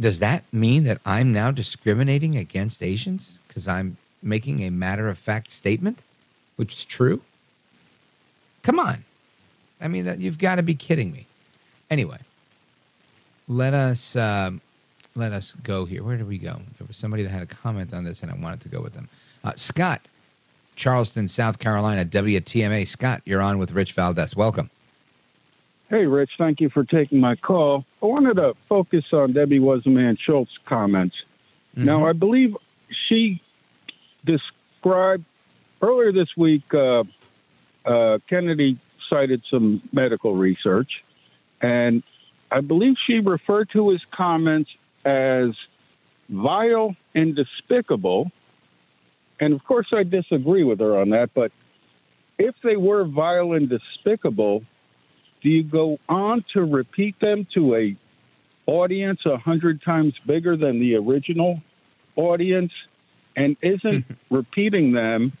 [0.00, 5.18] Does that mean that I'm now discriminating against Asians because I'm making a matter of
[5.18, 6.00] fact statement,
[6.56, 7.22] which is true?
[8.68, 9.02] Come on.
[9.80, 11.24] I mean, that you've got to be kidding me.
[11.88, 12.18] Anyway,
[13.48, 14.60] let us um,
[15.14, 16.02] let us go here.
[16.02, 16.60] Where did we go?
[16.76, 18.92] There was somebody that had a comment on this, and I wanted to go with
[18.92, 19.08] them.
[19.42, 20.02] Uh, Scott,
[20.76, 22.86] Charleston, South Carolina, WTMA.
[22.86, 24.36] Scott, you're on with Rich Valdez.
[24.36, 24.68] Welcome.
[25.88, 27.86] Hey, Rich, thank you for taking my call.
[28.02, 31.16] I wanted to focus on Debbie Wasserman Schultz comments.
[31.74, 31.86] Mm-hmm.
[31.86, 32.54] Now, I believe
[33.08, 33.40] she
[34.26, 35.24] described
[35.80, 37.04] earlier this week, uh,
[37.84, 38.78] uh, Kennedy
[39.10, 40.90] cited some medical research,
[41.60, 42.02] and
[42.50, 44.70] I believe she referred to his comments
[45.04, 45.50] as
[46.28, 48.30] vile and despicable.
[49.40, 51.52] And of course, I disagree with her on that, but
[52.38, 54.62] if they were vile and despicable,
[55.42, 57.96] do you go on to repeat them to a
[58.66, 61.60] audience a hundred times bigger than the original
[62.16, 62.72] audience?
[63.36, 65.32] And isn't repeating them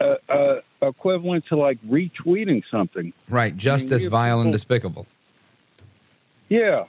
[0.00, 3.12] uh, uh, equivalent to like retweeting something?
[3.28, 5.06] Right, just as vile and despicable.
[6.48, 6.84] Yeah,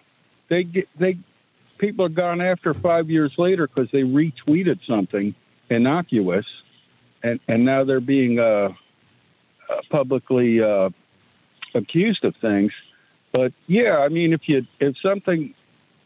[0.49, 1.17] they get they
[1.77, 5.35] people are gone after five years later because they retweeted something
[5.69, 6.45] innocuous,
[7.23, 8.69] and and now they're being uh,
[9.69, 10.89] uh, publicly uh,
[11.73, 12.71] accused of things.
[13.31, 15.53] But yeah, I mean, if you if something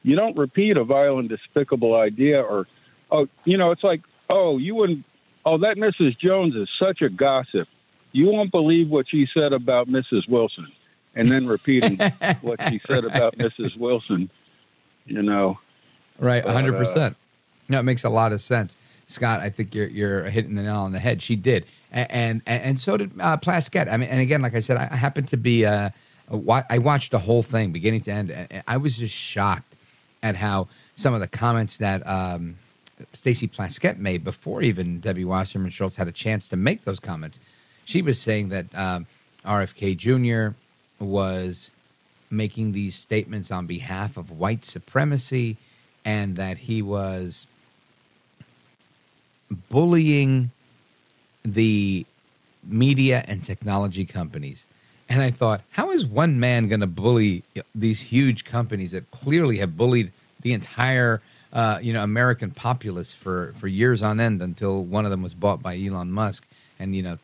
[0.03, 2.67] you don't repeat a vile and despicable idea, or
[3.11, 5.05] oh, you know, it's like oh, you wouldn't.
[5.45, 6.17] Oh, that Mrs.
[6.19, 7.67] Jones is such a gossip.
[8.11, 10.27] You won't believe what she said about Mrs.
[10.27, 10.67] Wilson,
[11.15, 11.97] and then repeating
[12.41, 13.77] what she said about Mrs.
[13.77, 14.29] Wilson.
[15.05, 15.57] You know,
[16.21, 17.17] Right, But, hundred uh, percent.
[17.67, 18.77] No, it makes a lot of sense,
[19.07, 19.39] Scott.
[19.39, 21.21] I think you're you're hitting the nail on the head.
[21.21, 23.91] She did, and and, and so did uh, Plaskett.
[23.91, 25.65] I mean, and again, like I said, I, happened to be.
[25.65, 25.89] Uh,
[26.29, 29.75] a I watched the whole thing, beginning to end, and I was just shocked
[30.23, 32.57] at how some of the comments that um,
[33.13, 37.39] Stacy Plaskett made before even Debbie Wasserman Schultz had a chance to make those comments.
[37.85, 39.07] She was saying that um,
[39.45, 40.55] RFK Jr.
[41.03, 41.71] was
[42.29, 45.57] making these statements on behalf of white supremacy
[46.05, 47.45] and that he was
[49.69, 50.51] bullying
[51.43, 52.05] the
[52.63, 54.67] media and technology companies.
[55.09, 57.43] And I thought, how is one man going to bully
[57.75, 60.11] these huge companies that clearly have bullied
[60.41, 61.21] the entire,
[61.53, 65.33] uh, you know, American populace for, for years on end until one of them was
[65.33, 66.47] bought by Elon Musk
[66.79, 67.17] and you know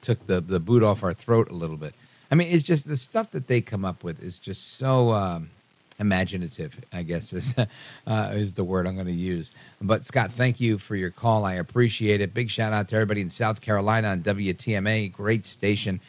[0.00, 1.94] took the the boot off our throat a little bit.
[2.30, 5.50] I mean, it's just the stuff that they come up with is just so um,
[5.98, 6.80] imaginative.
[6.92, 7.54] I guess is
[8.06, 9.52] uh, is the word I'm going to use.
[9.80, 11.44] But Scott, thank you for your call.
[11.44, 12.34] I appreciate it.
[12.34, 16.00] Big shout out to everybody in South Carolina on WTMA, great station.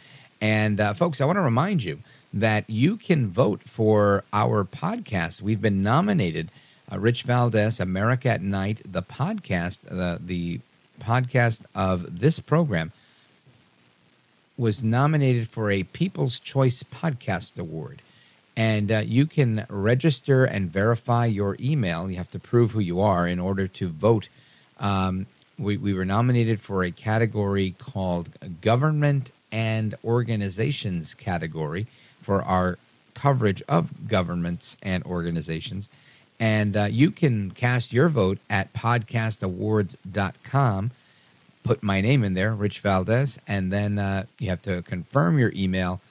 [0.41, 1.99] And uh, folks, I want to remind you
[2.34, 5.41] that you can vote for our podcast.
[5.41, 6.49] We've been nominated.
[6.91, 10.60] Uh, Rich Valdez, America at Night, the podcast, uh, the
[10.99, 12.91] podcast of this program
[14.57, 18.01] was nominated for a People's Choice Podcast Award.
[18.55, 22.10] And uh, you can register and verify your email.
[22.10, 24.30] You have to prove who you are in order to vote.
[24.80, 25.26] Um,
[25.57, 28.30] we, we were nominated for a category called
[28.61, 31.88] Government and Organizations category
[32.22, 32.77] for our
[33.15, 35.89] coverage of governments and organizations.
[36.39, 40.91] And uh, you can cast your vote at podcastawards.com
[41.64, 45.51] put my name in there, Rich Valdez, and then uh, you have to confirm your
[45.55, 46.01] email.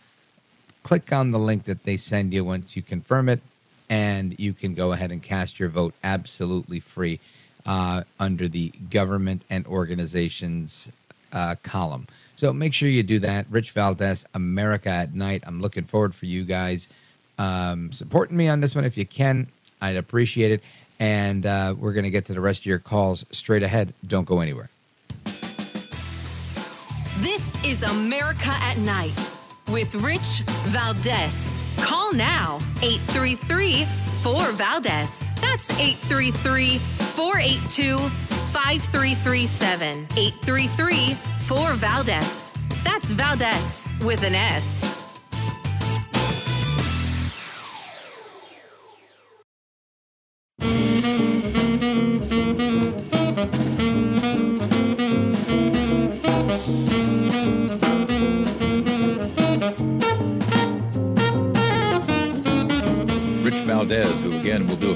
[0.82, 3.40] Click on the link that they send you once you confirm it,
[3.88, 7.20] and you can go ahead and cast your vote absolutely free
[7.66, 10.90] uh, under the government and organizations
[11.32, 12.08] uh, column.
[12.34, 13.46] So make sure you do that.
[13.48, 15.44] Rich Valdez, America at Night.
[15.46, 16.88] I'm looking forward for you guys
[17.38, 19.48] um, supporting me on this one if you can.
[19.82, 20.62] I'd appreciate it.
[20.98, 23.92] And uh, we're going to get to the rest of your calls straight ahead.
[24.06, 24.70] Don't go anywhere.
[27.18, 29.30] This is America at Night
[29.68, 31.64] with Rich Valdez.
[31.80, 33.86] Call now 833
[34.22, 35.32] 4 Valdez.
[35.40, 37.98] That's 833 482
[38.52, 40.06] 5337.
[40.16, 42.52] 833 4 Valdez.
[42.84, 45.01] That's Valdez with an S.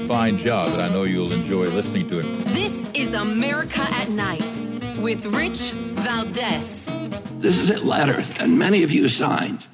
[0.07, 2.23] fine job and I know you'll enjoy listening to it.
[2.53, 4.61] This is America at Night
[5.01, 6.85] with Rich Valdez.
[7.39, 9.67] This is a letter that many of you signed,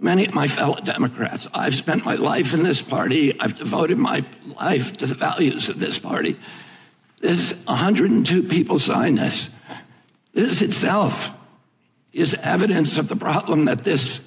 [0.00, 1.46] many of my fellow Democrats.
[1.54, 3.38] I've spent my life in this party.
[3.38, 4.24] I've devoted my
[4.60, 6.36] life to the values of this party.
[7.20, 9.48] This 102 people signed this.
[10.32, 11.30] This itself
[12.12, 14.26] is evidence of the problem that this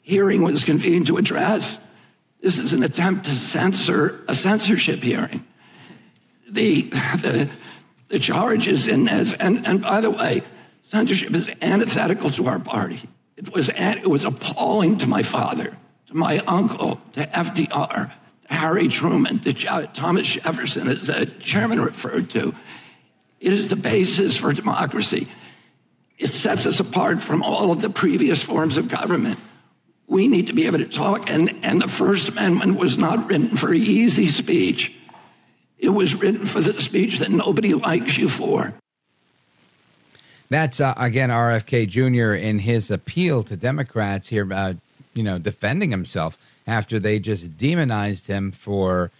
[0.00, 1.76] hearing was convened to address.
[2.40, 5.44] This is an attempt to censor a censorship hearing.
[6.48, 7.50] The, the,
[8.08, 10.42] the charges in this, and, and by the way,
[10.82, 13.00] censorship is antithetical to our party.
[13.36, 15.76] It was, it was appalling to my father,
[16.06, 18.10] to my uncle, to FDR,
[18.48, 19.52] to Harry Truman, to
[19.92, 22.54] Thomas Jefferson, as the chairman referred to.
[23.38, 25.28] It is the basis for democracy.
[26.18, 29.38] It sets us apart from all of the previous forms of government.
[30.10, 33.56] We need to be able to talk, and, and the First Amendment was not written
[33.56, 34.92] for easy speech.
[35.78, 38.74] It was written for the speech that nobody likes you for.
[40.48, 42.34] That's uh, again RFK Jr.
[42.34, 44.76] in his appeal to Democrats here, about
[45.14, 49.10] you know, defending himself after they just demonized him for,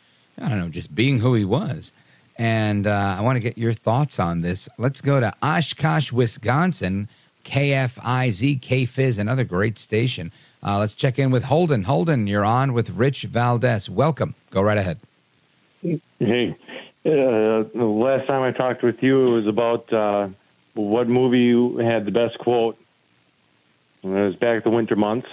[0.41, 1.93] I don't know, just being who he was.
[2.37, 4.69] And uh, I want to get your thoughts on this.
[4.79, 7.09] Let's go to Oshkosh, Wisconsin,
[7.45, 10.33] KFIZ, KFIZ, another great station.
[10.63, 11.85] Uh, let's check in with Holden.
[11.85, 13.89] Holden, you're on with Rich Valdez.
[13.89, 14.35] Welcome.
[14.51, 14.99] Go right ahead.
[15.83, 16.57] Hey,
[17.07, 20.29] uh, the last time I talked with you, it was about uh,
[20.75, 22.77] what movie you had the best quote.
[24.03, 25.29] And it was back in the winter months.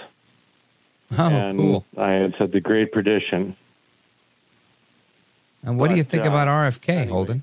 [1.16, 1.84] Oh, and cool.
[1.96, 3.56] I had said The Great Perdition.
[5.62, 7.42] And what do you think uh, about RFK, Holden?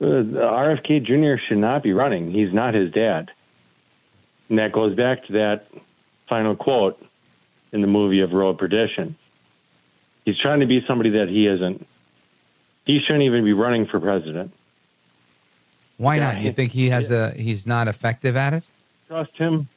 [0.00, 1.40] Uh, RFK Jr.
[1.48, 2.30] should not be running.
[2.30, 3.30] He's not his dad.
[4.48, 5.66] And that goes back to that
[6.32, 6.98] final quote
[7.72, 9.16] in the movie of Road Perdition.
[10.24, 11.86] He's trying to be somebody that he isn't.
[12.86, 14.50] He shouldn't even be running for president.
[15.98, 16.40] Why not?
[16.40, 18.64] You think he has a he's not effective at it?
[19.08, 19.68] Trust him.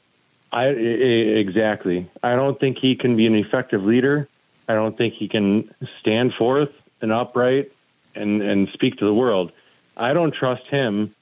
[0.53, 2.09] I, I exactly.
[2.23, 4.29] I don't think he can be an effective leader.
[4.69, 5.69] I don't think he can
[5.99, 6.69] stand forth
[7.01, 7.69] and upright
[8.15, 9.51] and and speak to the world.
[9.97, 11.13] I don't trust him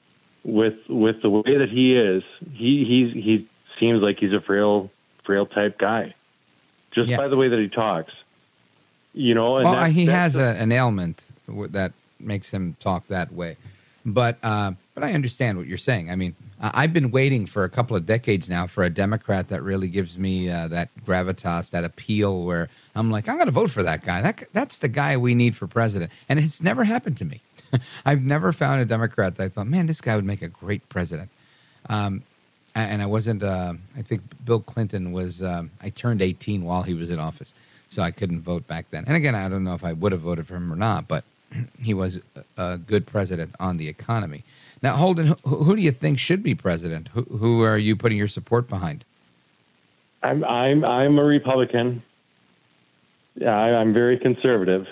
[0.44, 2.22] with with the way that he is.
[2.52, 3.48] He he's he
[3.80, 4.90] seems like he's a frail
[5.24, 6.14] frail type guy,
[6.92, 7.16] just Yeah.
[7.16, 8.12] by the way that he talks.
[9.12, 13.32] You know, and well, that- he has a, an ailment that makes him talk that
[13.32, 13.56] way.
[14.06, 16.10] But uh, but I understand what you're saying.
[16.10, 19.62] I mean, I've been waiting for a couple of decades now for a Democrat that
[19.62, 23.70] really gives me uh, that gravitas, that appeal, where I'm like, I'm going to vote
[23.70, 24.20] for that guy.
[24.20, 27.40] That that's the guy we need for president, and it's never happened to me.
[28.04, 30.86] I've never found a Democrat that I thought, man, this guy would make a great
[30.90, 31.30] president.
[31.88, 32.22] Um,
[32.74, 33.42] and I wasn't.
[33.42, 35.42] Uh, I think Bill Clinton was.
[35.42, 37.54] Um, I turned 18 while he was in office,
[37.88, 39.04] so I couldn't vote back then.
[39.06, 41.24] And again, I don't know if I would have voted for him or not, but
[41.80, 42.20] he was
[42.56, 44.42] a, good president on the economy.
[44.82, 47.08] Now, Holden, who, who do you think should be president?
[47.14, 49.04] Who, who are you putting your support behind?
[50.22, 52.02] I'm I'm I'm a Republican.
[53.36, 54.86] Yeah, I, I'm very conservative.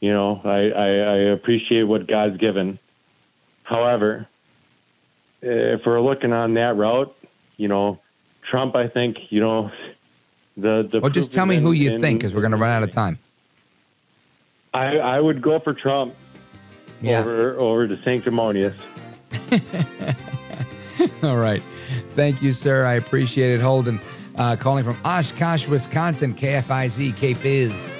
[0.00, 2.78] You know, I, I, I appreciate what God's given.
[3.64, 4.28] However,
[5.42, 7.14] if we're looking on that route,
[7.56, 7.98] you know,
[8.50, 9.70] Trump, I think, you know,
[10.56, 11.00] the the.
[11.00, 12.90] Well, just tell me who you in- think, because we're going to run out of
[12.90, 13.18] time.
[14.74, 16.14] I I would go for Trump
[17.00, 17.20] Yeah.
[17.20, 18.74] over over DeSanctimonious.
[21.22, 21.62] All right.
[22.14, 22.84] Thank you, sir.
[22.86, 23.60] I appreciate it.
[23.60, 24.00] Holden,
[24.36, 27.94] uh, calling from Oshkosh, Wisconsin, KFIZ, KFizz,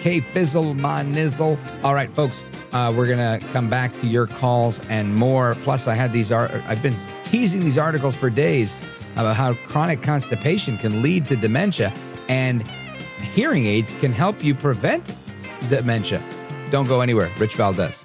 [0.00, 1.58] KFizzle, Monizzle.
[1.84, 2.42] All right, folks,
[2.72, 5.56] uh, we're going to come back to your calls and more.
[5.62, 8.76] Plus, I had these, I've been teasing these articles for days
[9.14, 11.92] about how chronic constipation can lead to dementia
[12.28, 12.66] and
[13.34, 15.10] hearing aids can help you prevent
[15.68, 16.22] dementia.
[16.70, 17.30] Don't go anywhere.
[17.38, 18.04] Rich Valdez.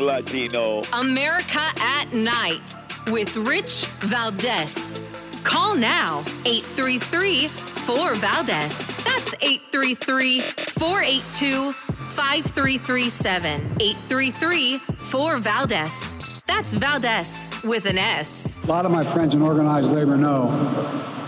[0.00, 0.82] Latino.
[0.92, 2.74] America at Night
[3.08, 5.02] with Rich Valdez.
[5.44, 8.88] Call now 833 4 Valdez.
[9.04, 13.60] That's 833 482 5337.
[13.80, 16.44] 833 4 Valdez.
[16.46, 18.56] That's Valdez with an S.
[18.64, 20.48] A lot of my friends in organized labor know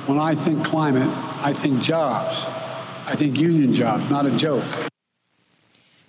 [0.06, 1.08] when I think climate,
[1.42, 2.44] I think jobs.
[3.06, 4.64] I think union jobs, not a joke.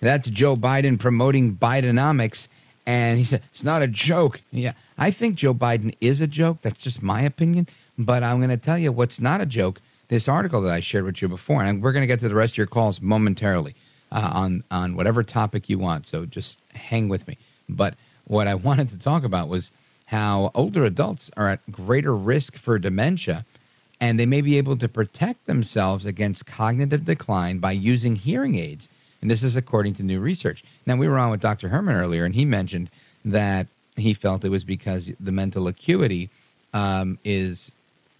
[0.04, 2.48] That's Joe Biden promoting Bidenomics.
[2.86, 4.42] And he said, it's not a joke.
[4.50, 6.58] Yeah, I think Joe Biden is a joke.
[6.60, 7.68] That's just my opinion.
[7.96, 9.80] But I'm going to tell you what's not a joke.
[10.08, 12.34] This article that I shared with you before, and we're going to get to the
[12.34, 13.74] rest of your calls momentarily
[14.12, 16.06] uh, on on whatever topic you want.
[16.06, 17.38] So just hang with me.
[17.66, 17.94] But
[18.24, 19.70] what I wanted to talk about was
[20.08, 23.46] how older adults are at greater risk for dementia
[24.00, 28.90] and they may be able to protect themselves against cognitive decline by using hearing aids.
[29.24, 30.62] And this is according to new research.
[30.84, 31.68] Now, we were on with Dr.
[31.68, 32.90] Hermann earlier, and he mentioned
[33.24, 36.28] that he felt it was because the mental acuity
[36.74, 37.72] um, is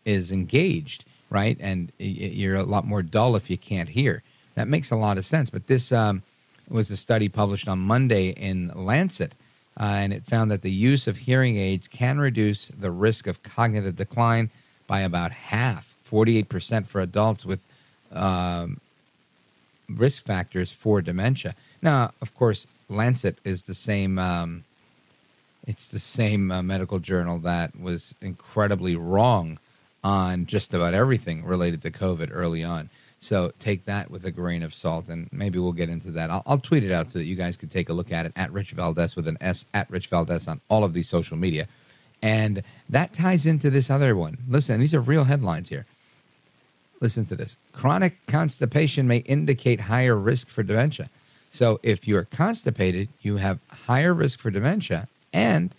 [0.06, 1.58] is engaged, right?
[1.60, 4.22] And you're a lot more dull if you can't hear.
[4.54, 5.50] That makes a lot of sense.
[5.50, 6.22] But this um,
[6.70, 9.34] was a study published on Monday in Lancet,
[9.78, 13.42] uh, and it found that the use of hearing aids can reduce the risk of
[13.42, 14.48] cognitive decline
[14.86, 17.66] by about half, 48% for adults with
[18.10, 18.80] um,
[19.88, 21.54] risk factors for dementia.
[21.82, 24.18] Now, of course, Lancet is the same.
[24.18, 24.64] Um,
[25.66, 29.58] it's the same uh, medical journal that was incredibly wrong
[30.02, 32.90] on just about everything related to COVID early on.
[33.18, 36.30] So take that with a grain of salt, and maybe we'll get into that.
[36.30, 38.32] I'll, I'll, tweet it out so that you guys can take a look at it
[38.36, 41.66] at Rich Valdez with an S at Rich Valdez on all of these social media.
[42.20, 44.36] And that ties into this other one.
[44.46, 45.86] Listen, these are real headlines here.
[47.04, 51.10] Listen to this chronic constipation may indicate higher risk for dementia.
[51.50, 55.74] So if you're constipated, you have higher risk for dementia, and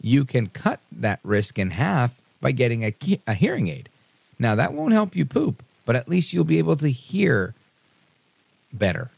[0.00, 2.94] you can cut that risk in half by getting a,
[3.26, 3.88] a hearing aid.
[4.38, 7.54] Now, that won't help you poop but at least you'll be able to hear
[8.74, 9.10] better,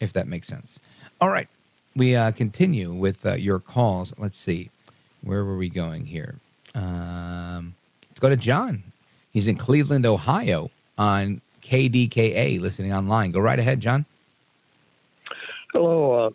[0.00, 0.80] if that makes sense.
[1.20, 1.46] All right,
[1.94, 4.12] we uh, continue with uh, your calls.
[4.18, 4.70] Let's see,
[5.22, 6.40] where were we going here?
[6.74, 7.76] Um,
[8.10, 8.82] let's go to John.
[9.32, 13.30] He's in Cleveland, Ohio, on KDKA, listening online.
[13.30, 14.06] Go right ahead, John.
[15.72, 16.26] Hello.
[16.26, 16.30] Uh,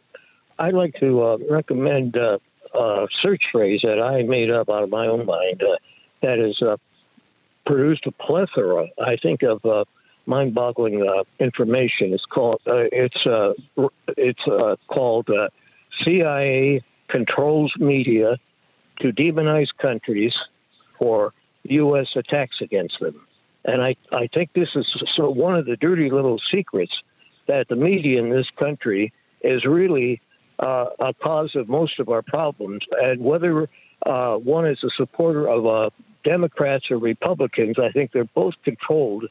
[0.57, 2.37] I'd like to uh, recommend uh,
[2.73, 5.61] a search phrase that I made up out of my own mind.
[5.61, 5.75] Uh,
[6.21, 6.61] that is
[7.65, 9.83] produced a plethora, I think, of uh,
[10.25, 12.13] mind-boggling uh, information.
[12.13, 13.53] It's called uh, it's uh,
[14.17, 15.49] it's uh, called uh,
[16.03, 18.37] CIA controls media
[19.01, 20.33] to demonize countries
[20.97, 21.33] for
[21.69, 22.07] U.S.
[22.15, 23.25] attacks against them,
[23.63, 24.85] and I I think this is
[25.15, 26.93] so one of the dirty little secrets
[27.47, 30.21] that the media in this country is really
[30.59, 33.69] a cause of most of our problems, and whether
[34.05, 35.91] one is a supporter of a
[36.25, 39.25] Democrats or Republicans, I think they're both controlled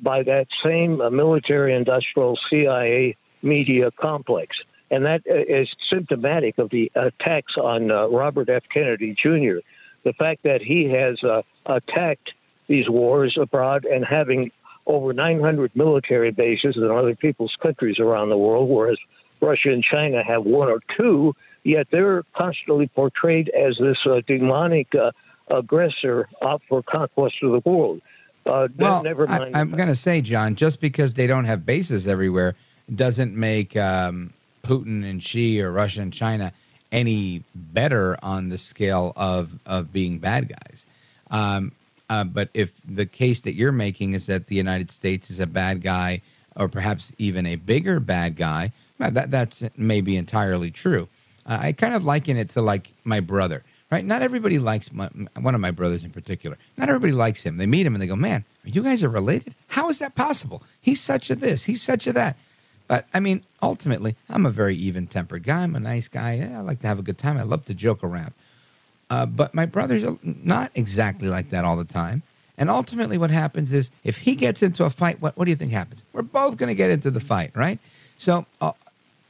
[0.00, 4.56] by that same uh, military industrial CIA media complex.
[4.90, 8.64] And that uh, symptomatic of the attacks on uh, Robert F.
[8.72, 9.58] Kennedy Jr.
[10.04, 12.32] The fact that he has uh, attacked
[12.68, 14.50] these wars abroad and having
[14.86, 18.98] over 900 military bases in other people's countries around the world, whereas
[19.40, 24.88] Russia and China have one or two, yet they're constantly portrayed as this uh, demonic
[24.94, 25.12] uh,
[25.48, 28.00] aggressor out for conquest of the world.
[28.46, 29.54] Uh, well, never mind.
[29.54, 32.54] I, am going to say, John, just because they don't have bases everywhere
[32.92, 34.32] doesn't make um,
[34.62, 36.52] Putin and Xi or Russia and China
[36.92, 40.86] any better on the scale of, of being bad guys.
[41.30, 41.72] Um,
[42.08, 45.46] uh, but if the case that you're making is that the United States is a
[45.46, 46.22] bad guy,
[46.56, 51.08] or perhaps even a bigger bad guy, that that's maybe entirely true.
[51.46, 54.04] Uh, I kind of liken it to like my brother right?
[54.04, 55.08] Not everybody likes my,
[55.38, 56.56] one of my brothers in particular.
[56.76, 57.56] Not everybody likes him.
[57.56, 59.54] They meet him and they go, "Man, you guys are related?
[59.68, 60.62] How is that possible?
[60.80, 62.36] He's such a this, he's such a that."
[62.90, 65.62] But I mean, ultimately, I'm a very even-tempered guy.
[65.62, 66.38] I'm a nice guy.
[66.38, 67.38] Yeah, I like to have a good time.
[67.38, 68.32] I love to joke around.
[69.08, 72.24] Uh, but my brother's not exactly like that all the time.
[72.58, 75.56] And ultimately, what happens is if he gets into a fight, what, what do you
[75.56, 76.02] think happens?
[76.12, 77.78] We're both going to get into the fight, right?
[78.16, 78.72] So uh,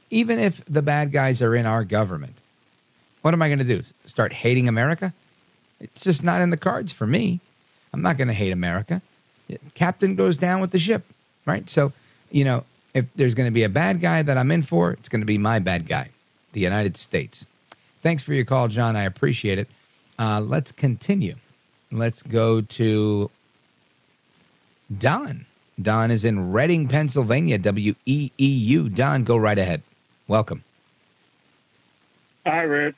[0.08, 2.36] even if the bad guys are in our government,
[3.20, 3.82] what am I going to do?
[4.06, 5.12] Start hating America?
[5.80, 7.40] It's just not in the cards for me.
[7.92, 9.02] I'm not going to hate America.
[9.74, 11.04] Captain goes down with the ship,
[11.44, 11.68] right?
[11.68, 11.92] So,
[12.30, 15.08] you know, if there's going to be a bad guy that I'm in for, it's
[15.08, 16.10] going to be my bad guy,
[16.52, 17.46] the United States.
[18.02, 18.96] Thanks for your call, John.
[18.96, 19.68] I appreciate it.
[20.18, 21.36] Uh, let's continue.
[21.92, 23.30] Let's go to
[24.96, 25.46] Don.
[25.80, 28.88] Don is in Reading, Pennsylvania, W E E U.
[28.88, 29.82] Don, go right ahead.
[30.28, 30.64] Welcome.
[32.46, 32.96] Hi, Rich.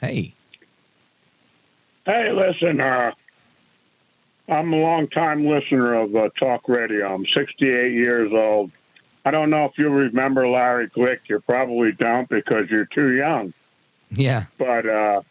[0.00, 0.34] Hey.
[2.06, 3.12] Hey, listen, uh,
[4.48, 7.14] I'm a long time listener of uh, talk radio.
[7.14, 8.70] I'm 68 years old.
[9.24, 11.18] I don't know if you remember Larry Glick.
[11.28, 13.52] You probably don't because you're too young.
[14.10, 14.46] Yeah.
[14.58, 15.22] But uh,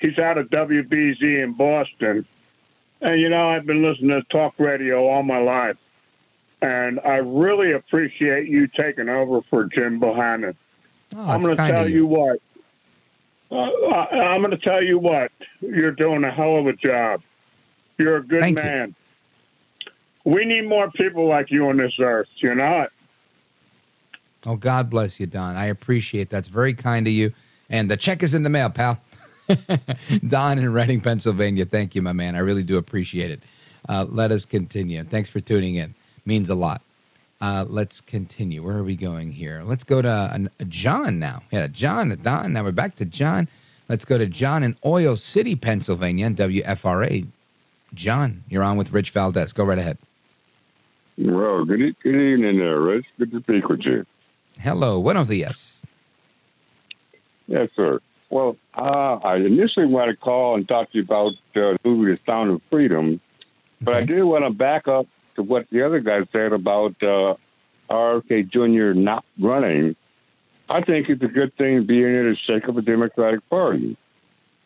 [0.00, 2.26] he's out of WBZ in Boston.
[3.00, 5.76] And, you know, I've been listening to talk radio all my life.
[6.60, 10.54] And I really appreciate you taking over for Jim Bohannon.
[11.14, 11.96] Oh, I'm going to tell you.
[11.96, 12.38] you what.
[13.50, 15.30] Uh, I'm going to tell you what,
[15.60, 17.20] you're doing a hell of a job.
[17.98, 18.94] You're a good Thank man.
[20.24, 20.32] You.
[20.32, 22.86] We need more people like you on this earth, You're know
[24.44, 25.56] Oh, God bless you, Don.
[25.56, 26.36] I appreciate that.
[26.36, 27.32] That's very kind of you.
[27.70, 29.00] And the check is in the mail, pal.
[30.28, 31.64] Don in Reading, Pennsylvania.
[31.64, 32.36] Thank you, my man.
[32.36, 33.40] I really do appreciate it.
[33.88, 35.02] Uh, let us continue.
[35.04, 35.94] Thanks for tuning in.
[36.24, 36.82] Means a lot.
[37.40, 38.62] Uh, let's continue.
[38.62, 39.62] Where are we going here?
[39.64, 41.42] Let's go to John now.
[41.50, 42.52] Yeah, John, Don.
[42.52, 43.48] Now we're back to John.
[43.88, 47.26] Let's go to John in Oil City, Pennsylvania, WFRA.
[47.94, 49.52] John, you're on with Rich Valdez.
[49.52, 49.98] Go right ahead.
[51.18, 53.06] Well, good, good evening there, Rich.
[53.18, 54.06] Good to speak with you.
[54.62, 55.00] Hello.
[55.00, 55.82] Buenos dias.
[57.46, 58.00] Yes, Yes, sir.
[58.30, 62.12] Well, uh, I initially wanted to call and talk to you about uh, the movie
[62.12, 63.20] The Sound of Freedom,
[63.82, 65.06] but I did want to back up
[65.36, 67.34] to what the other guy said about uh,
[67.90, 68.98] RFK Jr.
[68.98, 69.96] not running.
[70.70, 73.98] I think it's a good thing being here to shake up the Democratic Party.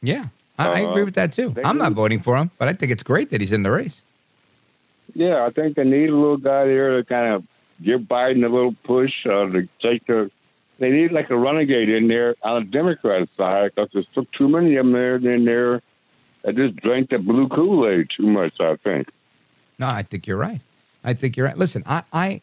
[0.00, 0.26] Yeah,
[0.58, 1.52] I, I Uh, agree with that too.
[1.64, 4.02] I'm not voting for him, but I think it's great that he's in the race.
[5.14, 7.44] Yeah, I think they need a little guy there to kind of
[7.82, 10.30] give Biden a little push uh, to take the.
[10.78, 14.48] They need like a renegade in there on the Democrat side because there's too- too
[14.48, 15.80] many of them there in there
[16.42, 18.60] that just drank the blue Kool Aid too much.
[18.60, 19.08] I think.
[19.78, 20.60] No, I think you're right.
[21.02, 21.56] I think you're right.
[21.56, 22.40] Listen, I, I,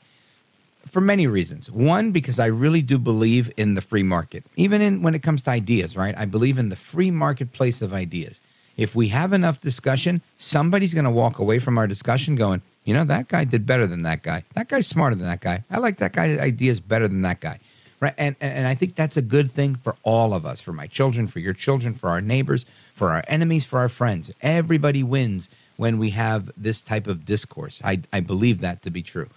[0.85, 1.69] for many reasons.
[1.69, 5.43] One, because I really do believe in the free market, even in when it comes
[5.43, 5.95] to ideas.
[5.95, 6.17] Right?
[6.17, 8.41] I believe in the free marketplace of ideas.
[8.77, 12.93] If we have enough discussion, somebody's going to walk away from our discussion going, you
[12.93, 14.43] know, that guy did better than that guy.
[14.55, 15.63] That guy's smarter than that guy.
[15.69, 17.59] I like that guy's ideas better than that guy.
[17.99, 18.13] Right?
[18.17, 20.87] And, and and I think that's a good thing for all of us, for my
[20.87, 24.29] children, for your children, for our neighbors, for our enemies, for our friends.
[24.41, 25.47] Everybody wins
[25.77, 27.81] when we have this type of discourse.
[27.83, 29.29] I, I believe that to be true.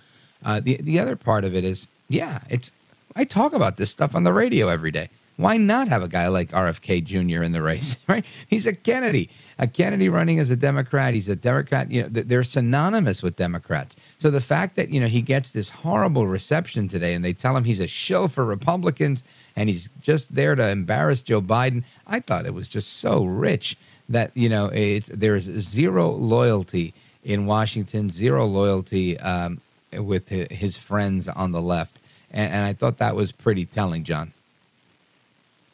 [0.45, 2.73] Uh, the the other part of it is, yeah, it's
[3.15, 5.09] I talk about this stuff on the radio every day.
[5.37, 7.43] Why not have a guy like RFK Jr.
[7.43, 7.97] in the race?
[8.09, 8.25] Right?
[8.47, 11.13] He's a Kennedy, a Kennedy running as a Democrat.
[11.15, 11.91] He's a Democrat.
[11.91, 13.97] You know, they're synonymous with Democrats.
[14.19, 17.57] So the fact that you know he gets this horrible reception today, and they tell
[17.57, 19.25] him he's a shill for Republicans,
[19.57, 23.77] and he's just there to embarrass Joe Biden, I thought it was just so rich
[24.09, 26.95] that you know it's there is zero loyalty
[27.25, 29.61] in Washington, zero loyalty um,
[29.93, 31.99] with his friends on the left,
[32.31, 34.33] and, and I thought that was pretty telling, John.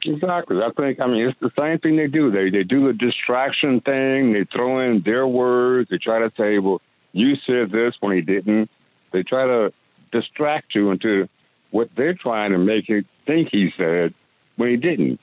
[0.05, 0.59] Exactly.
[0.59, 1.01] I think.
[1.01, 2.31] I mean, it's the same thing they do.
[2.31, 4.33] They they do the distraction thing.
[4.33, 5.91] They throw in their words.
[5.91, 6.81] They try to say, "Well,
[7.12, 8.70] you said this when he didn't."
[9.12, 9.73] They try to
[10.11, 11.29] distract you into
[11.70, 14.15] what they're trying to make you think he said
[14.57, 15.20] when he didn't.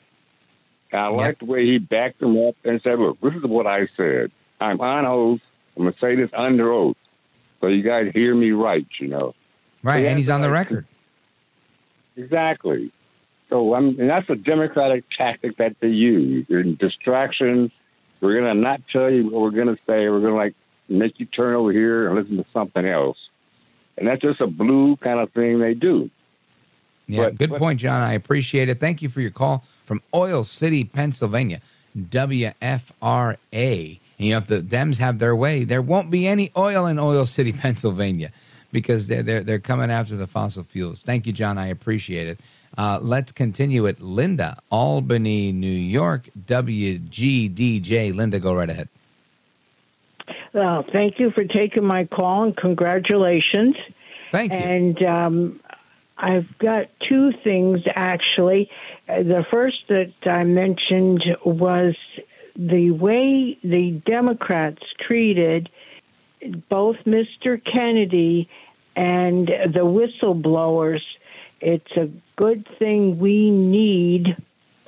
[0.92, 3.68] And I like the way he backed them up and said, "Look, this is what
[3.68, 4.32] I said.
[4.62, 5.42] I'm on oath.
[5.76, 6.98] I'm gonna say this under oath,
[7.60, 8.88] so you guys hear me right.
[9.00, 9.36] You know."
[9.84, 10.86] Right, and he's on the record.
[12.18, 12.92] Exactly.
[13.50, 16.46] So I mean, that's a democratic tactic that they use.
[16.50, 17.72] In distraction,
[18.22, 20.08] we're gonna not tell you what we're gonna say.
[20.10, 20.56] We're gonna like
[20.88, 23.18] make you turn over here and listen to something else.
[23.98, 26.10] And that's just a blue kind of thing they do.
[27.08, 28.02] Yeah, But- good but- point, John.
[28.02, 28.80] I appreciate it.
[28.80, 31.60] Thank you for your call from Oil City, Pennsylvania,
[31.98, 34.00] WFRA.
[34.18, 37.00] And you know, if the Dems have their way, there won't be any oil in
[37.00, 38.32] Oil City, Pennsylvania,
[38.72, 41.02] because they're they're, they're coming after the fossil fuels.
[41.02, 41.58] Thank you, John.
[41.58, 42.40] I appreciate it.
[42.78, 44.00] Uh, let's continue it.
[44.00, 48.16] Linda, Albany, New York, WGDJ.
[48.16, 48.90] Linda, go right ahead.
[50.54, 53.76] Well, thank you for taking my call and congratulations.
[54.32, 54.60] Thank you.
[54.60, 55.60] And um,
[56.18, 58.70] I've got two things actually.
[59.08, 61.96] Uh, The first that I mentioned was
[62.56, 65.70] the way the Democrats treated
[66.70, 67.62] both Mr.
[67.64, 68.50] Kennedy
[68.96, 71.02] and the whistleblowers.
[71.62, 72.10] It's a
[72.40, 74.38] good thing we need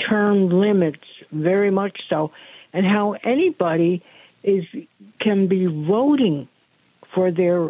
[0.10, 1.04] term limits,
[1.34, 2.32] very much so,
[2.72, 4.02] and how anybody
[4.42, 4.64] is
[5.20, 6.48] can be voting
[7.14, 7.70] for their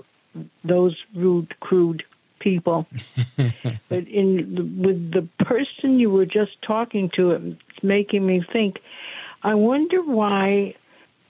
[0.64, 2.04] those rude, crude
[2.40, 2.86] people.
[3.90, 8.76] but in with the person you were just talking to, it's making me think.
[9.42, 10.76] I wonder why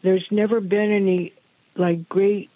[0.03, 1.31] there's never been any
[1.77, 2.49] like great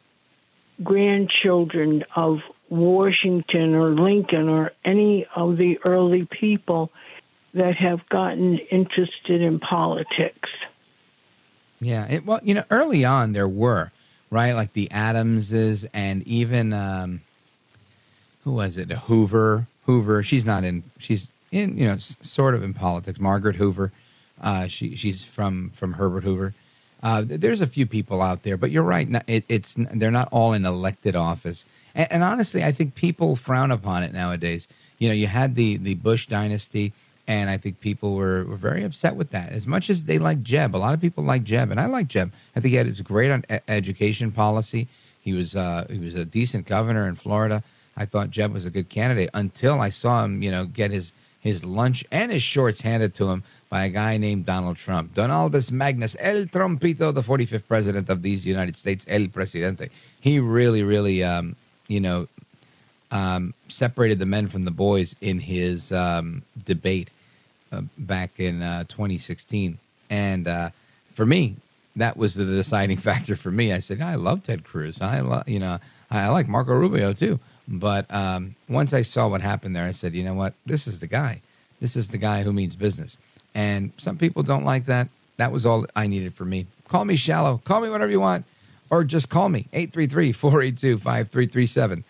[0.84, 2.40] grandchildren of
[2.70, 6.92] Washington or Lincoln or any of the early people
[7.54, 10.50] that have gotten interested in politics.
[11.80, 12.08] Yeah.
[12.08, 13.92] It, well, you know, early on there were
[14.30, 17.22] right, like the Adamses and even um,
[18.44, 18.92] who was it?
[18.92, 19.68] Hoover.
[19.86, 20.24] Hoover.
[20.24, 20.84] She's not in.
[20.98, 21.78] She's in.
[21.78, 23.20] You know, sort of in politics.
[23.20, 23.92] Margaret Hoover.
[24.42, 26.54] Uh, she she's from from Herbert Hoover.
[27.04, 29.08] Uh, there's a few people out there, but you're right.
[29.28, 31.66] It, it's they're not all in elected office.
[31.96, 34.68] And, and honestly, I think people frown upon it nowadays.
[35.00, 36.94] You know, you had the the Bush dynasty,
[37.28, 39.52] and I think people were, were very upset with that.
[39.52, 42.08] As much as they like Jeb, a lot of people like Jeb, and I like
[42.08, 42.32] Jeb.
[42.56, 44.88] I think he had his great on education policy.
[45.22, 47.64] He was uh, he was a decent governor in Florida.
[47.98, 51.14] I thought Jeb was a good candidate until I saw him, you know, get his
[51.40, 55.14] his lunch and his shorts handed to him by a guy named Donald Trump.
[55.14, 59.90] Donaldus Magnus, El Trumpito, the 45th president of these United States, El Presidente.
[60.20, 61.56] He really, really, um,
[61.88, 62.28] you know,
[63.12, 67.12] um, separated the men from the boys in his um, debate
[67.72, 69.78] uh, back in uh, 2016.
[70.10, 70.70] And uh,
[71.14, 71.56] for me,
[71.96, 73.72] that was the deciding factor for me.
[73.72, 75.02] I said, I love Ted Cruz.
[75.02, 75.80] I love, you know,
[76.12, 77.40] I like Marco Rubio too.
[77.68, 80.54] But um, once I saw what happened there, I said, you know what?
[80.66, 81.42] This is the guy.
[81.80, 83.18] This is the guy who means business.
[83.54, 85.08] And some people don't like that.
[85.38, 86.68] That was all I needed for me.
[86.88, 87.62] Call me shallow.
[87.66, 88.46] Call me whatever you want.
[88.90, 92.04] Or just call me 833 482 5337.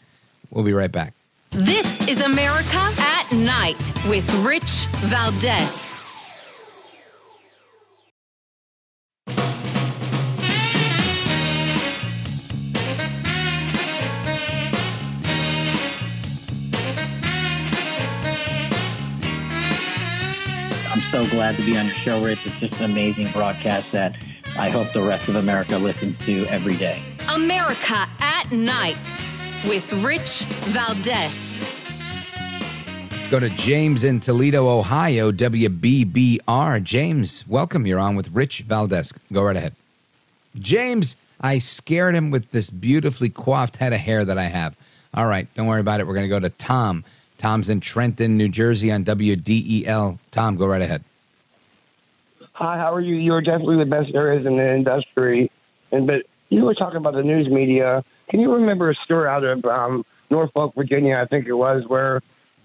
[0.50, 1.14] We'll be right back.
[1.52, 6.02] This is America at Night with Rich Valdez.
[20.92, 22.46] I'm so glad to be on your show, Rich.
[22.46, 24.16] It's just an amazing broadcast that
[24.58, 27.02] I hope the rest of America listens to every day.
[27.28, 29.14] America at Night
[29.68, 31.64] with Rich Valdez.
[33.30, 36.82] Go to James in Toledo, Ohio, WBBR.
[36.82, 37.86] James, welcome.
[37.86, 39.12] You're on with Rich Valdez.
[39.34, 39.76] Go right ahead.
[40.58, 44.78] James, I scared him with this beautifully coiffed head of hair that I have.
[45.14, 46.08] All right, don't worry about it.
[46.08, 47.04] We're going to go to Tom.
[47.38, 50.18] Tom's in Trenton, New Jersey on WDEL.
[50.32, 51.04] Tom, go right ahead.
[52.56, 53.16] Hi, how are you?
[53.16, 55.52] You're definitely the best there is in the industry.
[55.92, 58.04] And but you were talking about the news media.
[58.30, 61.18] Can you remember a story out of um, Norfolk, Virginia?
[61.22, 62.22] I think it was where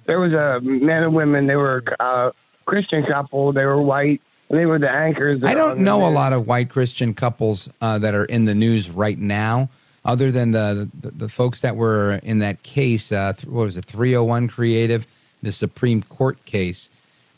[0.07, 1.49] there was a man and women.
[1.49, 2.33] They were a
[2.67, 3.53] Christian couple.
[3.53, 4.23] They were white.
[4.49, 5.43] And they were the anchors.
[5.45, 8.91] I don't know a lot of white Christian couples uh, that are in the news
[8.91, 9.71] right now,
[10.05, 13.13] other than the the, the folks that were in that case.
[13.13, 13.85] Uh, th- what was it?
[13.85, 15.07] Three hundred one Creative,
[15.43, 16.91] the Supreme Court case.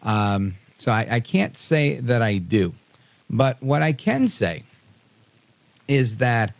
[0.02, 2.74] Um, so I, I can't say that I do,
[3.30, 4.64] but what I can say
[5.86, 6.54] is that,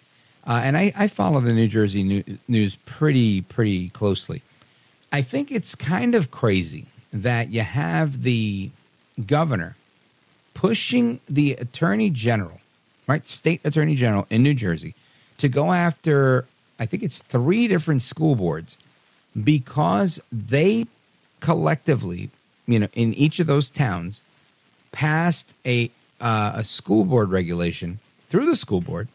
[0.47, 4.43] uh, and I, I follow the New Jersey new, news pretty pretty closely.
[5.11, 8.71] I think it's kind of crazy that you have the
[9.27, 9.75] governor
[10.55, 12.61] pushing the attorney general,
[13.09, 14.95] right, state attorney general in New Jersey,
[15.39, 16.47] to go after,
[16.79, 18.79] I think it's three different school boards
[19.43, 20.87] because they
[21.41, 22.31] collectively,
[22.67, 24.23] you know, in each of those towns,
[24.93, 25.91] passed a
[26.21, 27.99] uh, a school board regulation
[28.29, 29.09] through the school board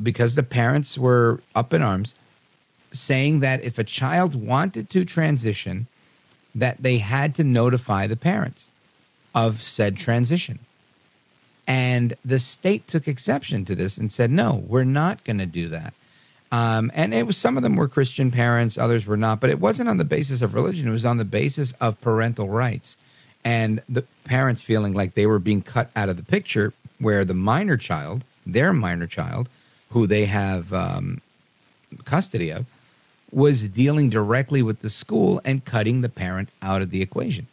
[0.00, 2.14] because the parents were up in arms
[2.92, 5.86] saying that if a child wanted to transition
[6.54, 8.68] that they had to notify the parents
[9.34, 10.58] of said transition.
[11.66, 15.68] And the state took exception to this and said no we're not going to do
[15.68, 15.94] that
[16.52, 19.60] um, and it was some of them were christian parents others were not but it
[19.60, 22.96] wasn't on the basis of religion it was on the basis of parental rights
[23.44, 27.34] and the parents feeling like they were being cut out of the picture where the
[27.34, 29.48] minor child their minor child
[29.90, 31.20] who they have um,
[32.04, 32.66] custody of
[33.32, 37.46] was dealing directly with the school and cutting the parent out of the equation.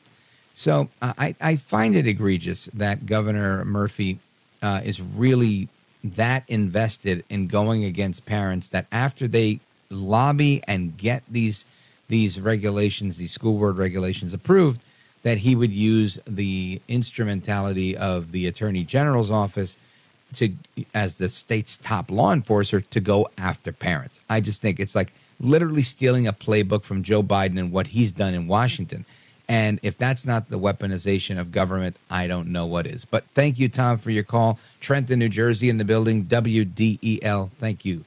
[0.53, 4.19] So uh, I, I find it egregious that Governor Murphy
[4.61, 5.69] uh, is really
[6.15, 9.59] that invested in going against parents that after they
[9.89, 11.65] lobby and get these
[12.09, 14.81] these regulations, these school board regulations approved,
[15.23, 19.77] that he would use the instrumentality of the attorney general's office
[20.33, 20.53] to
[20.93, 24.19] as the state's top law enforcer to go after parents.
[24.29, 28.11] I just think it's like literally stealing a playbook from Joe Biden and what he's
[28.11, 29.05] done in Washington.
[29.49, 33.05] And if that's not the weaponization of government, I don't know what is.
[33.05, 34.59] But thank you, Tom, for your call.
[34.81, 37.51] Trenton, New Jersey, in the building, WDEL.
[37.59, 38.03] Thank you.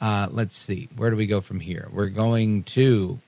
[0.00, 0.88] Uh, let's see.
[0.96, 1.88] Where do we go from here?
[1.92, 3.18] We're going to,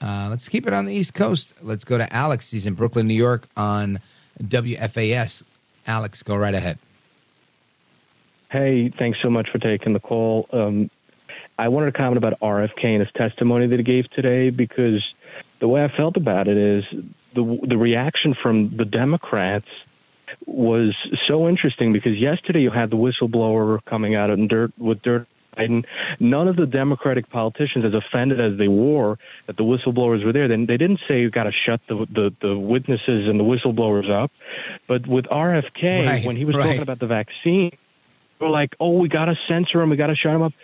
[0.00, 1.52] uh, let's keep it on the East Coast.
[1.60, 2.50] Let's go to Alex.
[2.50, 4.00] He's in Brooklyn, New York on
[4.42, 5.42] WFAS.
[5.86, 6.78] Alex, go right ahead.
[8.50, 10.46] Hey, thanks so much for taking the call.
[10.52, 10.90] Um,
[11.58, 15.02] I wanted to comment about RFK and his testimony that he gave today because
[15.62, 16.84] the way I felt about it is
[17.34, 19.68] the the reaction from the Democrats
[20.44, 20.92] was
[21.28, 25.84] so interesting because yesterday you had the whistleblower coming out and dirt with dirt Biden.
[26.18, 30.48] None of the Democratic politicians, as offended as they were that the whistleblowers were there,
[30.48, 34.10] then they didn't say you got to shut the, the the witnesses and the whistleblowers
[34.10, 34.32] up.
[34.88, 36.64] But with RFK, Right, when he was right.
[36.66, 37.70] talking about the vaccine,
[38.38, 39.90] they were like, "Oh, we got to censor him.
[39.90, 40.54] We got to shut him up."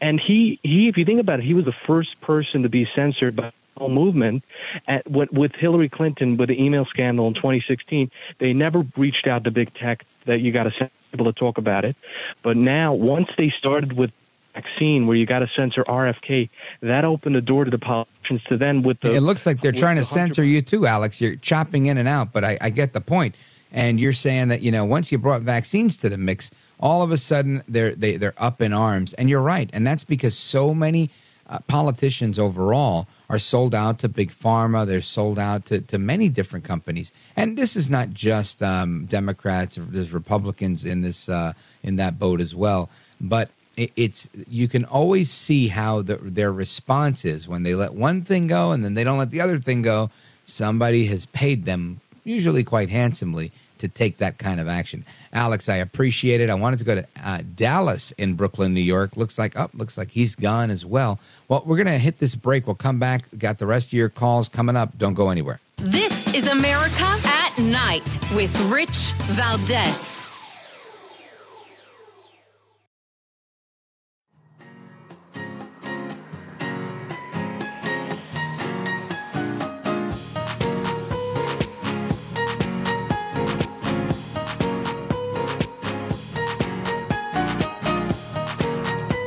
[0.00, 2.88] And he he, if you think about it, he was the first person to be
[2.96, 3.52] censored by
[3.86, 4.44] movement.
[4.86, 9.44] At what with Hillary Clinton with the email scandal in 2016, they never reached out
[9.44, 11.96] to big tech that you got to censor people to talk about it.
[12.42, 14.10] But now, once they started with
[14.54, 16.48] vaccine where you got to censor RFK,
[16.82, 19.14] that opened the door to the politicians to then with the.
[19.14, 21.20] it looks like they're trying to censor you too, Alex.
[21.20, 23.34] You're chopping in and out, but I, I get the point.
[23.70, 26.50] And you're saying that you know once you brought vaccines to the mix,
[26.80, 29.12] all of a sudden they're they, they're up in arms.
[29.14, 31.10] And you're right, and that's because so many
[31.48, 34.86] uh, politicians overall are sold out to big pharma.
[34.86, 37.12] They're sold out to, to many different companies.
[37.36, 39.78] And this is not just um, Democrats.
[39.80, 41.52] There's Republicans in this uh,
[41.82, 42.90] in that boat as well.
[43.20, 47.94] But it, it's you can always see how the, their response is when they let
[47.94, 50.10] one thing go and then they don't let the other thing go.
[50.44, 55.04] Somebody has paid them, usually quite handsomely, to take that kind of action.
[55.32, 56.50] Alex, I appreciate it.
[56.50, 59.16] I wanted to go to uh, Dallas in Brooklyn, New York.
[59.16, 59.70] Looks like up.
[59.74, 61.18] looks like he's gone as well.
[61.48, 62.66] Well, we're gonna hit this break.
[62.66, 63.24] We'll come back.
[63.36, 64.96] Got the rest of your calls coming up.
[64.98, 65.60] Don't go anywhere.
[65.76, 70.37] This is America at Night with Rich Valdez.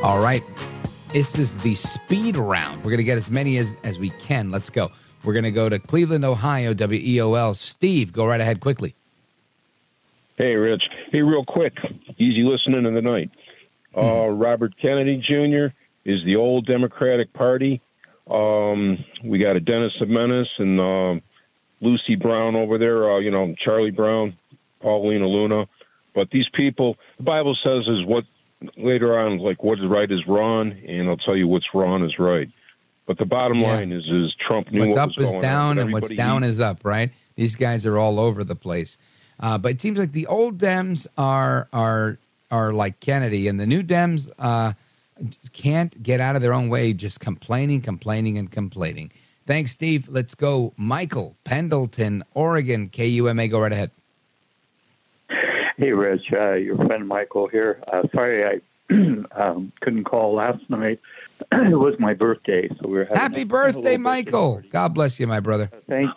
[0.02, 0.42] All right.
[1.12, 2.78] This is the speed round.
[2.78, 4.50] We're going to get as many as, as we can.
[4.50, 4.90] Let's go.
[5.22, 7.54] We're going to go to Cleveland, Ohio, WEOL.
[7.54, 8.96] Steve, go right ahead quickly.
[10.36, 10.82] Hey, Rich.
[11.12, 11.74] Hey, real quick,
[12.18, 13.30] easy listening in the night.
[13.96, 15.72] Uh, Robert Kennedy Jr.
[16.04, 17.80] is the old Democratic Party.
[18.28, 21.20] Um, we got a Dennis Menace and uh,
[21.80, 23.08] Lucy Brown over there.
[23.08, 24.36] Uh, you know, Charlie Brown,
[24.80, 25.66] Paulina Luna.
[26.12, 28.24] But these people, the Bible says, is what
[28.76, 32.18] later on, like what is right is wrong, and I'll tell you what's wrong is
[32.18, 32.48] right.
[33.06, 33.74] But the bottom Yeah.
[33.74, 36.84] line is, is Trump knew What's what up is down, and what's down is up,
[36.84, 37.10] right?
[37.34, 38.96] These guys are all over the place.
[39.40, 42.18] Uh, but it seems like the old Dems are are
[42.50, 44.72] are like Kennedy, and the new Dems uh,
[45.52, 49.10] can't get out of their own way, just complaining, complaining, and complaining.
[49.46, 50.08] Thanks, Steve.
[50.08, 53.48] Let's go, Michael Pendleton, Oregon, KUMA.
[53.50, 53.90] Go right ahead.
[55.76, 57.82] Hey, Rich, uh, your friend Michael here.
[57.90, 58.60] Uh, sorry I
[59.34, 61.00] um, couldn't call last night.
[61.52, 64.62] it was my birthday, so we were having Happy birthday, Michael.
[64.70, 65.70] God bless you, my brother.
[65.88, 66.10] Thank,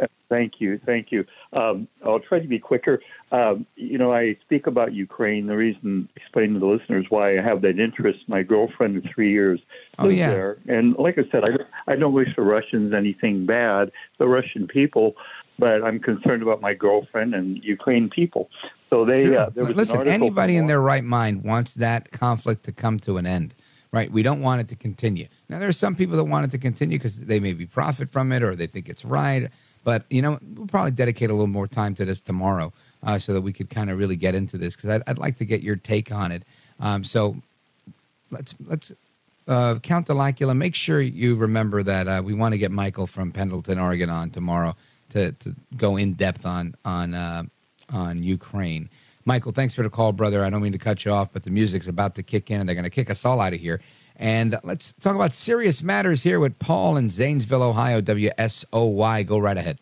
[0.00, 1.24] uh, thank you, thank you.
[1.52, 3.00] Um, I'll try to be quicker.
[3.32, 5.46] Um, you know, I speak about Ukraine.
[5.46, 8.20] The reason, explain to the listeners why I have that interest.
[8.28, 9.60] My girlfriend of three years
[9.98, 10.30] Oh, yeah.
[10.30, 14.68] there, and like I said, I, I don't wish the Russians anything bad, the Russian
[14.68, 15.14] people,
[15.58, 18.48] but I'm concerned about my girlfriend and Ukraine people.
[18.92, 19.38] So they, Sure.
[19.38, 23.16] uh, there was Listen, anybody in their right mind wants that conflict to come to
[23.16, 23.54] an end,
[23.90, 24.12] right?
[24.12, 25.28] We don't want it to continue.
[25.48, 28.32] Now, there are some people that want it to continue because they maybe profit from
[28.32, 29.48] it or they think it's right.
[29.82, 32.70] But you know, we'll probably dedicate a little more time to this tomorrow,
[33.02, 35.36] uh, so that we could kind of really get into this because I'd, I'd like
[35.36, 36.42] to get your take on it.
[36.78, 37.36] Um, so
[38.30, 38.92] let's let's
[39.48, 40.54] uh, Count Delacula.
[40.54, 44.28] Make sure you remember that uh, we want to get Michael from Pendleton, Oregon, on
[44.28, 44.76] tomorrow
[45.10, 47.44] to, to go in depth on on uh,
[47.92, 48.88] on Ukraine.
[49.24, 50.44] Michael, thanks for the call, brother.
[50.44, 52.68] I don't mean to cut you off, but the music's about to kick in, and
[52.68, 53.80] they're going to kick us all out of here.
[54.16, 58.00] And let's talk about serious matters here with Paul in Zanesville, Ohio.
[58.00, 59.26] WSOY.
[59.26, 59.78] Go right ahead.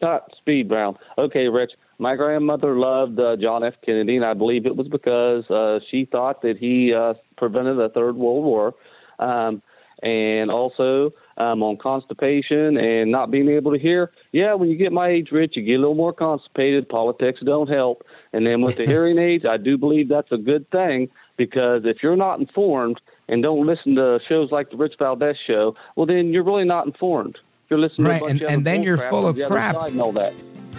[0.00, 0.98] Not speed round.
[1.18, 1.72] Okay, Rich.
[1.98, 3.74] My grandmother loved uh, John F.
[3.84, 7.90] Kennedy, and I believe it was because uh, she thought that he uh, prevented the
[7.90, 8.74] Third World War.
[9.18, 9.62] Um,
[10.02, 14.10] and also um, on constipation and not being able to hear.
[14.32, 16.88] Yeah, when you get my age, Rich, you get a little more constipated.
[16.88, 18.04] Politics don't help.
[18.32, 22.02] And then with the hearing aids, I do believe that's a good thing because if
[22.02, 26.28] you're not informed and don't listen to shows like the Rich Valdez show, well, then
[26.32, 27.38] you're really not informed.
[27.70, 29.76] You're listening Right, to a bunch and- of and then you're full of crap.
[29.82, 30.34] and all that.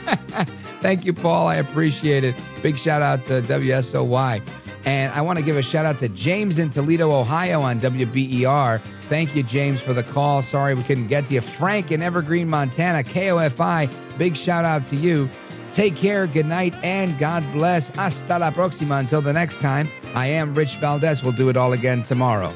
[0.82, 1.48] Thank you, Paul.
[1.48, 2.36] I appreciate it.
[2.62, 4.42] Big shout out to WSOY.
[4.86, 8.82] And I want to give a shout out to James in Toledo, Ohio on WBER.
[9.10, 10.42] Thank you, James, for the call.
[10.42, 11.42] Sorry we couldn't get to you.
[11.42, 13.90] Frank in Evergreen, Montana, KOFI.
[14.18, 15.30] Big shout out to you.
[15.74, 17.90] Take care, good night, and God bless.
[17.90, 19.00] Hasta la próxima.
[19.00, 21.24] Until the next time, I am Rich Valdez.
[21.24, 22.56] We'll do it all again tomorrow.